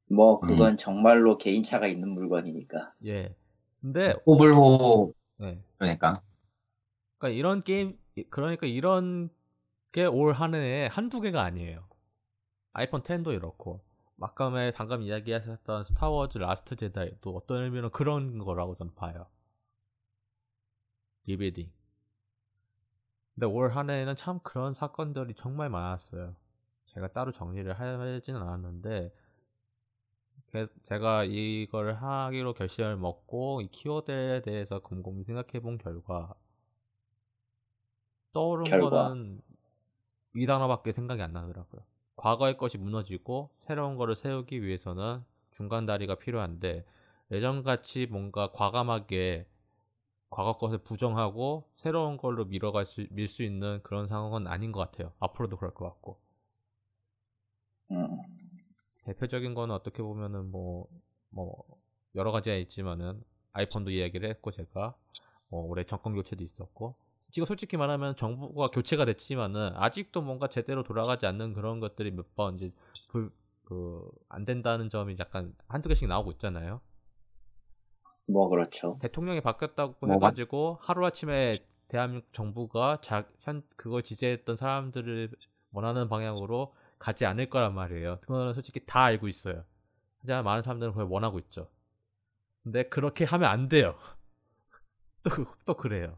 뭐, 0.09 0.39
그건 0.39 0.77
정말로 0.77 1.37
개인차가 1.37 1.87
있는 1.87 2.09
물건이니까. 2.09 2.93
예. 3.05 3.35
근데 3.81 4.15
호불호, 4.25 5.13
네. 5.37 5.61
그러니까. 5.77 6.13
그러니까 7.17 7.37
이런 7.37 7.63
게임 7.63 7.97
그러니까 8.29 8.67
이런 8.67 9.29
게 9.91 10.05
올 10.07 10.33
한 10.33 10.55
해에 10.55 10.87
한두 10.87 11.21
개가 11.21 11.43
아니에요. 11.43 11.87
아이폰 12.73 13.03
10도 13.03 13.31
이렇고 13.33 13.81
막간에 14.17 14.73
방금 14.73 15.01
이야기하셨던 15.03 15.85
스타워즈 15.85 16.37
라스트 16.39 16.75
제다이도 16.77 17.35
어떤 17.35 17.63
의미로 17.63 17.91
그런 17.91 18.39
거라고 18.39 18.75
저는 18.77 18.95
봐요. 18.95 19.27
리빌딩. 21.27 21.69
근데 23.35 23.45
올 23.47 23.69
한 23.75 23.89
해에는 23.89 24.15
참 24.15 24.39
그런 24.43 24.73
사건들이 24.73 25.33
정말 25.35 25.69
많았어요. 25.69 26.35
제가 26.87 27.09
따로 27.13 27.31
정리를 27.31 27.71
하지는 27.79 28.41
않았는데 28.41 29.09
게- 29.09 29.13
제가 30.85 31.25
이걸 31.25 31.93
하기로 31.95 32.53
결심을 32.55 32.97
먹고 32.97 33.61
이 33.61 33.67
키워드에 33.69 34.41
대해서 34.41 34.79
곰곰이 34.79 35.23
생각해 35.23 35.59
본 35.61 35.77
결과 35.77 36.33
떠오른 38.33 38.69
결과. 38.69 38.77
거는 38.77 39.41
이 40.35 40.45
단어밖에 40.45 40.91
생각이 40.91 41.21
안 41.21 41.33
나더라고요. 41.33 41.83
과거의 42.17 42.57
것이 42.57 42.77
무너지고 42.77 43.51
새로운 43.57 43.97
거를 43.97 44.15
세우기 44.15 44.63
위해서는 44.63 45.23
중간 45.51 45.85
다리가 45.85 46.15
필요한데 46.15 46.85
예전같이 47.31 48.07
뭔가 48.07 48.51
과감하게 48.51 49.47
과거 50.29 50.57
것을 50.57 50.79
부정하고 50.79 51.69
새로운 51.75 52.17
걸로 52.17 52.45
밀어갈 52.45 52.85
수, 52.85 53.07
밀 53.11 53.27
수 53.27 53.43
있는 53.43 53.81
그런 53.83 54.07
상황은 54.07 54.47
아닌 54.47 54.71
것 54.71 54.79
같아요. 54.81 55.13
앞으로도 55.19 55.57
그럴 55.57 55.73
것 55.73 55.85
같고. 55.85 56.19
음, 57.91 58.34
대표적인 59.05 59.53
거는 59.53 59.73
어떻게 59.73 60.01
보면은 60.03 60.51
뭐, 60.51 60.87
뭐, 61.29 61.63
여러 62.15 62.31
가지가 62.31 62.55
있지만은 62.57 63.21
아이폰도 63.53 63.91
이야기를 63.91 64.29
했고 64.29 64.51
제가 64.51 64.95
뭐 65.49 65.65
올해 65.65 65.83
정권 65.85 66.13
교체도 66.15 66.43
있었고 66.43 66.95
지금 67.31 67.45
솔직히 67.45 67.77
말하면 67.77 68.15
정부가 68.15 68.69
교체가 68.69 69.05
됐지만은 69.05 69.71
아직도 69.75 70.21
뭔가 70.21 70.47
제대로 70.49 70.83
돌아가지 70.83 71.25
않는 71.25 71.53
그런 71.53 71.79
것들이 71.79 72.11
몇 72.11 72.25
번 72.35 72.55
이제 72.55 72.71
불, 73.09 73.31
그, 73.63 74.09
안 74.29 74.45
된다는 74.45 74.89
점이 74.89 75.15
약간 75.19 75.53
한두 75.67 75.89
개씩 75.89 76.07
나오고 76.07 76.31
있잖아요. 76.33 76.81
뭐 78.27 78.49
그렇죠. 78.49 78.97
대통령이 79.01 79.41
바뀌었다고 79.41 79.95
뭐, 80.07 80.13
해가지고 80.15 80.79
하루아침에 80.81 81.63
대한민국 81.87 82.33
정부가 82.33 82.99
자, 83.01 83.27
현, 83.41 83.63
그걸 83.75 84.01
지지했던 84.03 84.55
사람들을 84.55 85.29
원하는 85.71 86.09
방향으로 86.09 86.73
가지 86.99 87.25
않을 87.25 87.49
거란 87.49 87.73
말이에요. 87.75 88.19
그거는 88.21 88.53
솔직히 88.53 88.85
다 88.85 89.03
알고 89.03 89.27
있어요. 89.27 89.63
하지만 90.21 90.43
많은 90.43 90.63
사람들은 90.63 90.93
그걸 90.93 91.05
원하고 91.07 91.39
있죠. 91.39 91.69
근데 92.63 92.87
그렇게 92.89 93.25
하면 93.25 93.49
안 93.49 93.67
돼요. 93.67 93.95
또, 95.23 95.29
그- 95.29 95.45
또 95.65 95.75
그래요. 95.75 96.17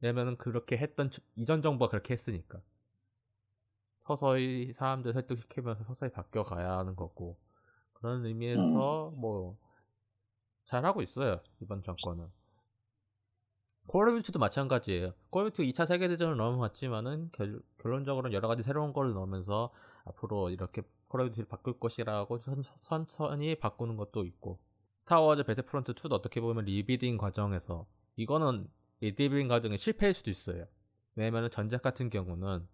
왜냐면은 0.00 0.36
그렇게 0.36 0.76
했던 0.76 1.10
저- 1.10 1.22
이전 1.36 1.62
정부가 1.62 1.90
그렇게 1.90 2.12
했으니까. 2.14 2.60
서서히 4.04 4.72
사람들 4.74 5.12
설득시키면서 5.12 5.84
서서히 5.84 6.10
바뀌어가야 6.12 6.78
하는 6.78 6.96
거고. 6.96 7.38
그런 7.94 8.24
의미에서 8.24 9.12
뭐 9.16 9.58
잘하고 10.64 11.02
있어요. 11.02 11.40
이번 11.60 11.82
정권은. 11.82 12.26
콜 13.88 14.06
오브 14.06 14.18
듀티도 14.18 14.38
마찬가지예요. 14.38 15.14
콜 15.30 15.46
오브 15.46 15.52
듀티 15.52 15.72
2차 15.72 15.86
세계대전을 15.86 16.36
넘어갔지만은 16.36 17.30
결, 17.32 17.60
결론적으로는 17.78 18.34
여러 18.34 18.46
가지 18.46 18.62
새로운 18.62 18.92
걸 18.92 19.14
넣으면서 19.14 19.72
앞으로 20.04 20.50
이렇게 20.50 20.82
콜 21.08 21.22
오브 21.22 21.30
듀티를 21.30 21.48
바꿀 21.48 21.80
것이라고 21.80 22.38
천, 22.38 22.62
천천히 22.76 23.54
바꾸는 23.54 23.96
것도 23.96 24.26
있고 24.26 24.58
스타워즈 24.98 25.44
배틀프론트 25.44 25.94
2도 25.94 26.12
어떻게 26.12 26.40
보면 26.40 26.66
리비딩 26.66 27.16
과정에서 27.16 27.86
이거는 28.16 28.68
리비딩 29.00 29.48
과정에 29.48 29.78
실패일 29.78 30.12
수도 30.12 30.30
있어요. 30.30 30.66
왜냐면 31.14 31.44
은 31.44 31.50
전작 31.50 31.80
같은 31.80 32.10
경우는 32.10 32.68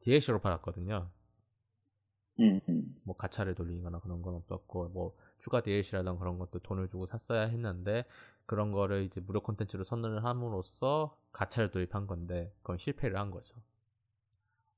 DLC로 0.00 0.40
팔았거든요. 0.40 1.10
음, 2.40 2.60
음. 2.68 2.96
뭐 3.04 3.14
가차를 3.14 3.54
돌리거나 3.54 4.00
그런 4.00 4.22
건 4.22 4.36
없었고 4.36 4.88
뭐 4.88 5.14
추가 5.44 5.60
DLC라던 5.60 6.18
그런 6.18 6.38
것도 6.38 6.60
돈을 6.60 6.88
주고 6.88 7.04
샀어야 7.06 7.42
했는데 7.42 8.04
그런 8.46 8.72
거를 8.72 9.04
이제 9.04 9.20
무료 9.20 9.40
콘텐츠로 9.42 9.84
선언을 9.84 10.24
함으로써 10.24 11.16
가차를 11.32 11.70
도입한 11.70 12.06
건데 12.06 12.50
그건 12.62 12.78
실패를 12.78 13.18
한 13.18 13.30
거죠. 13.30 13.54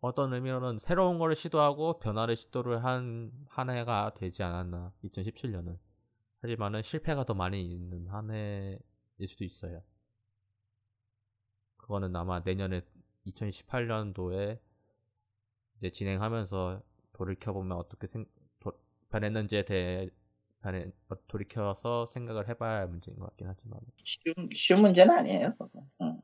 어떤 0.01 0.33
의미로는 0.35 0.79
새로운 0.79 1.19
거를 1.19 1.37
시도하고 1.37 2.01
변화를 2.01 2.37
시도를 2.37 2.85
한 2.85 3.31
한 3.49 3.71
해가 3.71 4.13
되지 4.15 4.43
않았나 4.43 4.93
2017년은 5.05 5.79
하지만은 6.43 6.83
실패가 6.83 7.25
더 7.25 7.35
많이 7.35 7.65
있는 7.65 8.09
한 8.09 8.31
해일 8.31 8.81
수도 9.27 9.45
있어요. 9.45 9.83
그거는 11.77 12.15
아마 12.17 12.41
내년에 12.41 12.83
2018년도에 13.27 14.59
이제 15.79 15.91
진행하면서 15.91 16.83
돌이켜 17.13 17.53
보면 17.53 17.79
어떻게 17.79 18.07
생, 18.07 18.27
도, 18.61 18.73
변했는지에 19.11 19.65
대해 19.65 20.11
변해, 20.63 20.91
어, 21.09 21.17
돌이켜서 21.29 22.07
생각을 22.07 22.49
해봐야 22.49 22.79
할 22.81 22.89
문제인 22.89 23.19
것 23.19 23.27
같긴 23.27 23.47
하지만 23.49 23.81
쉬운, 24.05 24.35
쉬운 24.53 24.83
문제는 24.83 25.19
아니에요. 25.19 25.55
음. 26.03 26.21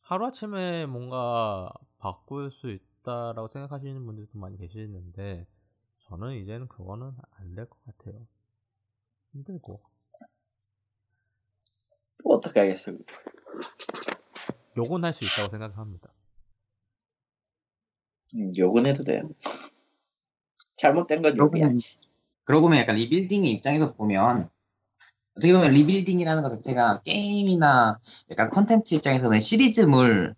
하루아침에 0.00 0.86
뭔가 0.86 1.70
바꿀 1.98 2.50
수 2.50 2.70
있다라고 2.70 3.48
생각하시는 3.48 4.04
분들도 4.06 4.38
많이 4.38 4.56
계시는데 4.56 5.46
저는 6.08 6.34
이제는 6.36 6.68
그거는 6.68 7.12
안 7.38 7.54
될 7.54 7.66
것 7.68 7.78
같아요. 7.84 8.26
힘들고 9.32 9.80
뭐 12.24 12.36
어떻게 12.36 12.60
하겠어. 12.60 12.92
욕은 14.76 15.02
할 15.04 15.12
수 15.12 15.24
있다고 15.24 15.48
생각합니다. 15.50 16.12
음, 18.34 18.52
욕은 18.56 18.86
해도 18.86 19.02
돼요. 19.02 19.28
잘못된 20.76 21.22
건 21.22 21.36
욕은- 21.36 21.38
욕해야지. 21.62 21.96
그러고 22.46 22.62
보면 22.62 22.78
약간 22.78 22.94
rebuilding의 22.94 23.50
입장에서 23.52 23.92
보면 23.92 24.48
어떻게 25.36 25.52
보면 25.52 25.72
rebuilding이라는 25.72 26.42
것 26.42 26.48
자체가 26.48 27.02
게임이나 27.02 27.98
약간 28.30 28.50
컨텐츠 28.50 28.94
입장에서는 28.94 29.40
시리즈물인 29.40 30.34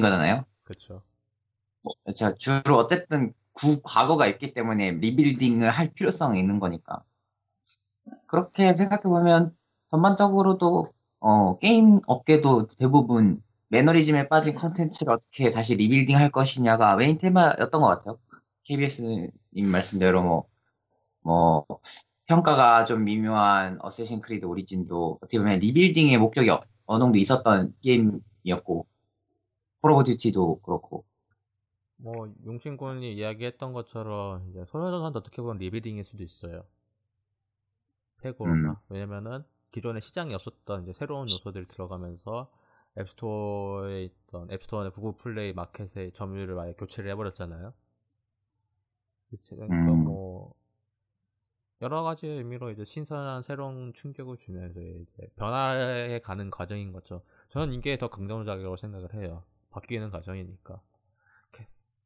거잖아요. 0.00 0.44
그렇죠. 0.62 1.02
자, 2.14 2.34
주로 2.34 2.76
어쨌든 2.76 3.32
구, 3.54 3.80
과거가 3.82 4.26
있기 4.28 4.52
때문에 4.52 4.92
rebuilding을 4.92 5.70
할 5.70 5.92
필요성이 5.92 6.38
있는 6.38 6.60
거니까. 6.60 7.02
그렇게 8.26 8.74
생각해 8.74 9.02
보면 9.02 9.56
전반적으로도 9.90 10.84
어, 11.20 11.58
게임 11.58 12.00
업계도 12.06 12.68
대부분 12.78 13.42
매너리즘에 13.68 14.28
빠진 14.28 14.54
컨텐츠를 14.54 15.12
어떻게 15.14 15.50
다시 15.50 15.74
리빌딩 15.76 16.16
할 16.16 16.30
것이냐가 16.30 16.94
메인 16.96 17.16
테마였던 17.18 17.80
것 17.80 17.86
같아요. 17.88 18.18
KBS님 18.64 19.30
말씀대로 19.72 20.22
뭐, 20.22 20.44
뭐, 21.22 21.66
평가가 22.26 22.84
좀 22.86 23.04
미묘한 23.04 23.78
어쌔신 23.82 24.20
크리드 24.20 24.46
오리진도 24.46 25.18
어떻게 25.22 25.38
보면 25.38 25.58
rebuilding의 25.60 26.18
목적이 26.18 26.50
어- 26.50 26.62
어느 26.86 27.00
정도 27.02 27.18
있었던 27.18 27.74
게임이었고, 27.82 28.86
콜 29.82 29.92
오브 29.92 30.04
듀티도 30.04 30.60
그렇고, 30.62 31.04
뭐 31.96 32.32
용신군이 32.44 33.14
이야기했던 33.14 33.72
것처럼 33.72 34.48
이제 34.50 34.64
소녀전선도 34.66 35.18
어떻게 35.20 35.40
보면 35.42 35.58
rebuilding일 35.58 36.04
수도 36.04 36.22
있어요. 36.24 36.64
패고나 38.18 38.80
왜냐면은 38.90 39.42
기존에 39.72 39.98
시장이 40.00 40.32
없었던 40.34 40.84
이제 40.84 40.92
새로운 40.92 41.30
요소들이 41.30 41.66
들어가면서 41.66 42.48
앱스토어에 42.96 44.04
있던 44.04 44.50
앱스토어의 44.52 44.92
구글 44.92 45.12
플레이 45.18 45.52
마켓의 45.52 46.12
점유율을 46.12 46.58
아예 46.60 46.72
교체를 46.74 47.10
해버렸잖아요. 47.10 47.74
그러니까 49.50 49.96
음. 49.96 50.04
뭐 50.04 50.54
여러 51.82 52.02
가지 52.02 52.26
의미로 52.26 52.70
이제 52.70 52.84
신선한 52.84 53.42
새로운 53.42 53.92
충격을 53.94 54.36
주면서 54.36 54.80
이제 54.80 55.28
변화해 55.36 56.20
가는 56.20 56.50
과정인 56.50 56.92
거죠. 56.92 57.22
저는 57.50 57.72
이게 57.74 57.98
더 57.98 58.08
긍정적이라고 58.10 58.76
생각을 58.76 59.14
해요. 59.14 59.44
바뀌는 59.70 60.10
과정이니까. 60.10 60.80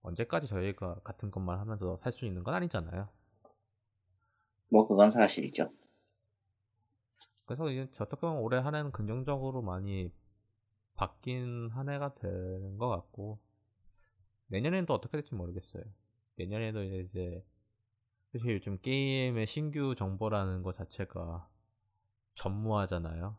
언제까지 0.02 0.46
저희가 0.48 1.00
같은 1.04 1.30
것만 1.30 1.58
하면서 1.58 1.96
살 2.02 2.12
수 2.12 2.26
있는 2.26 2.42
건 2.44 2.54
아니잖아요. 2.54 3.08
뭐 4.70 4.88
그건 4.88 5.10
사실이죠. 5.10 5.72
그래서 7.46 7.70
이제 7.70 7.88
어떻게 8.00 8.20
보면 8.20 8.38
올해 8.42 8.58
한 8.58 8.74
해는 8.74 8.92
긍정적으로 8.92 9.62
많이 9.62 10.10
바뀐 10.94 11.70
한 11.70 11.88
해가 11.88 12.14
되는 12.14 12.78
것 12.78 12.88
같고 12.88 13.38
내년에는 14.48 14.86
또 14.86 14.94
어떻게 14.94 15.12
될지 15.18 15.34
모르겠어요. 15.34 15.82
내년에도 16.36 16.82
이제 16.84 17.44
사실 18.33 18.55
요즘 18.55 18.78
게임의 18.80 19.47
신규 19.47 19.95
정보라는 19.95 20.62
것 20.62 20.74
자체가 20.74 21.49
전무하잖아요. 22.35 23.37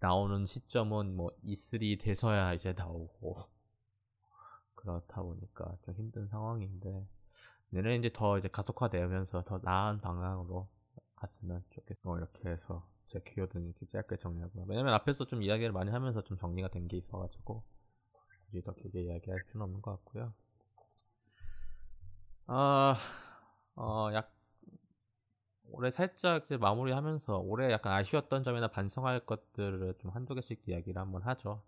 나오는 0.00 0.46
시점은 0.46 1.16
뭐 1.16 1.30
E3 1.42 1.96
돼서야 1.98 2.54
이제 2.54 2.72
나오고 2.72 3.36
그렇다 4.74 5.22
보니까 5.22 5.76
좀 5.82 5.94
힘든 5.94 6.28
상황인데 6.28 7.06
내년에 7.70 7.96
이제 7.96 8.10
더 8.12 8.38
이제 8.38 8.48
가속화되면서 8.48 9.44
더 9.44 9.58
나은 9.62 10.00
방향으로 10.00 10.68
갔으면 11.16 11.64
좋겠어. 11.70 12.18
이렇게 12.18 12.48
해서 12.48 12.86
제 13.08 13.20
키워드는 13.20 13.66
이렇게 13.66 13.86
짧게 13.86 14.16
정리하고요. 14.18 14.64
왜냐면 14.68 14.94
앞에서 14.94 15.26
좀 15.26 15.42
이야기를 15.42 15.72
많이 15.72 15.90
하면서 15.90 16.22
좀 16.22 16.36
정리가 16.38 16.68
된 16.68 16.88
게 16.88 16.96
있어가지고 16.98 17.64
굳이 18.46 18.62
더 18.62 18.74
길게 18.74 19.02
이야기할 19.04 19.44
필요는 19.46 19.62
없는 19.64 19.82
것 19.82 19.92
같고요. 19.92 20.32
아, 22.46 22.96
어, 23.76 24.10
약 24.14 24.32
올해 25.70 25.90
살짝 25.90 26.44
이제 26.44 26.56
마무리하면서 26.56 27.38
올해 27.38 27.70
약간 27.72 27.92
아쉬웠던 27.94 28.44
점이나 28.44 28.68
반성할 28.68 29.20
것들을 29.26 29.94
좀 29.98 30.10
한두 30.10 30.34
개씩 30.34 30.62
이야기를 30.66 31.00
한번 31.00 31.22
하죠. 31.22 31.62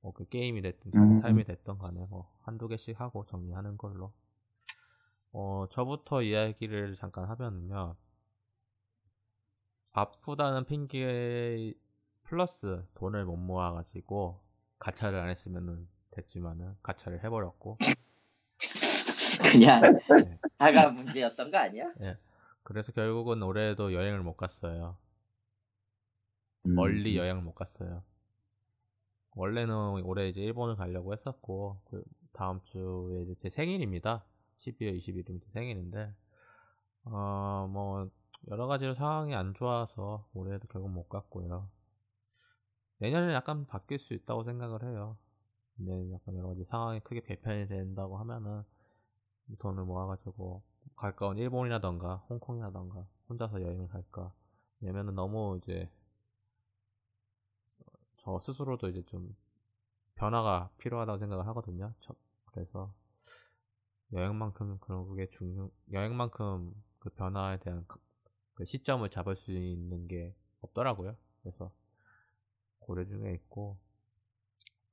뭐 0.00 0.12
그 0.12 0.28
게임이 0.28 0.60
됐든 0.62 0.92
음. 0.94 1.16
삶이 1.16 1.44
됐던 1.44 1.78
간에 1.78 2.06
뭐 2.10 2.30
한두 2.42 2.68
개씩 2.68 3.00
하고 3.00 3.24
정리하는 3.26 3.78
걸로. 3.78 4.12
어, 5.32 5.66
저부터 5.72 6.22
이야기를 6.22 6.96
잠깐 6.96 7.24
하면은요. 7.28 7.96
바쁘다는 9.92 10.64
핑계 10.64 11.74
플러스 12.24 12.84
돈을 12.94 13.24
못 13.24 13.36
모아가지고 13.36 14.40
가차를 14.78 15.18
안 15.20 15.30
했으면은 15.30 15.88
됐지만은 16.10 16.76
가차를 16.82 17.22
해버렸고 17.24 17.78
그냥 19.42 19.80
네. 20.08 20.38
다가 20.58 20.90
문제였던 20.90 21.50
거 21.50 21.58
아니야? 21.58 21.92
그래서 22.62 22.92
결국은 22.92 23.42
올해도 23.42 23.92
여행을 23.92 24.22
못 24.22 24.36
갔어요. 24.36 24.96
음. 26.66 26.74
멀리 26.74 27.16
여행을 27.16 27.42
못 27.42 27.54
갔어요. 27.54 28.02
원래는 29.36 30.02
올해 30.04 30.28
이제 30.28 30.40
일본을 30.40 30.76
가려고 30.76 31.12
했었고 31.12 31.80
그 31.84 32.02
다음 32.32 32.60
주에 32.64 33.22
이제 33.22 33.34
제 33.42 33.48
생일입니다. 33.50 34.24
12월 34.58 34.96
20일이면 34.96 35.42
제 35.42 35.50
생일인데 35.52 36.12
어 37.04 37.68
뭐 37.70 38.10
여러 38.48 38.66
가지로 38.66 38.94
상황이 38.94 39.34
안 39.34 39.54
좋아서 39.54 40.28
올해도 40.34 40.68
결국 40.68 40.90
못 40.90 41.08
갔고요. 41.08 41.68
내년에는 42.98 43.34
약간 43.34 43.66
바뀔 43.66 43.98
수 44.00 44.14
있다고 44.14 44.42
생각을 44.44 44.82
해요. 44.82 45.16
근데 45.76 46.12
약간 46.12 46.36
여러 46.36 46.48
가지 46.48 46.64
상황이 46.64 47.00
크게 47.00 47.22
개편이 47.22 47.68
된다고 47.68 48.18
하면은 48.18 48.62
돈을 49.58 49.84
모아가지고 49.84 50.62
가까운 50.96 51.38
일본이라던가 51.38 52.16
홍콩이라던가 52.28 53.06
혼자서 53.28 53.62
여행을 53.62 53.88
갈까. 53.88 54.32
왜냐면은 54.80 55.14
너무 55.14 55.58
이제 55.62 55.90
저 58.18 58.38
스스로도 58.40 58.88
이제 58.88 59.02
좀 59.06 59.34
변화가 60.16 60.70
필요하다고 60.78 61.18
생각을 61.18 61.46
하거든요. 61.48 61.92
저- 62.00 62.14
그래서 62.46 62.92
여행만큼 64.12 64.78
그런 64.80 65.08
그게 65.08 65.28
중요, 65.30 65.70
여행만큼 65.92 66.72
그 66.98 67.10
변화에 67.10 67.58
대한 67.58 67.84
그- 67.88 68.00
그 68.54 68.64
시점을 68.64 69.08
잡을 69.10 69.36
수 69.36 69.52
있는 69.52 70.06
게 70.06 70.34
없더라고요. 70.60 71.16
그래서 71.42 71.70
고려 72.78 73.04
중에 73.04 73.32
있고 73.32 73.78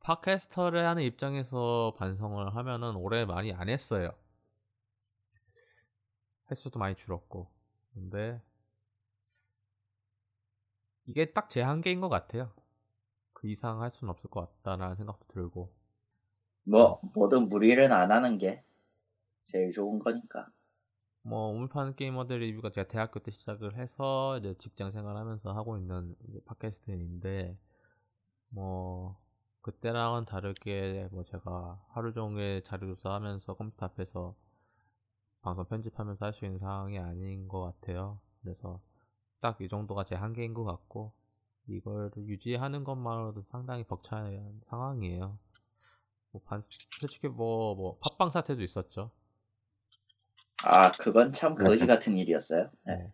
팟캐스터를 0.02 0.86
하는 0.86 1.04
입장에서 1.04 1.94
반성을 1.98 2.56
하면은 2.56 2.96
올해 2.96 3.26
많이 3.26 3.54
안 3.54 3.70
했어요. 3.70 4.12
횟수도 6.52 6.80
많이 6.80 6.96
줄었고 6.96 7.50
근데 7.94 8.42
이게 11.06 11.32
딱 11.32 11.48
제 11.50 11.62
한계인 11.62 12.02
것 12.02 12.10
같아요. 12.10 12.52
그 13.34 13.48
이상 13.50 13.82
할 13.82 13.92
수는 13.92 14.12
없을 14.12 14.30
것 14.30 14.62
같다라는 14.64 14.96
생각도 14.98 15.28
들고 15.28 15.72
뭐 16.64 17.00
뭐든 17.14 17.50
무리는 17.50 17.92
안 17.92 18.12
하는 18.12 18.38
게 18.40 18.64
제일 19.44 19.72
좋은 19.72 20.00
거니까. 20.00 20.52
뭐 21.24 21.50
우물파는 21.52 21.96
게이머들 21.96 22.40
리뷰가 22.40 22.72
제가 22.72 22.88
대학교 22.88 23.20
때 23.20 23.32
시작을 23.32 23.76
해서 23.78 24.38
이제 24.40 24.56
직장 24.60 24.92
생활하면서 24.92 25.52
하고 25.54 25.78
있는 25.78 26.16
팟캐스트인데 26.46 27.58
뭐 28.50 29.18
그때랑은 29.62 30.26
다르게 30.26 31.10
뭐 31.12 31.24
제가 31.26 31.82
하루 31.90 32.14
종일 32.14 32.64
자료 32.66 32.88
조사하면서 32.96 33.56
컴퓨터 33.56 33.86
앞에서 33.88 34.36
방송 35.42 35.66
편집하면서 35.66 36.26
할 36.26 36.34
수 36.34 36.46
있는 36.46 36.60
상황이 36.60 36.98
아닌 37.00 37.48
것 37.48 37.62
같아요. 37.62 38.20
그래서 38.42 38.80
딱 39.42 39.62
이 39.62 39.70
정도가 39.70 40.06
제 40.06 40.16
한계인 40.16 40.54
것 40.54 40.64
같고 40.66 41.14
이걸 41.68 42.12
유지하는 42.18 42.84
것만으로도 42.84 43.44
상당히 43.52 43.84
벅찬 43.86 44.62
상황이에요. 44.70 45.38
뭐 46.32 46.42
반- 46.46 46.64
솔직히 47.00 47.28
뭐 47.30 47.76
뭐 47.76 47.98
팟빵 48.00 48.32
사태도 48.32 48.64
있었죠. 48.64 49.12
아 50.64 50.92
그건 50.94 51.32
참. 51.32 51.56
거지 51.56 51.86
같은 51.88 52.18
일이었어요. 52.18 52.70
네. 52.84 52.96
네. 52.96 53.12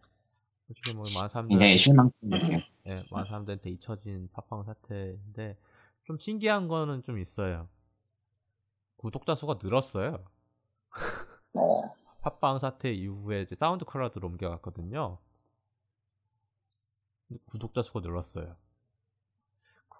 솔직히 0.67 0.93
뭐 0.93 1.09
많은 1.15 1.29
사람들 1.29 1.49
굉장히 1.49 1.77
실망스럽네요. 1.77 2.59
예, 2.87 3.03
많은 3.11 3.27
사람들한테 3.27 3.69
잊혀진 3.71 4.29
팟빵 4.33 4.63
사태인데 4.65 5.57
좀 6.05 6.17
신기한 6.17 6.67
거는 6.67 7.03
좀 7.03 7.19
있어요. 7.19 7.69
구독자 8.97 9.33
수가 9.35 9.57
늘었어요. 9.63 10.23
어, 11.53 11.93
팟빵 12.27 12.59
사태 12.59 12.91
이후에 12.91 13.43
이제 13.43 13.55
사운드 13.55 13.85
클라우드로 13.85 14.27
옮겨갔거든요. 14.27 15.17
구독자 17.45 17.81
수가 17.81 18.01
늘었어요. 18.01 18.57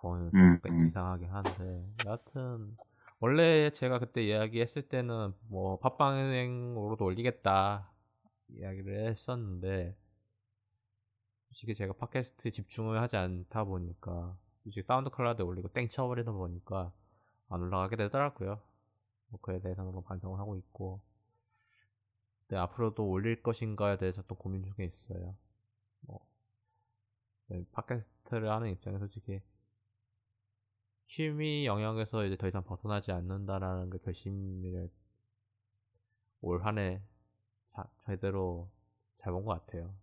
좀 0.02 0.30
음, 0.34 0.60
음. 0.66 0.88
이상하긴 0.88 1.30
한데 1.30 1.86
여하튼 2.06 2.76
원래 3.20 3.72
제가 3.72 4.00
그때 4.00 4.24
이야기했을 4.24 4.90
때는 4.90 5.34
뭐 5.48 5.80
팟빵으로도 5.80 7.04
올리겠다 7.06 7.90
이야기를 8.50 9.08
했었는데 9.08 9.96
솔직히 11.48 11.76
제가 11.76 11.94
팟캐스트에 11.94 12.52
집중을 12.52 13.02
하지 13.02 13.16
않다 13.16 13.64
보니까 13.64 14.38
솔직히 14.64 14.86
사운드 14.86 15.10
클라우드에 15.10 15.46
올리고 15.46 15.70
땡 15.70 15.88
쳐버리다 15.88 16.34
보니까 16.34 16.92
안 17.50 17.62
올라가게 17.62 17.96
되더라고요. 17.96 18.62
뭐 19.30 19.40
그에 19.42 19.62
대해서는 19.62 19.94
뭐 19.94 20.04
반성을 20.04 20.38
하고 20.38 20.58
있고 20.58 21.02
네, 22.50 22.58
앞으로도 22.58 23.08
올릴 23.08 23.42
것인가에 23.44 23.98
대해서 23.98 24.22
또 24.28 24.36
고민 24.36 24.64
중에 24.64 24.86
있어요. 24.86 25.36
뭐 26.02 26.20
네, 27.48 27.64
팟캐스트를 27.72 28.50
하는 28.50 28.72
입장에서 28.72 29.00
솔직히 29.00 29.42
취미 31.08 31.66
영역에서 31.66 32.26
이제 32.26 32.38
더 32.38 32.48
이상 32.48 32.64
벗어나지 32.64 33.12
않는다라는 33.12 33.90
그 33.90 34.00
결심을 34.00 34.90
올 36.42 36.64
한해 36.66 37.02
제대로 38.06 38.70
잡은 39.18 39.46
것 39.46 39.66
같아요. 39.66 39.94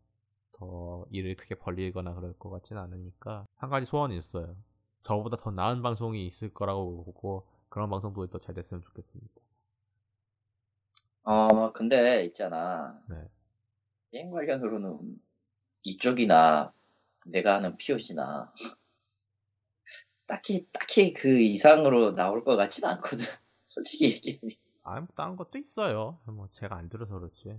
더 0.53 1.05
일을 1.11 1.37
크게 1.37 1.57
벌리거나 1.57 2.15
그럴 2.15 2.33
것 2.39 2.51
같지는 2.51 2.81
않으니까 2.83 3.47
한 3.57 3.71
가지 3.71 3.87
소원이 3.87 4.17
있어요. 4.19 4.57
저보다 5.03 5.37
더 5.37 5.51
나은 5.51 5.83
방송이 5.83 6.27
있을 6.27 6.53
거라고 6.55 7.05
보고 7.05 7.47
그런 7.69 7.91
방송도 7.91 8.27
더 8.29 8.39
잘 8.39 8.55
됐으면 8.55 8.83
좋겠습니다. 8.83 9.35
어 11.25 11.73
근데 11.73 12.25
있잖아. 12.27 13.01
네. 13.09 13.17
게임 14.13 14.31
관련으로는 14.31 15.21
이쪽이나 15.83 16.73
내가 17.27 17.57
하는 17.57 17.77
POG나 17.77 18.53
딱히 20.27 20.67
딱히 20.73 21.13
그 21.13 21.39
이상으로 21.41 22.15
나올 22.15 22.45
것 22.45 22.57
같지는 22.57 22.89
않거든. 22.91 23.25
솔직히 23.65 24.07
얘기하면 24.13 24.57
아니 24.83 25.01
뭐 25.01 25.09
다른 25.17 25.37
것도 25.37 25.59
있어요. 25.59 26.21
뭐 26.27 26.49
제가 26.53 26.77
안 26.77 26.89
들어서 26.89 27.19
그렇지. 27.19 27.59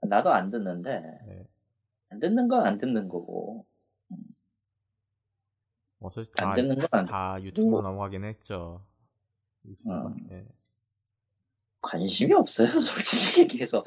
나도 0.00 0.32
안 0.32 0.50
듣는데 0.50 1.00
네. 1.26 1.46
안 2.10 2.18
듣는 2.20 2.48
건 2.48 2.66
안 2.66 2.78
듣는 2.78 3.08
거고 3.08 3.66
뭐 5.98 6.10
솔직히 6.10 6.40
안 6.42 6.48
다, 6.48 6.54
듣는 6.54 6.76
건안다 6.76 7.42
유튜브로 7.42 7.70
뭐. 7.70 7.82
넘어가긴 7.82 8.24
했죠. 8.24 8.84
유튜브가. 9.64 10.08
음. 10.08 10.28
예. 10.30 10.46
관심이 11.86 12.34
없어요. 12.34 12.68
솔직히 12.80 13.42
얘기해서 13.42 13.84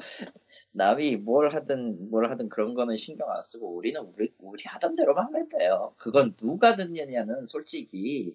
남이 0.72 1.18
뭘 1.18 1.54
하든 1.54 2.10
뭘 2.10 2.30
하든 2.30 2.48
그런 2.48 2.74
거는 2.74 2.96
신경 2.96 3.30
안 3.30 3.42
쓰고 3.42 3.76
우리는 3.76 4.00
우리 4.00 4.32
우리 4.38 4.64
하던 4.64 4.94
대로만 4.96 5.26
하면 5.26 5.48
돼요. 5.48 5.92
그건 5.98 6.34
누가 6.36 6.76
듣느냐는 6.76 7.46
솔직히 7.46 8.34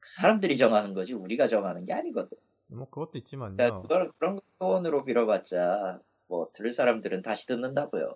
그 0.00 0.08
사람들이 0.08 0.56
정하는 0.56 0.94
거지 0.94 1.14
우리가 1.14 1.46
정하는 1.46 1.84
게 1.84 1.92
아니거든. 1.92 2.36
뭐 2.66 2.88
그것도 2.90 3.18
있지만요. 3.18 3.56
그러니까 3.56 3.82
그걸 3.82 4.12
그런 4.18 4.40
소원으로 4.58 5.04
빌어봤자 5.04 6.00
뭐 6.26 6.50
들을 6.52 6.72
사람들은 6.72 7.22
다시 7.22 7.46
듣는다고요. 7.46 8.14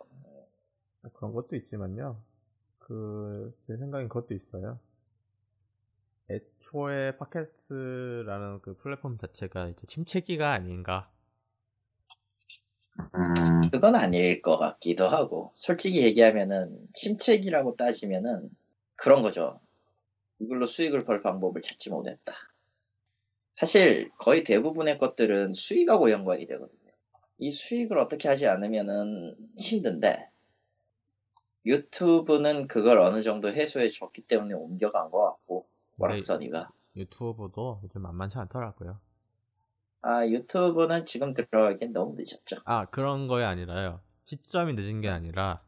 그런 1.13 1.33
것도 1.33 1.57
있지만요. 1.57 2.21
그, 2.79 3.55
제 3.67 3.77
생각엔 3.77 4.09
그것도 4.09 4.35
있어요. 4.35 4.79
애초에 6.31 7.17
팟캐스트라는 7.17 8.61
그 8.63 8.77
플랫폼 8.77 9.19
자체가 9.19 9.69
이제 9.69 9.81
침체기가 9.87 10.53
아닌가. 10.53 11.11
음, 12.99 13.63
그건 13.71 13.95
아닐 13.95 14.43
것 14.43 14.59
같기도 14.59 15.09
하고 15.09 15.51
솔직히 15.55 16.03
얘기하면은 16.03 16.87
침체기라고 16.93 17.77
따지면은 17.77 18.51
그런 18.97 19.23
거죠. 19.23 19.61
이걸로 20.41 20.67
수익을 20.67 21.05
벌 21.05 21.23
방법을 21.23 21.63
찾지 21.63 21.91
못했다. 21.91 22.33
사실 23.55 24.11
거의 24.19 24.45
대부분의 24.45 24.99
것들은 24.99 25.53
수익하고 25.53 26.11
연관이 26.11 26.47
되거든요. 26.47 26.79
이 27.39 27.51
수익을 27.51 27.99
어떻게 27.99 28.29
하지 28.29 28.47
않으면은 28.47 29.37
힘든데 29.59 30.29
유튜브는 31.67 32.67
그걸 32.67 32.99
어느 32.99 33.23
정도 33.23 33.53
해소해 33.53 33.91
줬기 33.91 34.23
때문에 34.23 34.55
옮겨간 34.55 35.11
것 35.11 35.25
같고 35.25 35.69
워락선이가 35.99 36.71
유튜브도 36.97 37.81
요즘 37.85 38.03
만만치 38.03 38.39
않더라고요. 38.39 39.01
아 40.03 40.27
유튜브는 40.27 41.07
지금 41.07 41.33
들어가기엔 41.35 41.93
너무 41.93 42.17
늦었죠. 42.19 42.57
아, 42.65 42.85
그런 42.87 43.27
거에 43.29 43.45
아니라요. 43.45 44.01
시점이 44.27 44.75
늦은 44.75 45.01
게 45.01 45.09
아니라, 45.09 45.63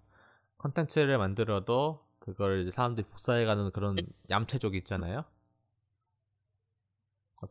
컨텐츠를 0.59 1.19
만들어도, 1.19 2.05
그걸 2.21 2.63
이제 2.63 2.71
사람들이 2.73 3.07
복사해가는 3.09 3.73
그런 3.73 4.07
얌체족이 4.31 4.79
있잖아요. 4.79 5.25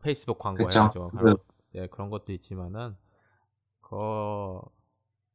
페이스북 0.02 0.38
광고 0.40 0.68
그쵸. 0.68 0.70
해가지고, 0.70 1.12
그- 1.14 1.16
것, 1.16 1.44
예, 1.74 1.86
그런 1.86 2.10
것도 2.10 2.32
있지만은, 2.32 2.96
그, 3.82 4.60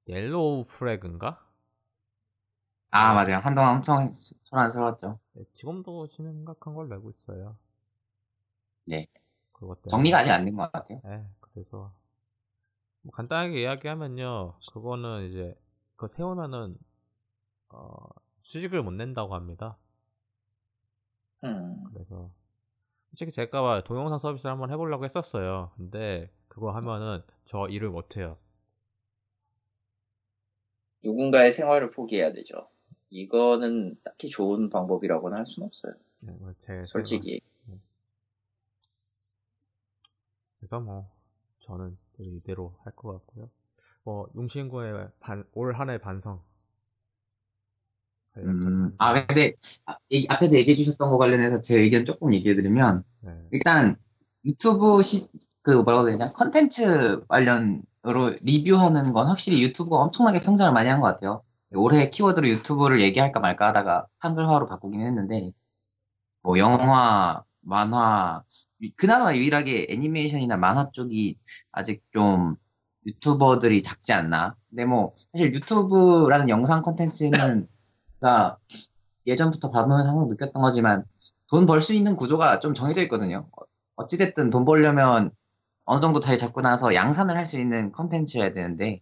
옐로우 0.07 0.65
프래그인가? 0.67 1.45
아, 2.91 3.13
맞아요. 3.13 3.37
한동안 3.43 3.75
엄청 3.75 4.09
소란스러웠죠. 4.43 5.19
예, 5.37 5.45
지금도 5.53 6.07
심각한 6.07 6.73
걸 6.73 6.89
내고 6.89 7.09
있어요. 7.11 7.57
네. 8.85 9.07
그것 9.53 9.81
때문에. 9.81 9.91
정리가 9.91 10.19
아직 10.19 10.31
안 10.31 10.45
된 10.45 10.55
것 10.55 10.71
같아요. 10.71 11.01
예, 11.05 11.25
그래서 11.39 11.93
뭐 13.01 13.11
간단하게 13.13 13.61
이야기하면요, 13.61 14.59
그거는 14.73 15.29
이제 15.29 15.55
그 15.95 16.07
세우면은 16.07 16.77
어, 17.69 17.95
수익을 18.43 18.83
못 18.83 18.91
낸다고 18.91 19.35
합니다. 19.35 19.77
음. 21.43 21.83
그래서 21.83 22.29
솔직히 23.09 23.31
제가 23.31 23.83
동영상 23.85 24.17
서비스를 24.19 24.51
한번 24.51 24.71
해보려고 24.71 25.05
했었어요. 25.05 25.71
근데 25.77 26.31
그거 26.49 26.71
하면은 26.71 27.23
저 27.45 27.67
일을 27.69 27.89
못 27.89 28.17
해요. 28.17 28.37
누군가의 31.03 31.53
생활을 31.53 31.91
포기해야 31.91 32.33
되죠. 32.33 32.67
이거는 33.09 33.95
딱히 34.03 34.29
좋은 34.29 34.69
방법이라고는 34.69 35.37
할 35.37 35.45
수는 35.45 35.67
없어요. 35.67 35.93
네, 36.19 36.33
뭐 36.33 36.53
제 36.61 36.83
솔직히. 36.83 37.41
그래서 40.59 40.81
뭐 40.81 41.09
저는 41.61 41.97
이대로 42.19 42.75
할 42.83 42.93
것 42.95 43.11
같고요. 43.13 43.49
뭐 44.03 44.29
용신구의 44.35 45.09
반, 45.19 45.45
올 45.53 45.73
한해 45.75 45.99
반성. 45.99 46.41
음, 48.37 48.93
아, 48.97 49.25
근데, 49.25 49.53
아, 49.85 49.97
이- 50.09 50.27
앞에서 50.29 50.55
얘기해 50.55 50.75
주셨던 50.75 51.09
거 51.09 51.17
관련해서 51.17 51.61
제 51.61 51.79
의견 51.79 52.05
조금 52.05 52.33
얘기해 52.33 52.55
드리면, 52.55 53.03
네. 53.21 53.31
일단, 53.51 53.97
유튜브 54.45 55.01
시, 55.03 55.27
그 55.61 55.71
뭐라고 55.71 56.07
해야 56.09 56.17
되냐, 56.17 56.31
컨텐츠 56.33 57.25
관련으로 57.27 58.35
리뷰하는 58.41 59.13
건 59.13 59.27
확실히 59.27 59.63
유튜브가 59.63 59.97
엄청나게 59.97 60.39
성장을 60.39 60.71
많이 60.73 60.89
한 60.89 60.99
것 61.01 61.07
같아요. 61.07 61.43
올해 61.75 62.09
키워드로 62.09 62.47
유튜브를 62.49 63.01
얘기할까 63.01 63.39
말까 63.39 63.67
하다가 63.69 64.07
한글화로 64.19 64.67
바꾸긴 64.67 65.01
했는데, 65.05 65.51
뭐, 66.43 66.57
영화, 66.59 67.43
만화, 67.61 68.43
유- 68.83 68.91
그나마 68.95 69.35
유일하게 69.35 69.87
애니메이션이나 69.89 70.57
만화 70.57 70.91
쪽이 70.91 71.37
아직 71.71 72.03
좀 72.11 72.55
유튜버들이 73.05 73.81
작지 73.83 74.13
않나. 74.13 74.55
근데 74.69 74.85
뭐, 74.85 75.13
사실 75.33 75.53
유튜브라는 75.53 76.49
영상 76.49 76.81
컨텐츠는 76.81 77.67
가 78.21 78.57
예전부터 79.27 79.71
보면 79.71 80.07
항상 80.07 80.27
느꼈던 80.29 80.61
거지만 80.61 81.05
돈 81.49 81.65
벌 81.67 81.81
수 81.81 81.93
있는 81.93 82.15
구조가 82.15 82.59
좀 82.59 82.73
정해져 82.73 83.01
있거든요. 83.03 83.47
어- 83.59 83.65
어찌됐든 83.97 84.49
돈 84.49 84.65
벌려면 84.65 85.31
어느 85.85 86.01
정도 86.01 86.19
자리 86.19 86.37
잡고 86.37 86.61
나서 86.61 86.93
양산을 86.95 87.37
할 87.37 87.47
수 87.47 87.59
있는 87.59 87.91
컨텐츠여야 87.93 88.53
되는데 88.53 89.01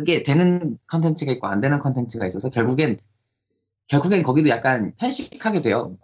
그게 0.00 0.22
되는 0.22 0.78
컨텐츠가 0.86 1.30
있고 1.32 1.46
안 1.46 1.60
되는 1.60 1.78
컨텐츠가 1.78 2.26
있어서 2.26 2.48
결국엔 2.48 2.96
결국엔 3.88 4.22
거기도 4.22 4.48
약간 4.48 4.94
편식하게 4.96 5.60
돼요. 5.60 5.98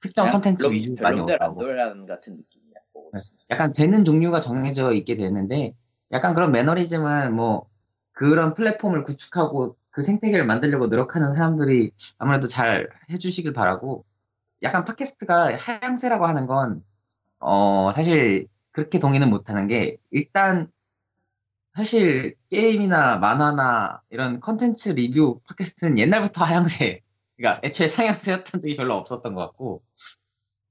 특정 0.00 0.28
컨텐츠 0.28 0.72
위주로 0.72 0.96
많이 1.00 1.24
돌아가는 1.24 2.04
같은 2.04 2.36
느낌이야. 2.36 2.80
보고 2.92 3.12
네. 3.14 3.20
약간 3.50 3.72
되는 3.72 4.04
종류가 4.04 4.40
정해져 4.40 4.92
있게 4.92 5.14
되는데 5.14 5.76
약간 6.10 6.34
그런 6.34 6.50
매너리즘은 6.50 7.32
뭐 7.32 7.68
그런 8.10 8.54
플랫폼을 8.54 9.04
구축하고 9.04 9.76
그 9.90 10.02
생태계를 10.02 10.44
만들려고 10.44 10.88
노력하는 10.88 11.32
사람들이 11.32 11.92
아무래도 12.18 12.48
잘 12.48 12.88
해주시길 13.08 13.52
바라고 13.52 14.04
약간 14.64 14.84
팟캐스트가 14.84 15.58
하향세라고 15.58 16.26
하는 16.26 16.48
건 16.48 16.82
어, 17.38 17.92
사실 17.92 18.48
그렇게 18.72 18.98
동의는 18.98 19.30
못하는 19.30 19.68
게 19.68 19.98
일단 20.10 20.72
사실 21.74 22.34
게임이나 22.50 23.16
만화나 23.18 24.00
이런 24.10 24.40
컨텐츠 24.40 24.90
리뷰 24.90 25.40
팟캐스트는 25.46 25.98
옛날부터 25.98 26.44
하향세 26.44 27.00
그러니까 27.36 27.60
애초에 27.66 27.86
상향세였던 27.88 28.60
적이 28.60 28.76
별로 28.76 28.94
없었던 28.96 29.34
것 29.34 29.40
같고 29.42 29.82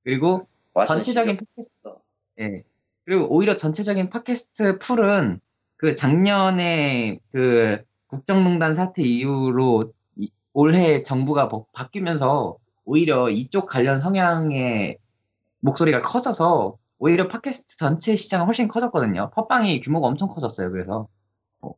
그리고 0.03 0.47
전체적인 0.85 1.37
팟캐스트, 1.37 2.01
예. 2.41 2.63
그리고 3.05 3.27
오히려 3.33 3.55
전체적인 3.57 4.09
팟캐스트 4.09 4.77
풀은 4.79 5.39
그 5.77 5.95
작년에 5.95 7.19
그 7.31 7.81
국정농단 8.07 8.75
사태 8.75 9.01
이후로 9.01 9.93
이- 10.17 10.29
올해 10.53 11.01
정부가 11.03 11.47
바- 11.47 11.63
바뀌면서 11.73 12.57
오히려 12.85 13.29
이쪽 13.29 13.67
관련 13.67 13.99
성향의 13.99 14.97
목소리가 15.61 16.01
커져서 16.01 16.77
오히려 16.99 17.27
팟캐스트 17.27 17.77
전체 17.77 18.15
시장은 18.15 18.45
훨씬 18.45 18.67
커졌거든요. 18.67 19.31
팟빵이 19.31 19.81
규모가 19.81 20.07
엄청 20.07 20.27
커졌어요. 20.29 20.71
그래서 20.71 21.07
뭐, 21.59 21.75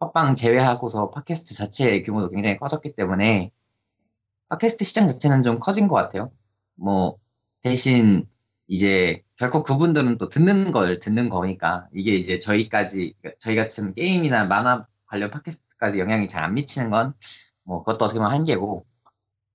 팟빵 0.00 0.34
제외하고서 0.36 1.10
팟캐스트 1.10 1.54
자체의 1.54 2.02
규모도 2.04 2.30
굉장히 2.30 2.58
커졌기 2.58 2.94
때문에 2.94 3.50
팟캐스트 4.50 4.84
시장 4.84 5.06
자체는 5.06 5.42
좀 5.42 5.58
커진 5.58 5.88
것 5.88 5.96
같아요. 5.96 6.32
뭐 6.76 7.18
대신 7.62 8.26
이제 8.68 9.24
결국 9.36 9.64
그분들은 9.64 10.18
또 10.18 10.28
듣는 10.28 10.72
걸 10.72 10.98
듣는 11.00 11.28
거니까 11.30 11.88
이게 11.94 12.14
이제 12.16 12.38
저희까지 12.38 13.14
저희 13.40 13.56
같은 13.56 13.94
게임이나 13.94 14.44
만화 14.46 14.86
관련 15.06 15.30
팟캐스트까지 15.30 15.98
영향이 15.98 16.28
잘 16.28 16.44
안 16.44 16.54
미치는 16.54 16.90
건 16.90 17.14
뭐 17.68 17.80
그것도 17.84 18.06
어떻게 18.06 18.18
보면 18.18 18.32
한계고 18.32 18.86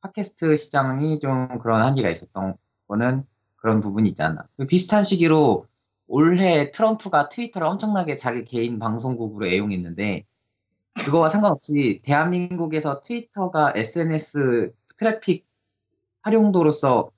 팟캐스트 0.01 0.55
시장이 0.57 1.19
좀 1.19 1.57
그런 1.59 1.81
한계가 1.81 2.09
있었던 2.11 2.55
거는 2.87 3.25
그런 3.63 3.79
부분이. 3.79 4.13
그 4.57 4.67
비슷한 4.67 5.05
시기로 5.05 5.65
올해 6.07 6.71
트럼프가 6.71 7.29
트위터를 7.29 7.65
엄청나게 7.65 8.17
자기 8.17 8.43
개인 8.43 8.77
방송국으로 8.77 9.47
애용했는데 9.47 10.25
그거와 10.95 11.29
상관없이 11.29 12.01
대한민국에서 12.03 12.99
트위터가 13.01 13.73
SNS 13.75 14.73
트래픽 14.97 15.47
활용도로서 16.23 17.09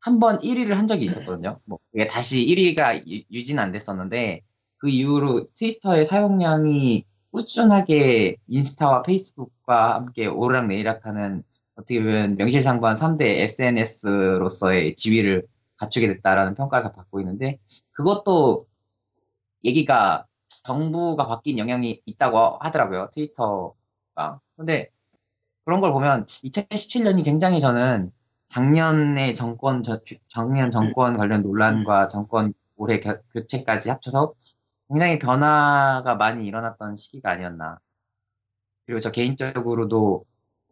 한 0.00 0.18
번 0.20 0.38
1위를 0.40 0.74
한 0.74 0.86
적이 0.86 1.04
있었거든요. 1.06 1.60
뭐 1.66 1.78
이게 1.94 2.06
다시 2.06 2.44
1위가 2.46 3.06
유지는 3.30 3.62
안 3.62 3.72
됐었는데 3.72 4.42
그 4.78 4.88
이후로 4.88 5.48
트위터의 5.54 6.06
사용량이 6.06 7.04
꾸준하게 7.30 8.36
인스타와 8.48 9.02
페이스북과 9.02 9.94
함께 9.96 10.26
오르락내리락하는 10.26 11.42
어떻게 11.76 12.00
보면 12.00 12.36
명실상부한 12.36 12.96
3대 12.96 13.22
SNS로서의 13.22 14.94
지위를 14.96 15.46
갖추게 15.78 16.08
됐다라는 16.08 16.54
평가를 16.54 16.92
받고 16.92 17.20
있는데 17.20 17.58
그것도 17.92 18.66
얘기가 19.64 20.26
정부가 20.64 21.26
바뀐 21.26 21.58
영향이 21.58 22.02
있다고 22.06 22.58
하더라고요. 22.60 23.10
트위터가. 23.12 24.40
근데 24.56 24.90
그런 25.64 25.80
걸 25.80 25.92
보면 25.92 26.26
2017년이 26.26 27.24
굉장히 27.24 27.60
저는 27.60 28.12
작년의 28.48 29.34
정권, 29.34 29.82
저- 29.82 30.00
작년 30.28 30.70
정권 30.70 31.16
관련 31.16 31.42
논란과 31.42 32.08
정권 32.08 32.52
올해 32.76 33.00
겨- 33.00 33.20
교체까지 33.32 33.90
합쳐서 33.90 34.34
굉장히 34.88 35.18
변화가 35.18 36.16
많이 36.16 36.46
일어났던 36.46 36.96
시기가 36.96 37.30
아니었나. 37.32 37.78
그리고 38.86 39.00
저 39.00 39.10
개인적으로도 39.10 40.24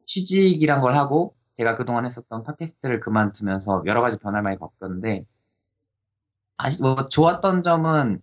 취직이란 0.07 0.80
걸 0.80 0.96
하고 0.96 1.34
제가 1.55 1.76
그동안 1.76 2.07
했었던 2.07 2.44
팟캐스트를 2.44 3.00
그만두면서 3.00 3.82
여러 3.86 4.00
가지 4.03 4.18
변화를 4.18 4.42
많이 4.42 4.59
겪었는데 4.59 5.26
아시, 6.57 6.82
뭐 6.82 7.09
좋았던 7.09 7.62
점은 7.62 8.22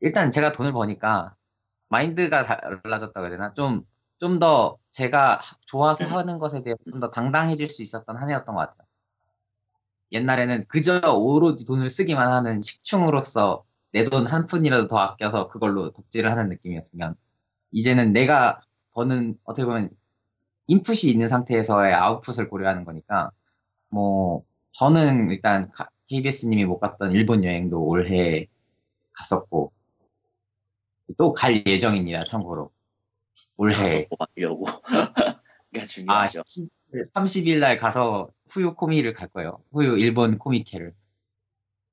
일단 0.00 0.30
제가 0.30 0.52
돈을 0.52 0.72
버니까 0.72 1.34
마인드가 1.88 2.42
달라졌다고 2.44 3.26
해야 3.26 3.30
되나? 3.30 3.54
좀, 3.54 3.84
좀 4.20 4.38
더 4.40 4.78
제가 4.90 5.40
좋아서 5.66 6.04
하는 6.06 6.38
것에 6.38 6.62
대해 6.62 6.74
좀 6.90 7.00
더 7.00 7.10
당당해질 7.10 7.70
수 7.70 7.82
있었던 7.82 8.16
한 8.16 8.28
해였던 8.30 8.54
것 8.54 8.60
같아요. 8.60 8.86
옛날에는 10.12 10.66
그저 10.68 11.00
오로지 11.14 11.66
돈을 11.66 11.90
쓰기만 11.90 12.32
하는 12.32 12.62
식충으로서 12.62 13.64
내 13.92 14.04
돈 14.04 14.26
한 14.26 14.46
푼이라도 14.46 14.86
더 14.88 14.98
아껴서 14.98 15.48
그걸로 15.48 15.90
덕질을 15.92 16.30
하는 16.30 16.48
느낌이었으면 16.50 17.14
이제는 17.72 18.12
내가 18.12 18.60
버는 18.92 19.38
어떻게 19.44 19.64
보면 19.66 19.90
인풋이 20.68 21.10
있는 21.10 21.28
상태에서의 21.28 21.92
아웃풋을 21.94 22.48
고려하는 22.48 22.84
거니까 22.84 23.30
뭐 23.88 24.44
저는 24.72 25.30
일단 25.30 25.70
KBS님이 26.08 26.64
못 26.64 26.78
갔던 26.78 27.12
일본 27.12 27.44
여행도 27.44 27.82
올해 27.82 28.46
갔었고 29.12 29.72
또 31.16 31.32
갈 31.32 31.64
예정입니다. 31.66 32.24
참고로 32.24 32.70
올해. 33.56 34.06
그게 35.70 35.80
아 35.80 35.86
중요하죠. 35.86 36.42
30일 36.92 37.58
날 37.58 37.78
가서 37.78 38.30
후유 38.48 38.74
코미를 38.74 39.14
갈 39.14 39.28
거예요. 39.28 39.62
후유 39.72 39.98
일본 39.98 40.38
코미케를. 40.38 40.94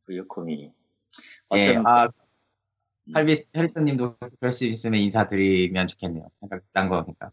부유코미. 0.05 0.65
예, 0.65 1.61
어쩌면 1.61 1.87
아 1.87 2.05
음. 2.05 3.15
할비 3.15 3.43
헬스님도 3.55 4.17
뵐 4.39 4.51
수 4.51 4.65
있으면 4.65 4.99
인사드리면 4.99 5.87
좋겠네요. 5.87 6.29
그러니까 6.39 6.67
난 6.73 6.89
거니까. 6.89 7.31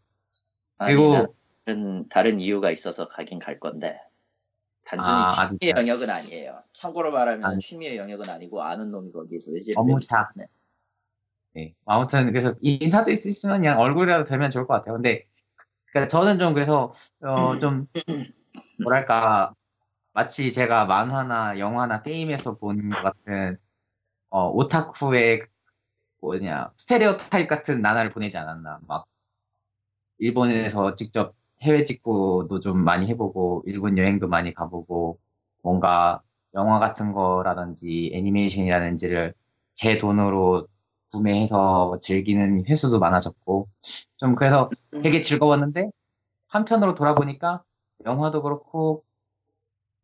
그리고- 0.86 1.12
난 1.12 1.26
다른, 1.64 2.08
다른 2.08 2.40
이유가 2.40 2.70
있어서 2.70 3.06
가긴 3.08 3.38
갈 3.38 3.60
건데 3.60 4.00
단순히 4.84 5.14
아, 5.16 5.30
취미의 5.30 5.46
아직까지. 5.72 5.80
영역은 5.80 6.10
아니에요. 6.10 6.62
참고로 6.72 7.12
말하면 7.12 7.44
아니. 7.44 7.60
취미의 7.60 7.96
영역은 7.98 8.28
아니고 8.28 8.62
아는 8.62 8.90
놈이 8.90 9.12
거기에서 9.12 9.52
외제를 9.52 9.78
업무차. 9.78 10.28
때문에. 10.34 10.48
네. 11.54 11.74
아무튼 11.84 12.26
그래서 12.26 12.54
인사드릴 12.60 13.16
수 13.16 13.28
있으면 13.28 13.58
그냥 13.60 13.78
얼굴이라도 13.78 14.24
뵈면 14.24 14.50
좋을 14.50 14.66
것 14.66 14.74
같아요. 14.74 14.94
근데 14.94 15.26
그러니까 15.86 16.08
저는 16.08 16.38
좀 16.38 16.54
그래서 16.54 16.92
어, 17.20 17.58
좀 17.58 17.86
뭐랄까 18.82 19.54
마치 20.14 20.52
제가 20.52 20.86
만화나 20.86 21.58
영화나 21.58 22.02
게임에서 22.02 22.56
본 22.56 22.90
것 22.90 23.02
같은 23.02 23.58
어, 24.30 24.48
오타쿠의 24.48 25.42
뭐냐 26.20 26.72
스테레오 26.76 27.16
타입 27.18 27.48
같은 27.48 27.82
나날을 27.82 28.10
보내지 28.10 28.38
않았나 28.38 28.80
막 28.88 29.06
일본에서 30.22 30.94
직접 30.94 31.34
해외 31.62 31.82
직구도 31.82 32.60
좀 32.60 32.78
많이 32.84 33.08
해보고 33.08 33.64
일본 33.66 33.98
여행도 33.98 34.28
많이 34.28 34.54
가보고 34.54 35.18
뭔가 35.62 36.22
영화 36.54 36.78
같은 36.78 37.12
거라든지 37.12 38.12
애니메이션이라든지를 38.14 39.34
제 39.74 39.98
돈으로 39.98 40.68
구매해서 41.12 41.98
즐기는 42.00 42.64
횟수도 42.68 43.00
많아졌고 43.00 43.68
좀 44.16 44.34
그래서 44.36 44.70
되게 45.02 45.20
즐거웠는데 45.20 45.90
한편으로 46.48 46.94
돌아보니까 46.94 47.64
영화도 48.06 48.42
그렇고 48.42 49.02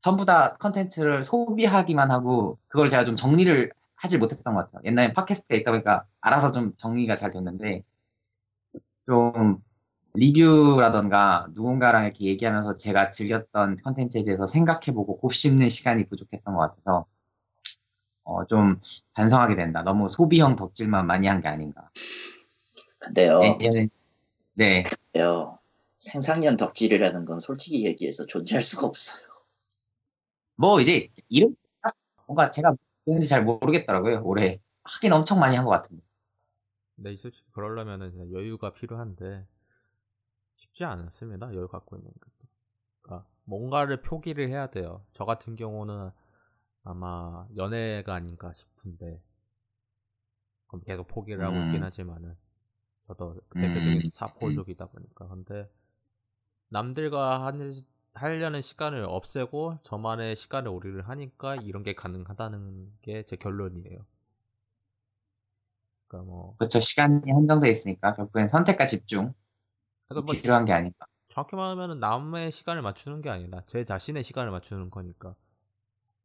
전부 0.01 0.25
다 0.25 0.57
컨텐츠를 0.57 1.23
소비하기만 1.23 2.11
하고 2.11 2.59
그걸 2.67 2.89
제가 2.89 3.05
좀 3.05 3.15
정리를 3.15 3.73
하지 3.95 4.19
못했던 4.19 4.55
것 4.55 4.67
같아요. 4.67 4.83
옛날에 4.85 5.13
팟캐스트가 5.13 5.55
있다 5.57 5.71
보니까 5.71 6.05
알아서 6.21 6.51
좀 6.53 6.73
정리가 6.77 7.15
잘 7.15 7.31
됐는데 7.31 7.83
좀 9.07 9.63
리뷰라던가 10.15 11.49
누군가랑 11.53 12.05
이렇게 12.05 12.25
얘기하면서 12.27 12.75
제가 12.75 13.11
즐겼던 13.11 13.77
컨텐츠에 13.85 14.25
대해서 14.25 14.47
생각해보고 14.47 15.19
곱씹는 15.19 15.69
시간이 15.69 16.09
부족했던 16.09 16.55
것 16.55 16.61
같아서 16.61 17.07
어, 18.25 18.45
좀 18.47 18.79
반성하게 19.15 19.57
된다. 19.57 19.83
너무 19.83 20.09
소비형 20.09 20.57
덕질만 20.57 21.07
많이 21.07 21.27
한 21.27 21.41
게 21.41 21.49
아닌가. 21.49 21.91
근데요, 22.99 23.41
네, 23.41 23.89
네. 24.55 24.83
근데요, 25.13 25.59
생상년 25.99 26.57
덕질이라는 26.57 27.25
건 27.25 27.41
솔직히 27.41 27.85
얘기해서 27.87 28.27
존재할 28.27 28.61
수가 28.61 28.87
없어요. 28.87 29.29
뭐 30.57 30.81
이제 30.81 31.09
이름 31.29 31.55
뭔가 32.27 32.51
제가 32.51 32.75
뭔지 33.07 33.29
잘 33.29 33.45
모르겠더라고요. 33.45 34.23
올해 34.25 34.61
하긴 34.85 35.13
엄청 35.13 35.39
많이 35.41 35.57
한 35.57 35.65
것 35.65 35.71
같은데. 35.71 36.03
근데 36.97 37.13
솔직히 37.13 37.45
그러려면은 37.53 38.11
그냥 38.11 38.33
여유가 38.33 38.73
필요한데 38.75 39.47
쉽지 40.59 40.85
않습니다. 40.85 41.49
여유 41.55 41.69
갖고 41.69 41.97
있는 41.97 42.11
것도. 42.13 42.49
그러니까 43.03 43.29
뭔가를 43.45 44.03
표기를 44.03 44.49
해야 44.51 44.71
돼요. 44.71 45.05
저 45.15 45.25
같은 45.27 45.57
경우는 45.57 46.11
아마 46.85 47.47
연애가 47.57 48.15
아닌가 48.15 48.53
싶은데 48.55 49.21
그럼 50.67 50.83
계속 50.85 51.07
포기를 51.09 51.45
하고 51.45 51.61
있긴 51.61 51.83
음. 51.83 51.83
하지만은 51.83 52.37
저도 53.09 53.41
대표적인 53.59 54.01
음. 54.05 54.11
사포족이다 54.11 54.87
보니까 54.89 55.29
근데 55.29 55.69
남들과 56.71 57.45
한- 57.45 57.85
하려는 58.15 58.63
시간을 58.63 59.05
없애고 59.05 59.81
저만의 59.83 60.35
시간을 60.37 60.71
오리를 60.71 61.07
하니까 61.07 61.57
이런 61.57 61.83
게 61.83 61.95
가능하다는 61.95 62.91
게 63.03 63.23
제 63.27 63.37
결론이에요. 63.37 64.07
그러니까 66.09 66.31
뭐 66.31 66.59
그렇죠. 66.59 66.81
시간이 66.81 67.31
한정돼 67.31 67.71
있으니까 67.71 68.15
결국엔 68.15 68.49
선택과 68.49 68.87
집중 68.87 69.33
그래서 70.09 70.23
뭐 70.23 70.35
필요한 70.35 70.65
게 70.65 70.73
아닌가. 70.73 71.07
정확히 71.29 71.55
말하면 71.55 72.01
남의 72.01 72.51
시간을 72.53 72.83
맞추는 72.83 73.21
게 73.21 73.29
아니라 73.29 73.63
제 73.67 73.85
자신의 73.85 74.25
시간을 74.25 74.51
맞추는 74.51 74.91
거니까 74.91 75.35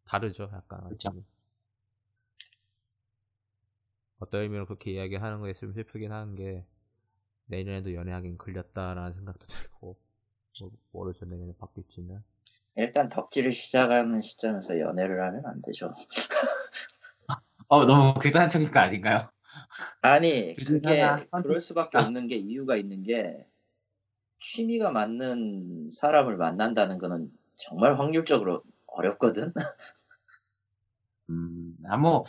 다르죠 0.06 0.50
약간 0.54 0.90
그쵸. 0.90 1.14
어떤 4.20 4.42
의미로 4.42 4.66
그렇게 4.66 4.92
이야기하는 4.92 5.42
거에 5.42 5.54
좀 5.54 5.74
슬프긴 5.74 6.12
하는 6.12 6.36
게 6.36 6.66
내년에도 7.46 7.94
연애하긴 7.94 8.38
걸렸다라는 8.38 9.14
생각도 9.14 9.46
들고 9.46 9.98
뭐, 10.60 10.72
모르죠 10.92 11.26
내년에 11.26 11.54
바뀔지는 11.60 12.24
일단 12.76 13.10
덕질을 13.10 13.52
시작하는 13.52 14.20
시점에서 14.20 14.80
연애를 14.80 15.22
하면 15.22 15.46
안 15.46 15.62
되죠. 15.62 15.94
어 17.68 17.86
너무 17.86 18.14
극단적인 18.20 18.72
거 18.72 18.80
아닌가요? 18.80 19.30
아니 20.02 20.54
그게 20.54 21.02
하나 21.02 21.26
그럴 21.44 21.60
수밖에 21.60 21.98
아. 21.98 22.02
없는 22.02 22.28
게 22.28 22.36
이유가 22.38 22.76
있는 22.76 23.04
게 23.04 23.46
취미가 24.48 24.92
맞는 24.92 25.90
사람을 25.90 26.36
만난다는 26.38 26.98
거는 26.98 27.32
정말 27.56 27.98
확률적으로 27.98 28.62
어렵거든. 28.88 29.54
음, 31.30 31.78
아, 31.88 31.98
뭐, 31.98 32.24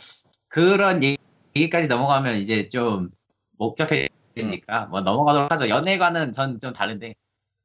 그런 0.47 1.03
얘기- 1.03 1.17
얘기까지 1.55 1.87
넘어가면 1.87 2.35
이제 2.37 2.69
좀 2.69 3.09
복잡해지니까, 3.57 4.85
뭐 4.87 5.01
넘어가도록 5.01 5.51
하죠. 5.51 5.67
연애관은 5.69 6.33
전 6.33 6.59
좀 6.59 6.73
다른데, 6.73 7.15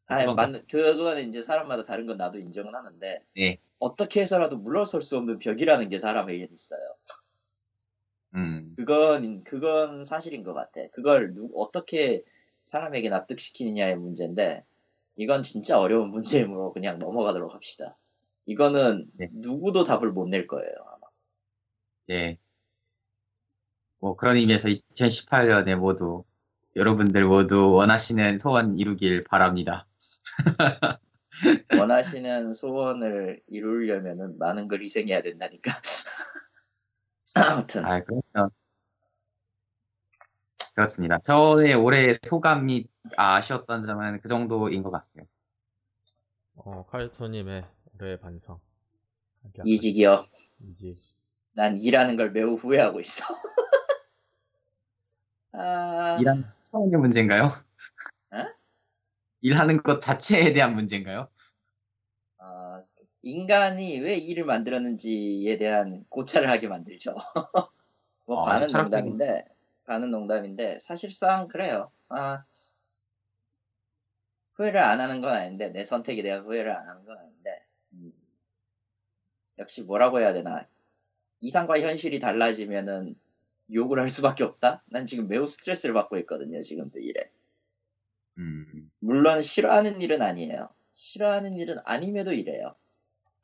그건 0.06 0.34
맞는 0.36 0.62
그거는 0.68 1.28
이제 1.28 1.40
사람마다 1.42 1.84
다른 1.84 2.06
건 2.06 2.16
나도 2.16 2.38
인정은 2.40 2.74
하는데 2.74 3.22
예. 3.38 3.58
어떻게 3.78 4.20
해서라도 4.22 4.56
물러설 4.56 5.02
수 5.02 5.16
없는 5.16 5.38
벽이라는 5.38 5.88
게 5.88 5.98
사람에게 6.00 6.48
있어요. 6.52 6.80
음, 8.34 8.74
그건 8.76 9.44
그건 9.44 10.04
사실인 10.04 10.42
것 10.42 10.52
같아. 10.54 10.80
그걸 10.92 11.32
누, 11.34 11.48
어떻게 11.54 12.22
사람에게 12.64 13.08
납득시키느냐의 13.08 13.96
문제인데 13.96 14.64
이건 15.16 15.42
진짜 15.42 15.78
어려운 15.78 16.10
문제이므로 16.50 16.72
그냥 16.72 16.98
넘어가도록 16.98 17.54
합시다. 17.54 17.96
이거는 18.46 19.10
네. 19.14 19.28
누구도 19.32 19.84
답을 19.84 20.10
못 20.12 20.28
낼 20.28 20.46
거예요. 20.46 20.72
아마. 20.86 21.06
예. 22.10 22.38
뭐 23.98 24.16
그런 24.16 24.36
의미에서 24.36 24.68
2018년에 24.68 25.76
모두, 25.76 26.24
여러분들 26.74 27.26
모두 27.26 27.72
원하시는 27.72 28.38
소원 28.38 28.78
이루길 28.78 29.24
바랍니다. 29.24 29.86
원하시는 31.78 32.52
소원을 32.52 33.42
이루려면은 33.46 34.38
많은 34.38 34.68
걸 34.68 34.82
희생해야 34.82 35.22
된다니까. 35.22 35.72
아무튼 37.34 37.84
아, 37.84 38.02
그러면, 38.02 38.50
그렇습니다. 40.80 41.18
저의 41.18 41.74
올해 41.74 42.14
소감이 42.22 42.86
아쉬웠던 43.16 43.82
점은 43.82 44.20
그 44.22 44.28
정도인 44.28 44.82
것 44.82 44.90
같아요. 44.90 45.26
어 46.56 46.86
카이토님의 46.90 47.66
올해 48.00 48.18
반성 48.18 48.58
이직이요. 49.64 50.24
이직 50.60 50.96
난 51.52 51.76
일하는 51.76 52.16
걸 52.16 52.30
매우 52.32 52.54
후회하고 52.54 52.98
있어. 53.00 53.24
아, 55.52 56.16
일하는 56.18 56.44
처음의 56.64 56.98
문제인가요? 56.98 57.50
에? 58.32 58.44
일하는 59.42 59.82
것 59.82 60.00
자체에 60.00 60.52
대한 60.54 60.74
문제인가요? 60.74 61.28
아, 62.38 62.82
인간이 63.22 63.98
왜 64.00 64.16
일을 64.16 64.44
만들었는지에 64.44 65.58
대한 65.58 66.06
고찰을 66.08 66.48
하게 66.48 66.68
만들죠. 66.68 67.14
뭐 68.26 68.42
아, 68.46 68.52
반은 68.52 68.68
철학적인- 68.68 68.90
농담인데, 68.90 69.44
반은 69.90 70.12
농담인데 70.12 70.78
사실상 70.78 71.48
그래요. 71.48 71.90
아, 72.10 72.44
후회를 74.54 74.78
안 74.78 75.00
하는 75.00 75.20
건 75.20 75.32
아닌데 75.32 75.70
내 75.70 75.84
선택에 75.84 76.22
대한 76.22 76.44
후회를 76.44 76.70
안 76.70 76.88
하는 76.88 77.04
건 77.04 77.18
아닌데 77.18 77.64
음, 77.94 78.12
역시 79.58 79.82
뭐라고 79.82 80.20
해야 80.20 80.32
되나 80.32 80.64
이상과 81.40 81.80
현실이 81.80 82.20
달라지면은 82.20 83.16
욕을 83.74 83.98
할 83.98 84.08
수밖에 84.08 84.44
없다. 84.44 84.84
난 84.86 85.06
지금 85.06 85.26
매우 85.26 85.44
스트레스를 85.44 85.92
받고 85.92 86.18
있거든요. 86.18 86.60
지금도 86.62 87.00
일에. 87.00 87.28
음, 88.38 88.92
물론 89.00 89.42
싫어하는 89.42 90.00
일은 90.00 90.22
아니에요. 90.22 90.68
싫어하는 90.92 91.56
일은 91.56 91.78
아님에도 91.84 92.32
이래요. 92.32 92.76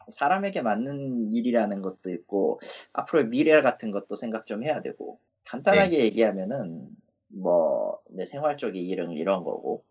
사람에게 0.09 0.63
맞는 0.63 1.33
일이라는 1.33 1.83
것도 1.83 2.11
있고 2.11 2.61
앞으로의 2.93 3.27
미래 3.27 3.61
같은 3.63 3.91
것도 3.91 4.15
생각 4.15 4.47
좀 4.47 4.63
해야 4.63 4.81
되고 4.81 5.19
간단하게 5.47 6.01
얘기하면은 6.05 6.89
뭐 7.29 7.87
내 8.17 8.25
생활 8.25 8.57
쪽의 8.57 8.83
일은 8.83 9.13
이런 9.13 9.45
거고 9.45 9.85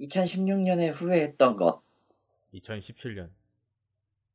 2016년에 0.00 0.92
후회했던 0.92 1.56
것 1.56 1.82
2017년 2.54 3.30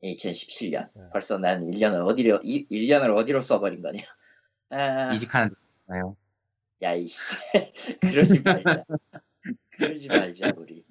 2017년 0.03 0.89
네. 0.93 1.03
벌써 1.13 1.37
난 1.37 1.61
1년을 1.63 2.05
어디로 2.05 2.41
이 2.43 2.67
1년을 2.67 3.15
어디로 3.15 3.39
써버린 3.41 3.81
거냐 3.81 4.01
아, 4.69 5.13
이직하는 5.13 5.55
데요. 5.87 6.17
야이씨 6.81 7.37
그러지 8.01 8.41
말자 8.41 8.83
그러지 9.71 10.07
말자 10.09 10.51
우리 10.57 10.83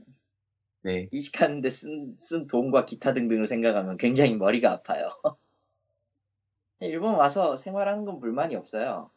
네. 0.80 1.08
이직하는데 1.12 1.68
쓴, 1.70 2.16
쓴 2.18 2.46
돈과 2.46 2.86
기타 2.86 3.12
등등을 3.12 3.46
생각하면 3.46 3.98
굉장히 3.98 4.34
머리가 4.34 4.72
아파요. 4.72 5.08
일본 6.80 7.14
와서 7.14 7.56
생활하는 7.56 8.04
건 8.04 8.18
불만이 8.18 8.56
없어요. 8.56 9.12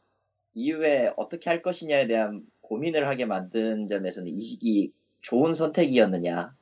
이후에 0.55 1.13
어떻게 1.17 1.49
할 1.49 1.61
것이냐에 1.61 2.07
대한 2.07 2.45
고민을 2.61 3.07
하게 3.07 3.25
만든 3.25 3.87
점에서는 3.87 4.27
이직이 4.29 4.93
좋은 5.21 5.53
선택이었느냐 5.53 6.55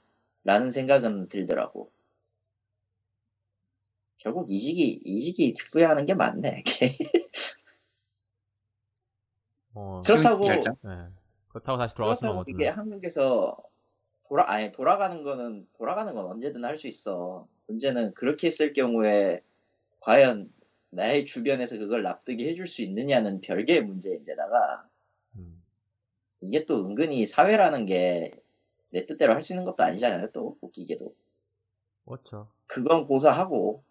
라는 0.43 0.71
생각은 0.71 1.29
들더라고. 1.29 1.91
결국 4.17 4.49
이직이 4.49 5.01
이직이 5.05 5.53
후회하는 5.71 6.05
게 6.05 6.13
맞네. 6.13 6.63
어, 9.75 10.01
그렇다고? 10.05 10.41
네. 10.43 11.07
그렇다고 11.49 11.77
다시 11.77 11.93
수는 11.93 12.15
그렇다고 12.33 12.43
이게 12.47 12.67
한국에서 12.67 13.57
돌아 14.23 14.49
아니 14.49 14.71
돌아가는 14.71 15.23
거는 15.23 15.67
돌아가는 15.73 16.13
건 16.15 16.25
언제든 16.27 16.63
할 16.65 16.77
수 16.77 16.87
있어. 16.87 17.47
문제는 17.67 18.13
그렇게 18.13 18.47
했을 18.47 18.73
경우에 18.73 19.41
과연 19.99 20.51
나의 20.95 21.25
주변에서 21.25 21.77
그걸 21.77 22.03
납득이 22.03 22.47
해줄 22.47 22.67
수 22.67 22.81
있느냐는 22.83 23.41
별개의 23.41 23.83
문제인데다가 23.83 24.87
음. 25.35 25.63
이게 26.41 26.65
또 26.65 26.85
은근히 26.85 27.25
사회라는 27.25 27.85
게 27.85 28.31
내 28.89 29.07
뜻대로 29.07 29.33
할 29.33 29.41
수 29.41 29.53
있는 29.53 29.63
것도 29.65 29.81
아니잖아요. 29.83 30.29
또 30.33 30.55
웃기게도 30.61 31.15
그렇죠. 32.05 32.47
그건 32.67 33.07
고사하고 33.07 33.83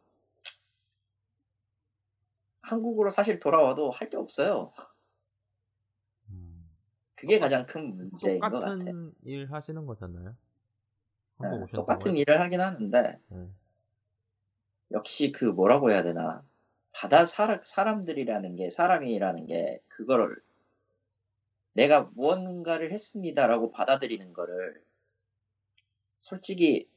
한국으로 2.62 3.10
사실 3.10 3.38
돌아와도 3.40 3.90
할 3.90 4.08
게 4.10 4.16
없어요. 4.16 4.70
음. 6.28 6.70
그게 7.16 7.38
가장 7.40 7.66
큰 7.66 7.90
문제인 7.92 8.38
것 8.38 8.48
같아. 8.50 8.66
똑같은 8.76 9.12
일 9.24 9.52
하시는 9.52 9.84
거잖아요. 9.86 10.36
네, 11.40 11.48
똑같은 11.72 12.12
뭐- 12.12 12.20
일을 12.20 12.40
하긴 12.40 12.60
하는데 12.60 13.20
네. 13.28 13.48
역시 14.92 15.32
그 15.32 15.46
뭐라고 15.46 15.90
해야 15.90 16.04
되나 16.04 16.44
바다 16.92 17.24
사람, 17.26 17.60
사람들이라는 17.62 18.56
게 18.56 18.70
사람이라는 18.70 19.46
게 19.46 19.80
그거를 19.88 20.36
내가 21.74 22.06
무언가를 22.14 22.92
했습니다라고 22.92 23.70
받아들이는 23.70 24.32
거를 24.32 24.82
솔직히 26.18 26.88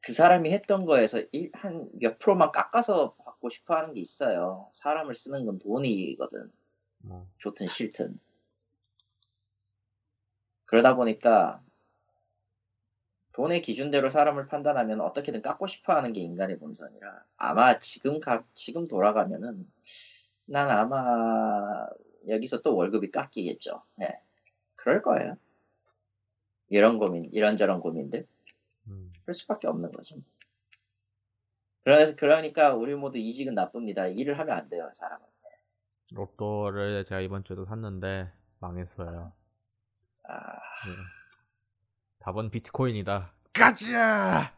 그 0.00 0.12
사람이 0.12 0.50
했던 0.52 0.84
거에서 0.84 1.22
한 1.52 1.90
몇 1.94 2.18
프로만 2.18 2.52
깎아서 2.52 3.14
받고 3.14 3.48
싶어 3.48 3.76
하는 3.76 3.94
게 3.94 4.00
있어요. 4.00 4.68
사람을 4.72 5.14
쓰는 5.14 5.46
건 5.46 5.58
돈이거든. 5.58 6.50
뭐, 6.98 7.26
좋든 7.38 7.66
싫든. 7.66 8.18
그러다 10.66 10.94
보니까 10.96 11.62
돈의 13.34 13.62
기준대로 13.62 14.08
사람을 14.08 14.46
판단하면 14.46 15.00
어떻게든 15.00 15.42
깎고 15.42 15.66
싶어 15.66 15.94
하는 15.94 16.12
게 16.12 16.20
인간의 16.20 16.58
본성이라 16.58 17.24
아마 17.36 17.78
지금 17.78 18.20
가, 18.20 18.44
지금 18.54 18.86
돌아가면은 18.86 19.68
난 20.46 20.70
아마 20.70 21.86
여기서 22.28 22.62
또 22.62 22.76
월급이 22.76 23.10
깎이겠죠. 23.10 23.82
예. 24.02 24.20
그럴 24.76 25.02
거예요. 25.02 25.36
이런 26.68 26.98
고민, 26.98 27.28
이런저런 27.32 27.80
고민들. 27.80 28.26
음. 28.86 29.12
그럴 29.22 29.34
수밖에 29.34 29.66
없는 29.68 29.92
거죠. 29.92 30.16
그래서 31.82 32.14
그러니까 32.16 32.74
우리 32.74 32.94
모두 32.94 33.18
이직은 33.18 33.54
나쁩니다. 33.54 34.06
일을 34.06 34.38
하면 34.38 34.56
안 34.56 34.68
돼요, 34.68 34.90
사람은. 34.94 35.26
로또를 36.12 37.04
제가 37.04 37.20
이번 37.20 37.44
주도 37.44 37.64
샀는데 37.64 38.30
망했어요. 38.60 39.32
아, 40.22 40.36
네. 40.36 41.23
답은 42.24 42.48
비트코인이다. 42.48 43.34
가자! 43.52 44.50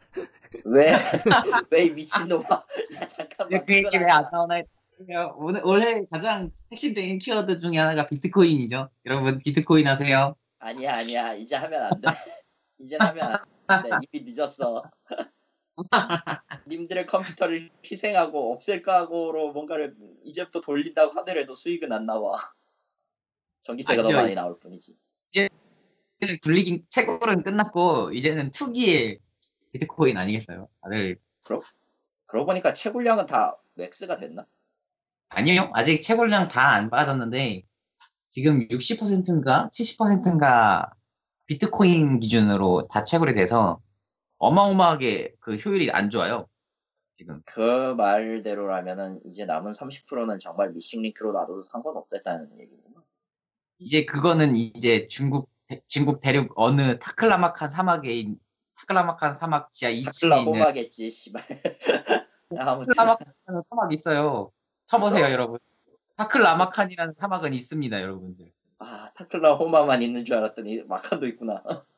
왜, 0.65 0.87
왜이 1.71 1.91
미친놈아. 1.91 2.47
잠깐만. 3.09 3.65
그 3.65 3.75
얘기 3.75 3.99
왜 3.99 4.07
안. 4.09 4.25
나오나 4.31 4.55
했더니 4.55 5.17
오늘 5.37 5.63
올해 5.65 6.05
가장 6.07 6.53
핵심적인 6.71 7.19
키워드 7.19 7.59
중에 7.59 7.77
하나가 7.77 8.07
비트코인이죠. 8.07 8.89
여러분 9.07 9.41
비트코인 9.41 9.89
하세요. 9.89 10.37
아니야, 10.61 10.99
아니야. 10.99 11.35
이제 11.35 11.57
하면 11.57 11.83
안 11.83 12.01
돼. 12.01 12.09
이제 12.79 12.97
하면 13.01 13.37
안 13.67 13.83
돼. 13.83 13.91
이미 14.13 14.31
늦었어. 14.31 14.85
님들의 16.69 17.07
컴퓨터를 17.07 17.71
희생하고 17.85 18.53
없앨 18.53 18.83
각오로 18.83 19.53
뭔가를 19.53 19.97
이제부터 20.23 20.61
돌린다고 20.61 21.19
하더라도 21.19 21.55
수익은 21.55 21.91
안 21.91 22.07
나와. 22.07 22.37
전기세가 23.63 24.03
더 24.03 24.09
아니죠. 24.09 24.23
많이 24.23 24.35
나올 24.37 24.57
뿐이지. 24.61 24.97
굴리긴 26.43 26.87
채굴은 26.89 27.43
끝났고 27.43 28.13
이제는 28.13 28.51
투기의 28.51 29.19
비트코인 29.73 30.17
아니겠어요? 30.17 30.69
다들 30.83 31.19
그러고 32.27 32.47
보니까 32.47 32.73
채굴량은 32.73 33.27
다 33.27 33.57
맥스가 33.75 34.17
됐나? 34.17 34.47
아니요 35.29 35.71
아직 35.75 36.01
채굴량 36.01 36.49
다 36.49 36.73
안 36.75 36.91
빠졌는데 36.91 37.63
지금 38.29 38.67
60%인가 38.69 39.71
70%인가 39.73 40.91
비트코인 41.47 42.21
기준으로 42.21 42.89
다 42.89 43.05
채굴이 43.05 43.35
돼서 43.35 43.81
어마어마하게 44.39 45.35
그 45.41 45.57
효율이 45.57 45.91
안 45.91 46.11
좋아요. 46.11 46.47
지금 47.17 47.41
그 47.47 47.95
말대로라면은 47.95 49.21
이제 49.25 49.47
남은 49.47 49.73
30%는 49.73 50.39
정말 50.39 50.73
missing 50.73 51.03
link로 51.03 51.33
놔둬도 51.33 51.63
상관없겠다는 51.63 52.61
얘기구나. 52.61 53.03
이제 53.79 54.05
그거는 54.05 54.55
이제 54.57 55.07
중국 55.07 55.49
대- 55.67 55.81
중국 55.87 56.21
대륙 56.21 56.53
어느 56.57 56.99
타클라마칸 56.99 57.71
사막에 57.71 58.13
있- 58.15 58.39
타클라마칸 58.79 59.35
사막 59.35 59.73
지하 59.73 59.91
2층에 59.91 60.05
타클라 60.05 60.39
있는 60.39 60.53
호마겠지, 60.55 61.11
씨발. 61.11 61.43
아무튼 62.59 62.93
타클라마칸 62.95 63.63
사막 63.71 63.93
있어요. 63.93 64.53
쳐보세요 64.87 65.25
여러분. 65.31 65.59
타클라마칸이라는 66.17 67.15
사막은 67.19 67.53
있습니다 67.53 68.01
여러분들. 68.01 68.53
아 68.79 69.09
타클라 69.15 69.55
호마만 69.55 70.03
있는 70.03 70.25
줄 70.25 70.37
알았더니 70.37 70.85
마칸도 70.85 71.27
있구나. 71.29 71.63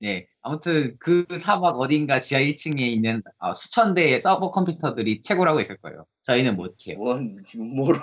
네, 0.00 0.28
아무튼 0.42 0.96
그 1.00 1.26
사막 1.40 1.76
어딘가 1.80 2.20
지하 2.20 2.40
1층에 2.40 2.80
있는 2.80 3.20
어, 3.38 3.52
수천 3.52 3.94
대의 3.94 4.20
서버 4.20 4.52
컴퓨터들이 4.52 5.22
채굴하고 5.22 5.60
있을 5.60 5.76
거예요. 5.78 6.06
저희는 6.22 6.56
못해요. 6.56 6.96
뭔 6.98 7.42
지금 7.44 7.66
모르니. 7.74 8.02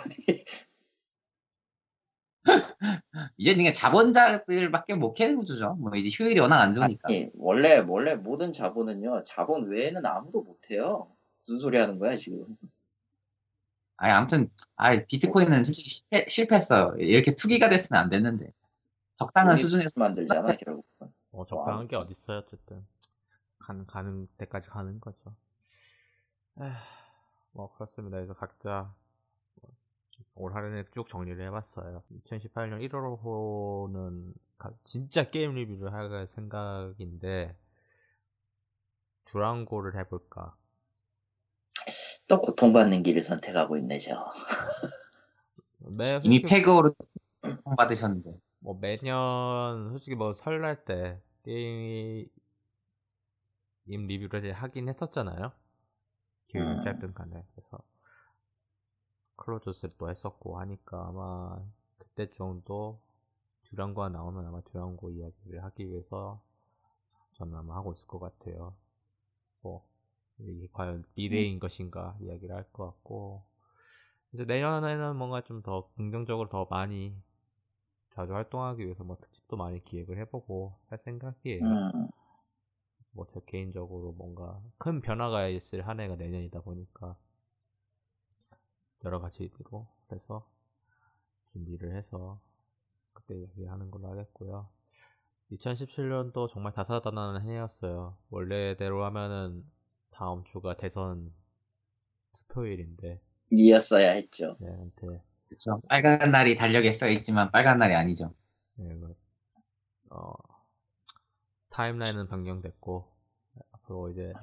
이제 3.37 3.55
그냥 3.55 3.73
자본자들밖에 3.73 4.95
못 4.95 5.13
캐는 5.13 5.37
구조죠. 5.37 5.75
뭐 5.75 5.95
이제 5.95 6.09
효율이 6.17 6.39
워낙 6.39 6.61
안 6.61 6.75
좋으니까. 6.75 7.09
아니, 7.09 7.29
원래 7.35 7.77
원래 7.79 8.15
모든 8.15 8.53
자본은요 8.53 9.23
자본 9.23 9.69
외에는 9.69 10.05
아무도 10.05 10.41
못 10.41 10.71
해요. 10.71 11.11
무슨 11.41 11.59
소리 11.59 11.77
하는 11.77 11.99
거야 11.99 12.15
지금? 12.15 12.57
아니, 13.97 14.13
아무튼 14.13 14.49
아 14.75 14.95
비트코인은 14.95 15.63
솔직히 15.63 15.89
실패, 15.89 16.25
실패했어요. 16.27 16.95
이렇게 16.97 17.35
투기가 17.35 17.69
됐으면 17.69 18.01
안 18.01 18.09
됐는데 18.09 18.51
적당한 19.17 19.55
수준에서 19.57 19.91
만들잖아 19.95 20.55
결국. 20.55 20.85
뭐 21.31 21.45
적당한 21.45 21.87
게 21.87 21.95
어딨어요, 21.95 22.39
어쨌든. 22.39 22.85
간, 23.59 23.85
가는 23.87 24.27
데까지 24.37 24.69
가는 24.69 24.99
거죠. 24.99 25.35
에휴, 26.61 26.71
뭐, 27.51 27.73
그렇습니다. 27.73 28.17
그래서 28.17 28.33
각자 28.33 28.93
뭐, 30.18 30.45
올 30.45 30.55
한해 30.55 30.84
쭉 30.93 31.07
정리를 31.07 31.43
해봤어요. 31.47 32.03
2018년 32.26 32.88
1월호는 32.89 34.34
진짜 34.84 35.30
게임 35.30 35.53
리뷰를 35.53 35.93
할 35.93 36.28
생각인데, 36.36 37.55
주랑고를 39.25 39.97
해볼까. 40.00 40.55
또 42.28 42.42
고통받는 42.42 43.04
길을 43.04 43.21
선택하고 43.21 43.78
있네 43.78 43.97
저. 43.97 44.28
매, 45.97 46.20
이미 46.24 46.42
패그로 46.42 46.96
받으셨는데 47.78 48.32
뭐 48.59 48.78
매년 48.79 49.89
솔직히 49.92 50.16
뭐 50.16 50.33
설날 50.33 50.83
때 50.83 51.21
게임 51.43 52.28
리뷰를 54.08 54.54
하긴 54.54 54.89
했었잖아요. 54.89 55.51
기회가 56.47 56.71
음. 56.71 56.83
짧든 56.83 57.13
간에 57.13 57.43
그래서 57.54 57.78
클로저스를 59.37 59.95
또 59.97 60.09
했었고 60.09 60.59
하니까 60.59 61.07
아마 61.07 61.59
그때 61.97 62.29
정도 62.32 62.99
듀랑고가 63.66 64.09
나오면 64.09 64.45
아마 64.47 64.62
듀랑고 64.62 65.12
이야기를 65.12 65.63
하기 65.66 65.89
위해서 65.89 66.41
저는 67.36 67.55
아마 67.55 67.75
하고 67.78 67.93
있을 67.93 68.07
것 68.07 68.20
같아요. 68.20 68.75
뭐 69.62 69.86
이게 70.39 70.67
과연 70.74 71.05
미래인 71.16 71.59
것인가 71.59 72.17
이야기를 72.21 72.55
할 72.55 72.66
것 72.74 72.86
같고 72.87 73.43
이제 74.33 74.45
내년에는 74.45 75.16
뭔가 75.17 75.41
좀 75.43 75.63
더 75.63 75.89
긍정적으로 75.95 76.49
더 76.49 76.67
많이 76.70 77.16
자주 78.16 78.33
활동하기 78.33 78.83
위해서 78.83 79.03
뭐 79.03 79.17
특집도 79.21 79.57
많이 79.57 79.83
기획을 79.83 80.17
해보고 80.20 80.75
할 80.87 80.97
생각이에요. 80.99 81.63
음, 81.66 82.07
뭐저 83.13 83.39
개인적으로 83.41 84.12
뭔가 84.12 84.62
큰 84.78 85.01
변화가 85.01 85.47
있을 85.47 85.87
한 85.87 85.99
해가 85.99 86.16
내년이다 86.17 86.62
보니까 86.62 87.16
여러 89.04 89.20
가지 89.20 89.43
의미로 89.43 89.88
그래서 90.08 90.47
준비를 91.51 91.96
해서 91.96 92.39
그때 93.13 93.36
얘기하는 93.39 93.92
걸로 93.92 94.09
하겠고요. 94.12 94.67
2017년도 95.51 96.50
정말 96.51 96.74
다사다난한 96.74 97.47
해였어요. 97.47 98.17
원래대로 98.30 99.05
하면은 99.05 99.63
다음 100.09 100.43
주가 100.46 100.76
대선 100.76 101.34
투표일인데 102.34 103.22
이었어야 103.51 104.12
했죠. 104.12 104.58
네, 104.59 104.67
한테 104.70 105.22
그렇죠. 105.47 105.82
빨간 105.88 106.32
날이 106.32 106.55
달력에 106.55 106.92
써 106.92 107.08
있지만 107.09 107.51
빨간 107.51 107.78
날이 107.78 107.93
아니죠. 107.93 108.34
네, 108.76 108.88
그, 108.97 109.16
어, 110.09 110.34
타임라인은 111.70 112.28
변경됐고 112.28 113.08
앞으로 113.72 114.09
이제 114.09 114.34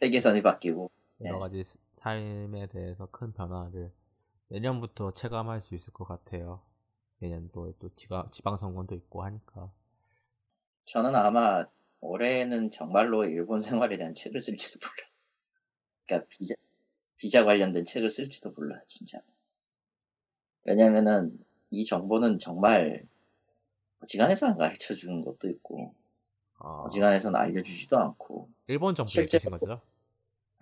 세계선이 0.00 0.42
바뀌고. 0.42 0.90
여러 1.22 1.34
네. 1.34 1.38
가지 1.40 1.64
스- 1.64 1.78
삶에 2.06 2.68
대해서 2.68 3.06
큰 3.06 3.32
변화를 3.32 3.90
내년부터 4.46 5.12
체감할 5.12 5.60
수 5.60 5.74
있을 5.74 5.92
것 5.92 6.04
같아요. 6.04 6.62
내년도에 7.18 7.72
또 7.80 7.88
지가, 7.96 8.28
지방선거도 8.30 8.94
있고 8.94 9.24
하니까. 9.24 9.72
저는 10.84 11.16
아마 11.16 11.66
올해는 12.00 12.70
정말로 12.70 13.24
일본 13.24 13.58
생활에 13.58 13.96
대한 13.96 14.14
책을 14.14 14.38
쓸지도 14.38 14.78
몰라. 14.86 15.08
그러니까 16.06 16.28
비자 16.30 16.54
비자 17.16 17.44
관련된 17.44 17.84
책을 17.84 18.08
쓸지도 18.08 18.52
몰라 18.52 18.80
진짜. 18.86 19.20
왜냐면은 20.62 21.36
이 21.70 21.84
정보는 21.84 22.38
정말 22.38 23.04
어지간해서 24.04 24.46
안 24.46 24.58
가르쳐 24.58 24.94
주는 24.94 25.18
것도 25.18 25.48
있고 25.50 25.92
아, 26.58 26.82
어지간해서는 26.86 27.40
알려주지도 27.40 27.98
않고 27.98 28.48
일본 28.68 28.94
정부 28.94 29.10
실제- 29.10 29.38
얘기하신 29.38 29.50
거죠? 29.50 29.80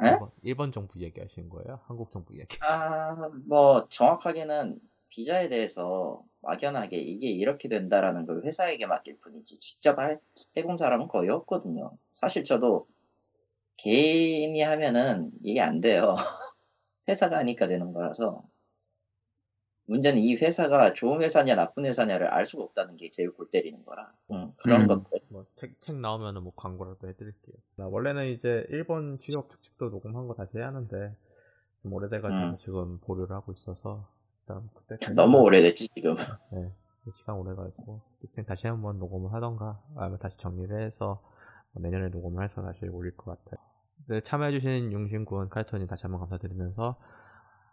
에? 0.03 0.11
일본, 0.11 0.31
일본 0.43 0.73
정부 0.73 1.01
얘기하시는 1.01 1.49
거예요? 1.49 1.81
한국 1.87 2.11
정부 2.11 2.39
얘기? 2.39 2.59
아, 2.63 3.29
뭐 3.47 3.89
정확하게는 3.89 4.81
비자에 5.09 5.49
대해서 5.49 6.23
막연하게 6.43 6.97
이게 6.99 7.29
이렇게 7.29 7.69
된다라는 7.69 8.27
걸 8.27 8.45
회사에게 8.45 8.87
맡길 8.87 9.19
뿐이지 9.21 9.59
직접 9.59 9.99
할- 9.99 10.21
해본 10.57 10.77
사람은 10.77 11.09
거의 11.09 11.31
없거든요. 11.31 11.97
사실 12.13 12.43
저도 12.45 12.87
개인이 13.77 14.61
하면은 14.63 15.31
이게 15.43 15.61
안 15.61 15.81
돼요. 15.81 16.15
회사가 17.09 17.39
하니까 17.39 17.67
되는 17.67 17.93
거라서 17.93 18.45
문제는 19.87 20.19
이 20.21 20.37
회사가 20.37 20.95
좋은 20.95 21.23
회사냐 21.23 21.55
나쁜 21.55 21.85
회사냐를 21.85 22.29
알 22.29 22.47
수가 22.47 22.65
없다는 22.65 22.97
게 22.97 23.11
제일 23.11 23.33
골 23.33 23.51
때리는 23.51 23.85
거라 23.85 24.13
응, 24.33 24.53
그런 24.57 24.83
음. 24.83 24.87
것들 24.87 25.21
뭐 25.29 25.45
책, 25.57 25.81
책 25.83 25.97
나오면은 25.97 26.43
뭐 26.43 26.53
광고라도 26.57 27.09
해드릴게요. 27.09 27.55
나 27.77 27.87
원래는 27.87 28.29
이제 28.29 28.67
일본 28.71 29.19
취업 29.21 29.49
특집도 29.51 29.91
녹음한 29.91 30.27
거 30.27 30.35
다시 30.35 30.57
해야 30.57 30.69
하는데 30.69 31.15
좀 31.83 31.93
오래돼가지고 31.93 32.41
음. 32.41 32.59
지금 32.59 32.99
보류를 33.01 33.37
하고 33.37 33.53
있어서 33.53 34.09
일단 34.41 34.69
그때 34.75 34.97
너무 35.15 35.39
오래됐지 35.43 35.89
지금 35.89 36.15
네, 36.53 36.71
시간 37.19 37.37
오래가지고 37.37 38.01
그때 38.21 38.45
다시 38.45 38.67
한번 38.67 38.99
녹음을 38.99 39.33
하던가 39.33 39.81
아니면 39.97 40.19
다시 40.19 40.37
정리를 40.39 40.81
해서 40.81 41.23
뭐 41.73 41.83
내년에 41.83 42.09
녹음을 42.09 42.43
해서 42.45 42.63
다시 42.63 42.87
올릴 42.87 43.15
것 43.17 43.45
같아요. 43.45 43.63
네, 44.09 44.21
참여해주신 44.23 44.93
용신군 44.93 45.51
카이토님 45.51 45.87
다시 45.87 46.03
한번 46.03 46.21
감사드리면서 46.21 46.97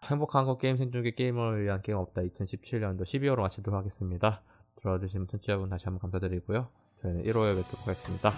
행복한 0.04 0.44
것 0.44 0.58
게임 0.58 0.76
생중계 0.76 1.12
게임을 1.12 1.64
위한 1.64 1.80
게임 1.82 1.98
없다 1.98 2.22
2017년도 2.22 3.02
12월로 3.02 3.40
마치도록 3.40 3.78
하겠습니다. 3.78 4.42
들어주신 4.76 5.28
청취자분 5.28 5.68
다시 5.68 5.84
한번 5.84 6.00
감사드리고요. 6.00 6.68
저희는 7.02 7.24
1호에 7.24 7.56
뵙도록 7.56 7.86
하겠습니다. 7.86 8.32